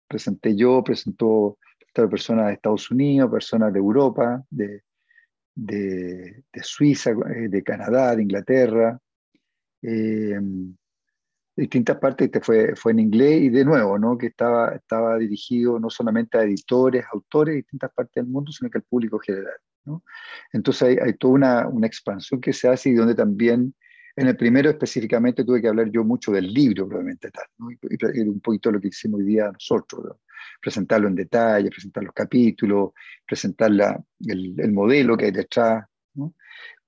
presenté 0.06 0.54
yo, 0.54 0.84
presentó 0.84 1.58
personas 1.92 2.46
de 2.46 2.52
Estados 2.54 2.90
Unidos, 2.90 3.30
personas 3.30 3.72
de 3.72 3.78
Europa, 3.78 4.42
de, 4.50 4.82
de, 5.54 6.44
de 6.52 6.62
Suiza, 6.62 7.12
de 7.14 7.62
Canadá, 7.62 8.16
de 8.16 8.22
Inglaterra 8.22 9.00
distintas 11.60 11.98
partes, 11.98 12.26
este 12.26 12.40
fue, 12.40 12.74
fue 12.74 12.92
en 12.92 13.00
inglés 13.00 13.42
y 13.42 13.50
de 13.50 13.64
nuevo, 13.64 13.98
¿no? 13.98 14.16
que 14.16 14.28
estaba, 14.28 14.74
estaba 14.74 15.18
dirigido 15.18 15.78
no 15.78 15.90
solamente 15.90 16.38
a 16.38 16.42
editores, 16.42 17.04
autores 17.12 17.52
de 17.52 17.56
distintas 17.56 17.92
partes 17.92 18.14
del 18.14 18.32
mundo, 18.32 18.50
sino 18.50 18.70
que 18.70 18.78
al 18.78 18.84
público 18.84 19.18
general. 19.18 19.58
¿no? 19.84 20.02
Entonces 20.52 20.82
hay, 20.82 20.96
hay 20.96 21.14
toda 21.14 21.34
una, 21.34 21.68
una, 21.68 21.86
expansión 21.86 22.40
que 22.40 22.52
se 22.52 22.68
hace 22.68 22.90
y 22.90 22.94
donde 22.94 23.14
también, 23.14 23.74
en 24.20 24.28
el 24.28 24.36
primero 24.36 24.68
específicamente 24.68 25.44
tuve 25.44 25.62
que 25.62 25.68
hablar 25.68 25.90
yo 25.90 26.04
mucho 26.04 26.30
del 26.30 26.52
libro, 26.52 26.86
probablemente 26.86 27.30
tal, 27.30 27.46
¿no? 27.56 27.70
y, 27.70 27.78
y, 27.80 28.20
un 28.20 28.40
poquito 28.40 28.70
lo 28.70 28.78
que 28.78 28.88
hicimos 28.88 29.20
hoy 29.20 29.26
día 29.26 29.50
nosotros, 29.50 30.18
presentarlo 30.60 31.08
en 31.08 31.14
detalle, 31.14 31.70
presentar 31.70 32.04
los 32.04 32.12
capítulos, 32.12 32.90
presentar 33.26 33.70
la, 33.70 33.98
el, 34.26 34.54
el 34.60 34.72
modelo 34.72 35.16
que 35.16 35.24
hay 35.24 35.30
detrás. 35.30 35.86
¿no? 36.12 36.34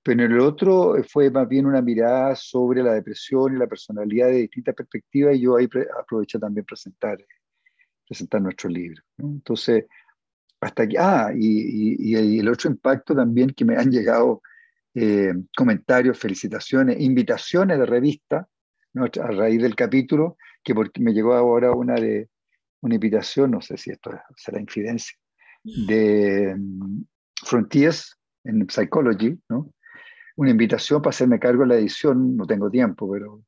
Pero 0.03 0.25
en 0.25 0.31
el 0.31 0.39
otro 0.41 0.95
eh, 0.95 1.03
fue 1.03 1.31
más 1.31 1.47
bien 1.49 1.65
una 1.65 1.81
mirada 1.81 2.35
sobre 2.35 2.83
la 2.83 2.93
depresión 2.93 3.55
y 3.55 3.57
la 3.57 3.65
personalidad 3.65 4.27
de 4.27 4.41
distintas 4.41 4.75
perspectivas 4.75 5.35
y 5.35 5.41
yo 5.41 5.55
ahí 5.55 5.67
aproveché 5.99 6.37
también 6.37 6.65
presentar, 6.65 7.17
presentar 8.07 8.43
nuestro 8.43 8.69
libro. 8.69 9.01
Entonces, 9.17 9.85
hasta 10.61 10.83
aquí, 10.83 10.97
ah, 10.99 11.31
y, 11.35 12.13
y, 12.13 12.37
el 12.37 12.47
otro 12.47 12.69
impacto 12.69 13.15
también 13.15 13.49
que 13.49 13.65
me 13.65 13.75
han 13.75 13.89
llegado 13.89 14.43
eh, 14.95 15.33
comentarios, 15.55 16.17
felicitaciones, 16.19 16.99
invitaciones 16.99 17.79
de 17.79 17.85
revista, 17.85 18.47
a 18.95 19.27
raíz 19.31 19.61
del 19.61 19.75
capítulo, 19.75 20.37
que 20.63 20.75
porque 20.75 21.01
me 21.01 21.13
llegó 21.13 21.33
ahora 21.33 21.71
una 21.71 21.95
de 21.95 22.29
una 22.81 22.95
invitación, 22.95 23.51
no 23.51 23.61
sé 23.61 23.77
si 23.77 23.91
esto 23.91 24.11
será 24.35 24.59
infidencia, 24.59 25.17
de 25.63 26.53
um, 26.55 27.05
Frontiers 27.43 28.17
en 28.43 28.69
Psychology, 28.69 29.39
¿no? 29.49 29.73
una 30.35 30.51
invitación 30.51 31.01
para 31.01 31.11
hacerme 31.11 31.39
cargo 31.39 31.61
de 31.63 31.69
la 31.69 31.75
edición, 31.75 32.35
no 32.35 32.45
tengo 32.45 32.69
tiempo, 32.69 33.09
pero 33.11 33.43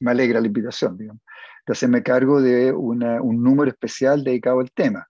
me 0.00 0.10
alegra 0.10 0.40
la 0.40 0.46
invitación, 0.46 0.96
digamos, 0.98 1.22
de 1.66 1.72
hacerme 1.72 2.02
cargo 2.02 2.40
de 2.40 2.72
una, 2.72 3.22
un 3.22 3.42
número 3.42 3.70
especial 3.70 4.24
dedicado 4.24 4.60
al 4.60 4.72
tema, 4.72 5.06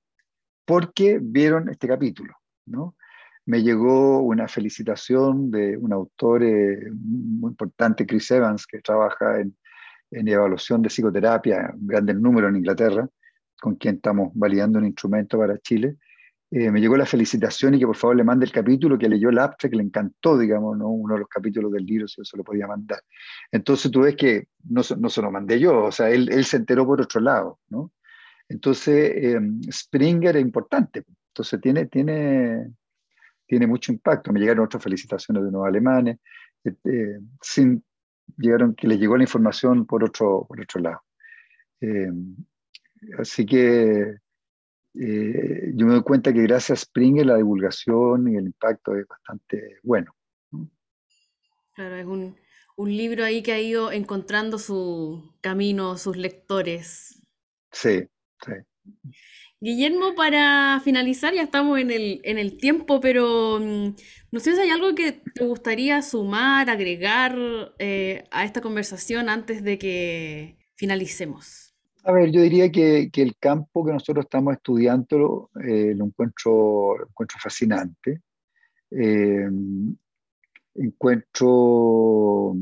porque 0.65 1.19
vieron 1.21 1.69
este 1.69 1.89
capítulo, 1.89 2.35
¿no? 2.67 2.97
Me 3.47 3.63
llegó 3.63 4.21
una 4.21 4.49
felicitación 4.49 5.51
de 5.51 5.77
un 5.77 5.93
autor 5.93 6.43
eh, 6.43 6.91
muy 6.93 7.51
importante, 7.51 8.07
Chris 8.07 8.31
Evans, 8.31 8.67
que 8.67 8.81
trabaja 8.81 9.41
en, 9.41 9.57
en 10.11 10.29
evaluación 10.29 10.83
de 10.83 10.89
psicoterapia, 10.89 11.73
un 11.75 11.87
grande 11.87 12.15
número 12.15 12.49
en 12.49 12.57
Inglaterra, 12.57 13.09
con 13.61 13.77
quien 13.77 13.97
estamos 13.97 14.33
validando 14.35 14.79
un 14.79 14.87
instrumento 14.87 15.39
para 15.39 15.59
Chile, 15.59 15.97
eh, 16.51 16.71
me 16.71 16.81
llegó 16.81 16.97
la 16.97 17.07
felicitación 17.07 17.75
y 17.75 17.81
que 17.81 17.87
por 17.87 17.97
favor 17.97 18.17
le 18.17 18.23
mande 18.23 18.47
el 18.47 18.53
capítulo 18.53 18.97
que 18.97 19.09
leyó 19.09 19.31
el 19.31 19.39
abstract, 19.39 19.73
que 19.73 19.77
le 19.77 19.83
encantó, 19.83 20.39
digamos, 20.39 20.79
¿no? 20.79 20.89
uno 20.89 21.15
de 21.15 21.21
los 21.21 21.29
capítulos 21.29 21.73
del 21.73 21.85
libro, 21.85 22.07
si 22.07 22.21
eso 22.21 22.37
lo 22.37 22.45
podía 22.45 22.69
mandar. 22.69 23.01
Entonces 23.51 23.91
tú 23.91 24.03
ves 24.03 24.15
que 24.15 24.47
no, 24.69 24.83
no 24.99 25.09
se 25.09 25.23
lo 25.23 25.31
mandé 25.33 25.59
yo, 25.59 25.87
o 25.87 25.93
sea, 25.93 26.09
él, 26.09 26.31
él 26.31 26.45
se 26.45 26.59
enteró 26.59 26.87
por 26.87 27.01
otro 27.01 27.21
lado, 27.21 27.59
¿no? 27.69 27.93
Entonces, 28.49 29.13
eh, 29.17 29.41
Springer 29.73 30.37
es 30.37 30.43
importante, 30.43 31.03
entonces 31.31 31.61
tiene, 31.61 31.87
tiene, 31.87 32.71
tiene 33.47 33.67
mucho 33.67 33.93
impacto. 33.93 34.33
Me 34.33 34.41
llegaron 34.41 34.65
otras 34.65 34.83
felicitaciones 34.83 35.43
de 35.43 35.49
unos 35.49 35.67
alemanes, 35.67 36.19
eh, 36.65 37.19
sin, 37.41 37.85
llegaron, 38.37 38.75
que 38.75 38.89
les 38.89 38.99
llegó 38.99 39.17
la 39.17 39.25
información 39.25 39.87
por 39.87 40.05
otro, 40.05 40.47
por 40.49 40.61
otro 40.61 40.81
lado. 40.81 41.01
así 43.19 43.47
que 43.47 44.17
eh, 44.99 45.73
yo 45.75 45.87
me 45.87 45.93
doy 45.93 46.03
cuenta 46.03 46.33
que 46.33 46.43
gracias 46.43 46.79
a 46.79 46.83
Springer 46.85 47.27
la 47.27 47.37
divulgación 47.37 48.29
y 48.29 48.37
el 48.37 48.47
impacto 48.47 48.97
es 48.97 49.07
bastante 49.07 49.79
bueno. 49.83 50.15
Claro, 51.75 51.97
es 51.97 52.07
un, 52.07 52.37
un, 52.77 52.97
libro 52.97 53.23
ahí 53.23 53.43
que 53.43 53.53
ha 53.53 53.61
ido 53.61 53.93
encontrando 53.93 54.59
su 54.59 55.35
camino, 55.43 55.99
sus 55.99 56.17
lectores. 56.17 57.23
Sí, 57.71 58.09
sí. 58.43 58.53
Guillermo, 59.59 60.15
para 60.15 60.81
finalizar, 60.85 61.33
ya 61.33 61.43
estamos 61.43 61.79
en 61.79 61.91
el, 61.91 62.21
en 62.25 62.37
el 62.39 62.59
tiempo, 62.59 63.01
pero 63.01 63.59
mm, 63.59 63.95
no 64.31 64.41
sé 64.41 64.55
si 64.55 64.61
hay 64.61 64.71
algo 64.71 64.95
que 64.95 65.13
te 65.13 65.45
gustaría 65.45 66.03
sumar, 66.03 66.69
agregar 66.69 67.35
eh, 67.79 68.25
a 68.31 68.45
esta 68.45 68.61
conversación 68.61 69.31
antes 69.31 69.65
de 69.65 69.79
que 69.79 70.59
finalicemos. 70.75 71.75
A 72.05 72.13
ver, 72.13 72.31
yo 72.31 72.43
diría 72.43 72.71
que, 72.71 73.09
que, 73.11 73.23
el 73.23 73.37
campo 73.37 73.85
que 73.85 73.93
nosotros 73.93 74.27
estamos 74.27 74.55
estudiando 74.55 75.51
eh, 75.67 75.95
lo 75.97 76.05
encuentro, 76.05 77.09
encuentro 77.09 77.39
fascinante. 77.41 78.21
Eh, 78.91 79.49
encuentro 80.75 82.57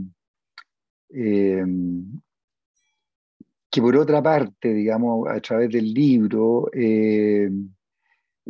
que 3.74 3.82
por 3.82 3.96
otra 3.96 4.22
parte, 4.22 4.72
digamos, 4.72 5.28
a 5.28 5.40
través 5.40 5.68
del 5.68 5.92
libro, 5.92 6.70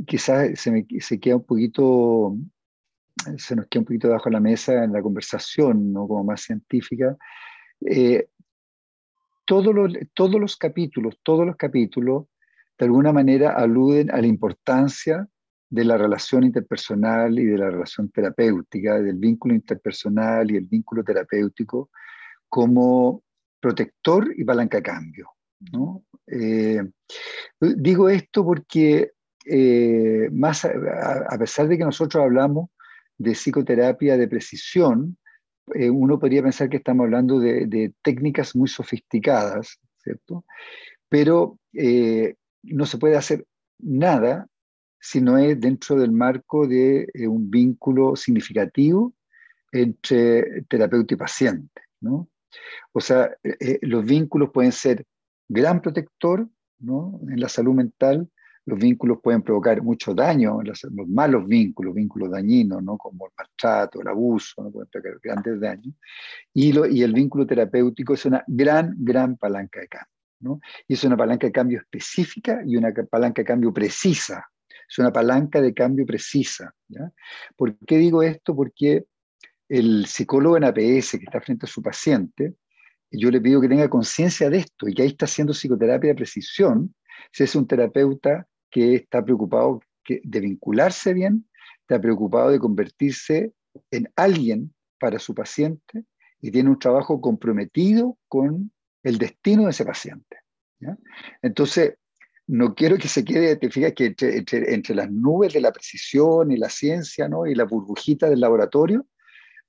quizás 0.06 0.60
se, 0.60 0.70
me, 0.70 0.86
se, 1.00 1.18
queda 1.18 1.36
un 1.36 1.46
poquito, 1.46 2.36
se 3.38 3.56
nos 3.56 3.66
queda 3.68 3.80
un 3.80 3.86
poquito 3.86 4.08
debajo 4.08 4.28
de 4.28 4.34
la 4.34 4.40
mesa 4.40 4.84
en 4.84 4.92
la 4.92 5.00
conversación, 5.00 5.94
¿no? 5.94 6.06
como 6.06 6.24
más 6.24 6.42
científica, 6.42 7.16
todos 9.46 9.74
los, 9.74 9.94
todos 10.12 10.38
los 10.38 10.58
capítulos, 10.58 11.18
todos 11.22 11.46
los 11.46 11.56
capítulos, 11.56 12.26
de 12.78 12.84
alguna 12.84 13.10
manera 13.14 13.52
aluden 13.52 14.10
a 14.10 14.20
la 14.20 14.26
importancia 14.26 15.26
de 15.70 15.84
la 15.86 15.96
relación 15.96 16.44
interpersonal 16.44 17.38
y 17.38 17.46
de 17.46 17.56
la 17.56 17.70
relación 17.70 18.10
terapéutica, 18.10 19.00
del 19.00 19.16
vínculo 19.16 19.54
interpersonal 19.54 20.50
y 20.50 20.56
el 20.58 20.66
vínculo 20.66 21.02
terapéutico 21.02 21.88
como 22.46 23.24
protector 23.64 24.30
y 24.36 24.44
palanca 24.44 24.82
cambio. 24.82 25.30
¿no? 25.72 26.04
Eh, 26.26 26.82
digo 27.60 28.10
esto 28.10 28.44
porque 28.44 29.12
eh, 29.46 30.28
más 30.30 30.66
a, 30.66 31.38
pesar 31.38 31.66
de 31.68 31.78
que 31.78 31.84
nosotros 31.84 32.22
hablamos 32.22 32.68
de 33.16 33.32
psicoterapia 33.32 34.18
de 34.18 34.28
precisión, 34.28 35.16
eh, 35.74 35.88
uno 35.88 36.18
podría 36.18 36.42
pensar 36.42 36.68
que 36.68 36.76
estamos 36.76 37.04
hablando 37.04 37.38
de, 37.38 37.94
técnicas 38.02 38.54
muy 38.54 38.68
sofisticadas, 38.68 39.80
¿cierto? 39.96 40.44
Pero 41.08 41.58
no 41.72 42.86
se 42.86 42.98
puede 42.98 43.16
hacer 43.16 43.46
nada 43.78 44.46
si 45.00 45.22
no 45.22 45.38
es 45.38 45.58
dentro 45.58 45.96
del 45.96 46.12
marco 46.12 46.66
de 46.66 47.08
un 47.28 47.50
vínculo 47.50 48.14
significativo 48.14 49.14
entre 49.72 50.62
terapeuta 50.68 51.14
y 51.14 51.16
paciente, 51.16 51.82
¿no? 52.00 52.28
O 52.92 53.00
sea, 53.00 53.30
los 53.82 54.05
vínculos 54.05 54.50
pueden 54.52 54.72
ser 54.72 55.05
gran 55.48 55.80
protector, 55.80 56.48
¿no? 56.78 57.20
En 57.28 57.40
la 57.40 57.48
salud 57.48 57.74
mental, 57.74 58.28
los 58.66 58.78
vínculos 58.78 59.18
pueden 59.22 59.42
provocar 59.42 59.82
mucho 59.82 60.14
daño, 60.14 60.61
los, 60.62 60.82
malos 61.09 61.46
vínculos, 61.46 61.94
vínculos 61.94 62.30
dañinos, 62.30 62.82
¿no? 62.82 62.96
como 62.96 63.26
el 63.26 63.32
maltrato, 63.36 64.00
el 64.00 64.09
abuso, 64.09 64.62
¿no? 64.62 64.70
pueden 64.70 64.88
provocar 64.90 65.20
grandes 65.22 65.61
daños. 65.61 65.94
Y, 66.52 66.72
lo, 66.72 66.86
y 66.86 67.02
el 67.02 67.12
vínculo 67.12 67.46
terapéutico 67.46 68.14
es 68.14 68.24
una 68.24 68.42
gran, 68.46 68.94
gran 68.98 69.36
palanca 69.36 69.80
de 69.80 69.88
cambio. 69.88 70.09
¿no? 70.40 70.61
Y 70.88 70.94
es 70.94 71.05
una 71.05 71.16
palanca 71.16 71.46
de 71.46 71.52
cambio 71.52 71.78
específica 71.78 72.62
y 72.66 72.76
una 72.76 72.92
palanca 72.92 73.42
de 73.42 73.46
cambio 73.46 73.72
precisa. 73.72 74.46
Es 74.88 74.98
una 74.98 75.12
palanca 75.12 75.61
de 75.61 75.74
cambio 75.74 76.07
precisa. 76.07 76.74
¿ya? 76.88 77.11
¿Por 77.57 77.76
qué 77.78 77.98
digo 77.98 78.22
esto? 78.22 78.57
Porque 78.57 79.05
el 79.78 80.06
psicólogo 80.06 80.56
en 80.56 80.64
APS 80.64 81.12
que 81.12 81.24
está 81.24 81.40
frente 81.40 81.66
a 81.66 81.68
su 81.68 81.82
paciente, 81.82 82.54
yo 83.10 83.30
le 83.30 83.40
pido 83.40 83.60
que 83.60 83.68
tenga 83.68 83.88
conciencia 83.88 84.48
de 84.48 84.58
esto 84.58 84.88
y 84.88 84.94
que 84.94 85.02
ahí 85.02 85.08
está 85.08 85.24
haciendo 85.24 85.52
psicoterapia 85.52 86.10
de 86.10 86.14
precisión, 86.14 86.94
si 87.32 87.42
es 87.42 87.56
un 87.56 87.66
terapeuta 87.66 88.46
que 88.70 88.94
está 88.94 89.24
preocupado 89.24 89.80
de 90.06 90.40
vincularse 90.40 91.12
bien, 91.12 91.48
está 91.80 92.00
preocupado 92.00 92.50
de 92.50 92.60
convertirse 92.60 93.52
en 93.90 94.08
alguien 94.14 94.72
para 95.00 95.18
su 95.18 95.34
paciente 95.34 96.04
y 96.40 96.52
tiene 96.52 96.70
un 96.70 96.78
trabajo 96.78 97.20
comprometido 97.20 98.16
con 98.28 98.70
el 99.02 99.18
destino 99.18 99.64
de 99.64 99.70
ese 99.70 99.84
paciente. 99.84 100.36
Entonces, 101.42 101.94
no 102.46 102.74
quiero 102.74 102.96
que 102.96 103.08
se 103.08 103.24
quede, 103.24 103.56
te 103.56 103.70
fijas 103.70 103.92
que 103.94 104.14
entre, 104.18 104.94
las 104.94 105.10
nubes 105.10 105.52
de 105.52 105.60
la 105.60 105.72
precisión 105.72 106.52
y 106.52 106.58
la 106.58 106.68
ciencia 106.68 107.28
¿no? 107.28 107.46
y 107.46 107.54
la 107.54 107.64
burbujita 107.64 108.28
del 108.28 108.40
laboratorio, 108.40 109.06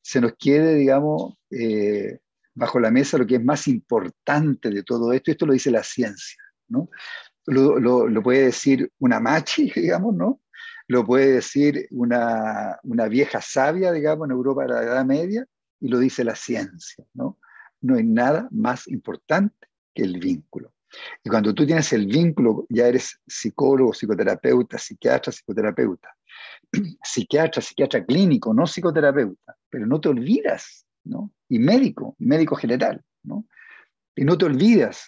se 0.05 0.21
nos 0.21 0.33
quede, 0.37 0.75
digamos, 0.75 1.33
eh, 1.49 2.19
bajo 2.53 2.79
la 2.79 2.91
mesa 2.91 3.17
lo 3.17 3.25
que 3.25 3.37
es 3.37 3.43
más 3.43 3.67
importante 3.67 4.69
de 4.69 4.83
todo 4.83 5.11
esto, 5.11 5.31
esto 5.31 5.47
lo 5.47 5.53
dice 5.53 5.71
la 5.71 5.81
ciencia, 5.81 6.43
¿no? 6.67 6.89
lo, 7.47 8.21
puede 8.21 8.45
decir 8.45 8.91
una 8.99 9.19
machi, 9.19 9.71
digamos, 9.75 10.13
¿no? 10.15 10.41
Lo 10.87 11.03
puede 11.03 11.31
decir 11.31 11.87
una, 11.89 12.79
vieja 13.09 13.41
sabia, 13.41 13.91
digamos, 13.91 14.27
en 14.27 14.33
Europa 14.33 14.61
de 14.63 14.69
la 14.69 14.83
Edad 14.83 15.05
Media, 15.05 15.43
y 15.79 15.87
lo 15.87 15.97
dice 15.97 16.23
la 16.23 16.35
ciencia, 16.35 17.03
¿no? 17.15 17.39
No 17.81 17.95
hay 17.95 18.03
nada 18.03 18.47
más 18.51 18.87
importante 18.87 19.67
que 19.91 20.03
el 20.03 20.19
vínculo. 20.19 20.71
Y 21.23 21.29
cuando 21.31 21.51
tú 21.51 21.65
tienes 21.65 21.91
el 21.93 22.05
vínculo, 22.05 22.67
ya 22.69 22.87
eres 22.87 23.19
psicólogo, 23.25 23.91
psicoterapeuta, 23.91 24.77
psiquiatra, 24.77 25.33
psicoterapeuta, 25.33 26.15
psiquiatra, 27.03 27.61
psiquiatra 27.61 28.05
clínico, 28.05 28.53
no 28.53 28.65
psicoterapeuta, 28.65 29.55
pero 29.69 29.85
no 29.85 29.99
te 29.99 30.09
olvidas, 30.09 30.85
¿no? 31.03 31.31
Y 31.49 31.59
médico, 31.59 32.15
médico 32.19 32.55
general, 32.55 33.01
¿no? 33.23 33.45
Y 34.15 34.23
no 34.23 34.37
te 34.37 34.45
olvidas 34.45 35.07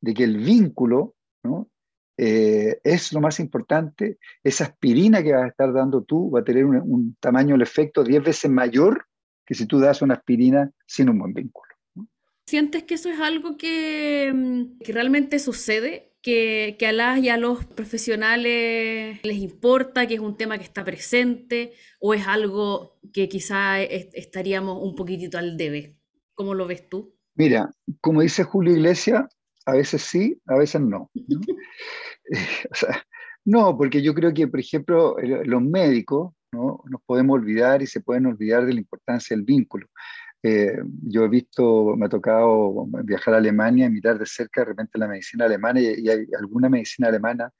de 0.00 0.14
que 0.14 0.24
el 0.24 0.38
vínculo, 0.38 1.14
¿no? 1.42 1.68
Eh, 2.16 2.78
es 2.84 3.12
lo 3.12 3.20
más 3.20 3.40
importante, 3.40 4.18
esa 4.44 4.64
aspirina 4.64 5.22
que 5.22 5.32
vas 5.32 5.44
a 5.44 5.48
estar 5.48 5.72
dando 5.72 6.02
tú 6.02 6.30
va 6.30 6.40
a 6.40 6.44
tener 6.44 6.64
un, 6.64 7.16
tamaño, 7.18 7.54
el 7.54 7.62
efecto 7.62 8.04
10 8.04 8.22
veces 8.22 8.50
mayor 8.50 9.06
que 9.46 9.54
si 9.54 9.66
tú 9.66 9.80
das 9.80 10.02
una 10.02 10.14
aspirina 10.14 10.70
sin 10.86 11.08
un 11.08 11.18
buen 11.18 11.32
vínculo. 11.32 11.72
¿Sientes 12.46 12.84
que 12.84 12.94
eso 12.94 13.08
es 13.08 13.18
algo 13.18 13.56
que, 13.56 14.30
mm, 14.32 14.78
que 14.84 14.92
realmente 14.92 15.38
sucede? 15.38 16.11
Que, 16.22 16.76
que, 16.78 16.86
a 16.86 16.92
las 16.92 17.18
y 17.18 17.28
a 17.30 17.36
los 17.36 17.64
profesionales 17.64 19.18
les 19.24 19.36
importa, 19.38 20.06
que 20.06 20.14
es 20.14 20.20
un 20.20 20.36
tema 20.36 20.56
que 20.56 20.64
está 20.64 20.84
presente, 20.84 21.72
o 22.00 22.14
es 22.14 22.28
algo 22.28 23.00
que 23.12 23.28
quizá 23.28 23.82
estaríamos 23.82 24.78
un 24.80 24.94
poquitito 24.94 25.36
al 25.36 25.56
debe? 25.56 25.96
¿Cómo 26.34 26.54
lo 26.54 26.66
ves 26.66 26.88
tú? 26.88 27.14
Mira, 27.34 27.70
como 28.00 28.20
dice 28.20 28.44
Julio 28.44 28.74
Iglesias, 28.74 29.24
a 29.66 29.72
veces 29.72 30.02
sí, 30.02 30.40
a 30.46 30.56
veces 30.56 30.80
no. 30.80 31.10
¿no? 33.44 33.76
porque 33.76 34.02
yo 34.02 34.14
creo 34.14 34.32
que, 34.32 34.48
por 34.48 34.60
ejemplo, 34.60 35.16
los 35.44 35.62
médicos 35.62 36.32
¿no? 36.52 36.82
nos 36.88 37.00
podemos 37.06 37.34
olvidar 37.34 37.82
y 37.82 37.86
se 37.86 38.00
pueden 38.00 38.26
olvidar 38.26 38.66
de 38.66 38.74
la 38.74 38.80
importancia 38.80 39.36
del 39.36 39.44
vínculo. 39.44 39.86
Eh, 40.42 40.76
yo 41.06 41.24
he 41.24 41.28
visto, 41.28 41.94
me 41.96 42.06
ha 42.06 42.08
tocado 42.08 42.86
viajar 43.04 43.34
a 43.34 43.36
Alemania 43.36 43.86
y 43.86 43.90
mirar 43.90 44.18
de 44.18 44.26
cerca 44.26 44.62
de 44.62 44.66
repente 44.66 44.98
la 44.98 45.06
medicina 45.06 45.44
alemana 45.44 45.80
y, 45.80 46.08
hay 46.08 46.26
alguna 46.38 46.68
medicina 46.68 47.08
alemana 47.08 47.52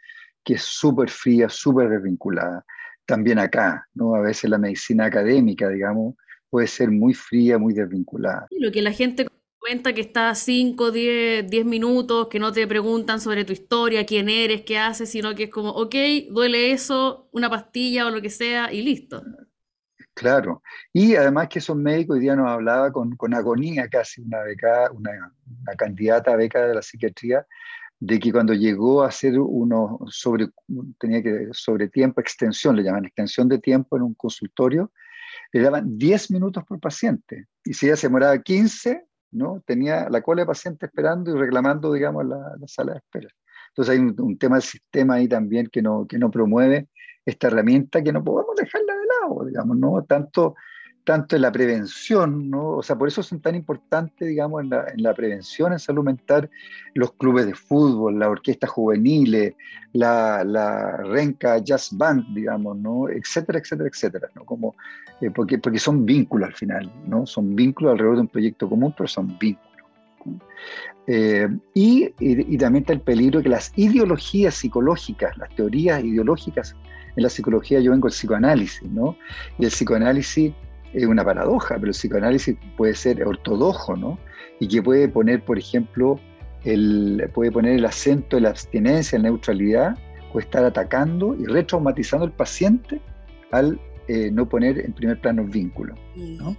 que 0.42 0.54
es 0.54 0.62
súper 0.62 1.08
fría, 1.08 1.48
súper 1.48 1.88
desvinculada. 1.88 2.64
También 3.06 3.38
acá, 3.38 3.86
¿no? 3.94 4.14
A 4.14 4.20
veces 4.20 4.50
la 4.50 4.58
medicina 4.58 5.04
académica, 5.04 5.68
digamos, 5.68 6.16
puede 6.50 6.66
ser 6.66 6.90
muy 6.90 7.14
fría, 7.14 7.58
muy 7.58 7.72
desvinculada. 7.72 8.46
Lo 8.50 8.72
que 8.72 8.82
la 8.82 8.92
gente 8.92 9.26
cuenta 9.62 9.92
que 9.92 10.00
está 10.00 10.34
5, 10.34 10.90
10, 10.90 11.48
10 11.48 11.64
minutos, 11.64 12.26
que 12.26 12.40
no 12.40 12.52
te 12.52 12.66
preguntan 12.66 13.20
sobre 13.20 13.44
tu 13.44 13.52
historia, 13.52 14.04
quién 14.04 14.28
eres, 14.28 14.62
qué 14.62 14.76
haces, 14.76 15.08
sino 15.08 15.36
que 15.36 15.44
es 15.44 15.50
como, 15.50 15.70
ok, 15.70 15.94
duele 16.30 16.72
eso, 16.72 17.28
una 17.30 17.48
pastilla 17.48 18.06
o 18.06 18.10
lo 18.10 18.20
que 18.20 18.28
sea 18.28 18.72
y 18.72 18.82
listo. 18.82 19.22
Claro, 20.14 20.62
y 20.92 21.14
además 21.14 21.48
que 21.48 21.58
esos 21.58 21.76
médicos, 21.76 22.16
hoy 22.16 22.20
día 22.20 22.36
nos 22.36 22.50
hablaba 22.50 22.92
con, 22.92 23.16
con 23.16 23.32
agonía 23.32 23.88
casi 23.88 24.20
una, 24.20 24.42
beca, 24.42 24.90
una, 24.92 25.10
una, 25.62 25.74
candidata 25.74 26.32
a 26.32 26.36
beca 26.36 26.66
de 26.66 26.74
la 26.74 26.82
psiquiatría, 26.82 27.46
de 27.98 28.18
que 28.18 28.30
cuando 28.30 28.52
llegó 28.52 29.02
a 29.02 29.08
hacer 29.08 29.38
uno 29.38 29.98
sobre, 30.08 30.48
tenía 30.98 31.22
que, 31.22 31.48
sobre 31.52 31.88
tiempo, 31.88 32.20
extensión, 32.20 32.76
le 32.76 32.82
llaman 32.82 33.06
extensión 33.06 33.48
de 33.48 33.58
tiempo 33.58 33.96
en 33.96 34.02
un 34.02 34.14
consultorio, 34.14 34.92
le 35.52 35.60
daban 35.60 35.96
10 35.98 36.30
minutos 36.30 36.64
por 36.64 36.80
paciente. 36.80 37.46
Y 37.64 37.74
si 37.74 37.86
ella 37.86 37.96
se 37.96 38.08
demoraba 38.08 38.38
15, 38.38 39.06
¿no? 39.30 39.62
Tenía 39.66 40.08
la 40.10 40.20
cola 40.20 40.42
de 40.42 40.46
pacientes 40.46 40.88
esperando 40.88 41.34
y 41.34 41.38
reclamando, 41.38 41.92
digamos, 41.92 42.26
la, 42.26 42.54
sala 42.66 42.92
de 42.92 42.98
espera. 42.98 43.28
Entonces 43.68 43.94
hay 43.94 44.00
un, 44.00 44.38
tema 44.38 44.56
del 44.56 44.62
sistema 44.62 45.14
ahí 45.14 45.28
también 45.28 45.68
que 45.68 45.80
no, 45.80 46.06
que 46.06 46.18
no 46.18 46.30
promueve 46.30 46.88
esta 47.24 47.46
herramienta 47.48 48.02
que 48.02 48.12
no 48.12 48.22
podemos 48.22 48.56
dejarla 48.56 48.94
de 48.94 49.06
lado, 49.06 49.44
digamos, 49.44 49.76
¿no? 49.76 50.02
Tanto 50.04 50.54
tanto 51.04 51.34
en 51.34 51.42
la 51.42 51.50
prevención, 51.50 52.48
¿no? 52.48 52.76
O 52.76 52.82
sea, 52.82 52.96
por 52.96 53.08
eso 53.08 53.22
son 53.22 53.40
tan 53.40 53.54
importantes, 53.54 54.28
digamos, 54.28 54.62
en 54.62 54.70
la, 54.70 54.86
en 54.88 55.02
la 55.02 55.14
prevención 55.14 55.72
en 55.72 55.78
salud 55.78 56.04
mental, 56.04 56.48
los 56.94 57.12
clubes 57.14 57.46
de 57.46 57.54
fútbol, 57.54 58.18
la 58.18 58.28
orquesta 58.28 58.66
juvenil, 58.66 59.54
la, 59.92 60.44
la 60.44 60.98
Renca 60.98 61.58
Jazz 61.58 61.90
Band, 61.92 62.34
digamos, 62.34 62.76
¿no? 62.76 63.08
Etcétera, 63.08 63.58
etcétera, 63.58 63.88
etcétera, 63.88 64.28
¿no? 64.34 64.44
Como, 64.44 64.76
eh, 65.20 65.30
porque, 65.30 65.58
porque 65.58 65.78
son 65.78 66.06
vínculos 66.06 66.48
al 66.48 66.54
final, 66.54 66.92
¿no? 67.06 67.26
Son 67.26 67.54
vínculos 67.56 67.92
alrededor 67.92 68.16
de 68.16 68.22
un 68.22 68.28
proyecto 68.28 68.68
común, 68.68 68.94
pero 68.96 69.08
son 69.08 69.36
vínculos. 69.38 69.72
Eh, 71.08 71.48
y, 71.74 72.04
y, 72.20 72.54
y, 72.54 72.56
también 72.58 72.84
está 72.84 72.92
el 72.92 73.00
peligro 73.00 73.42
que 73.42 73.48
las 73.48 73.72
ideologías 73.74 74.54
psicológicas, 74.54 75.36
las 75.36 75.52
teorías 75.56 76.04
ideológicas 76.04 76.76
en 77.16 77.22
la 77.22 77.28
psicología, 77.28 77.80
yo 77.80 77.90
vengo 77.90 78.08
del 78.08 78.14
psicoanálisis, 78.14 78.90
¿no? 78.90 79.16
Y 79.58 79.64
el 79.64 79.70
psicoanálisis 79.70 80.52
es 80.92 81.06
una 81.06 81.24
paradoja, 81.24 81.74
pero 81.76 81.88
el 81.88 81.94
psicoanálisis 81.94 82.56
puede 82.76 82.94
ser 82.94 83.24
ortodoxo, 83.24 83.96
¿no? 83.96 84.18
Y 84.60 84.68
que 84.68 84.82
puede 84.82 85.08
poner, 85.08 85.44
por 85.44 85.58
ejemplo, 85.58 86.18
el, 86.64 87.28
puede 87.34 87.50
poner 87.50 87.74
el 87.74 87.84
acento 87.84 88.36
en 88.36 88.44
la 88.44 88.50
abstinencia, 88.50 89.16
en 89.16 89.22
la 89.22 89.30
neutralidad, 89.30 89.96
o 90.32 90.38
estar 90.38 90.64
atacando 90.64 91.36
y 91.38 91.44
retraumatizando 91.44 92.24
al 92.24 92.32
paciente 92.32 93.00
al 93.50 93.78
eh, 94.08 94.30
no 94.30 94.48
poner 94.48 94.78
en 94.78 94.92
primer 94.92 95.20
plano 95.20 95.42
el 95.42 95.48
vínculo, 95.48 95.94
¿no? 96.16 96.56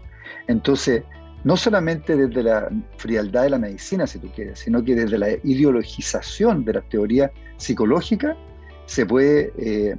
Entonces, 0.47 1.03
no 1.43 1.57
solamente 1.57 2.15
desde 2.15 2.43
la 2.43 2.69
frialdad 2.97 3.43
de 3.43 3.49
la 3.49 3.57
medicina, 3.57 4.07
si 4.07 4.19
tú 4.19 4.29
quieres, 4.33 4.59
sino 4.59 4.83
que 4.83 4.95
desde 4.95 5.17
la 5.17 5.31
ideologización 5.43 6.63
de 6.63 6.73
la 6.73 6.81
teoría 6.81 7.31
psicológica 7.57 8.37
se 8.85 9.05
puede 9.05 9.51
eh, 9.57 9.95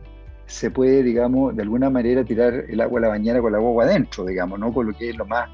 se 0.46 0.70
puede, 0.70 1.02
digamos, 1.02 1.56
de 1.56 1.62
alguna 1.62 1.90
manera 1.90 2.24
tirar 2.24 2.64
el 2.68 2.80
agua 2.80 2.98
a 3.00 3.02
la 3.02 3.08
bañera 3.08 3.40
con 3.40 3.52
la 3.52 3.58
agua 3.58 3.84
adentro, 3.84 4.24
digamos, 4.24 4.58
¿no? 4.58 4.72
Con 4.72 4.86
lo 4.86 4.92
que 4.92 5.10
es 5.10 5.16
lo 5.16 5.26
más 5.26 5.48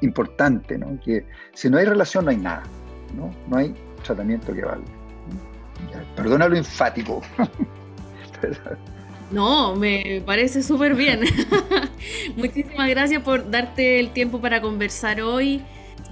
importante, 0.00 0.78
¿no? 0.78 0.98
Que 1.04 1.26
si 1.54 1.68
no 1.68 1.78
hay 1.78 1.84
relación 1.84 2.24
no 2.24 2.30
hay 2.30 2.36
nada, 2.36 2.62
¿no? 3.16 3.30
No 3.48 3.56
hay 3.56 3.74
tratamiento 4.04 4.54
que 4.54 4.62
valga. 4.62 4.86
Perdona 6.16 6.48
lo 6.48 6.56
enfático. 6.56 7.22
No, 9.30 9.76
me 9.76 10.22
parece 10.24 10.62
súper 10.62 10.94
bien. 10.94 11.20
Muchísimas 12.36 12.88
gracias 12.88 13.22
por 13.22 13.50
darte 13.50 14.00
el 14.00 14.10
tiempo 14.10 14.40
para 14.40 14.62
conversar 14.62 15.20
hoy. 15.20 15.62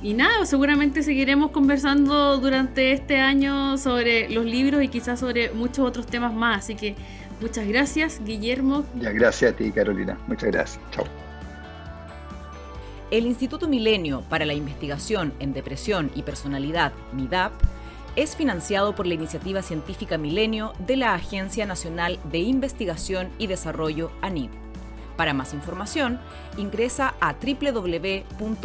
Y 0.03 0.13
nada, 0.13 0.45
seguramente 0.45 1.03
seguiremos 1.03 1.51
conversando 1.51 2.37
durante 2.37 2.93
este 2.93 3.19
año 3.19 3.79
sobre 3.79 4.29
los 4.29 4.45
libros 4.45 4.83
y 4.83 4.89
quizás 4.89 5.21
sobre 5.21 5.51
muchos 5.53 5.87
otros 5.87 6.07
temas 6.07 6.35
más. 6.35 6.65
Así 6.65 6.75
que 6.75 6.95
Muchas 7.41 7.67
gracias, 7.67 8.21
Guillermo. 8.25 8.85
Ya, 9.01 9.11
gracias 9.13 9.53
a 9.53 9.57
ti, 9.57 9.71
Carolina. 9.71 10.19
Muchas 10.27 10.51
gracias. 10.51 10.81
Chao. 10.91 11.05
El 13.11 13.27
Instituto 13.27 13.69
Milenio 13.69 14.23
para 14.23 14.45
la 14.47 14.55
Investigación 14.55 15.33
en 15.39 15.53
Depresión 15.53 16.11
y 16.15 16.23
Personalidad, 16.23 16.93
MIDAP, 17.13 17.53
es 18.17 18.35
financiado 18.35 18.95
por 18.95 19.07
la 19.07 19.15
iniciativa 19.15 19.63
científica 19.63 20.19
Milenio 20.19 20.73
de 20.79 20.97
la 20.97 21.15
Agencia 21.15 21.67
Nacional 21.67 22.19
de 22.25 22.39
Investigación 22.39 23.29
y 23.39 23.47
Desarrollo, 23.47 24.11
ANID. 24.23 24.51
Para 25.17 25.35
más 25.35 25.55
información, 25.55 26.19
ingresa 26.57 27.15
a 27.21 27.35
www.midap.org. 27.35 28.57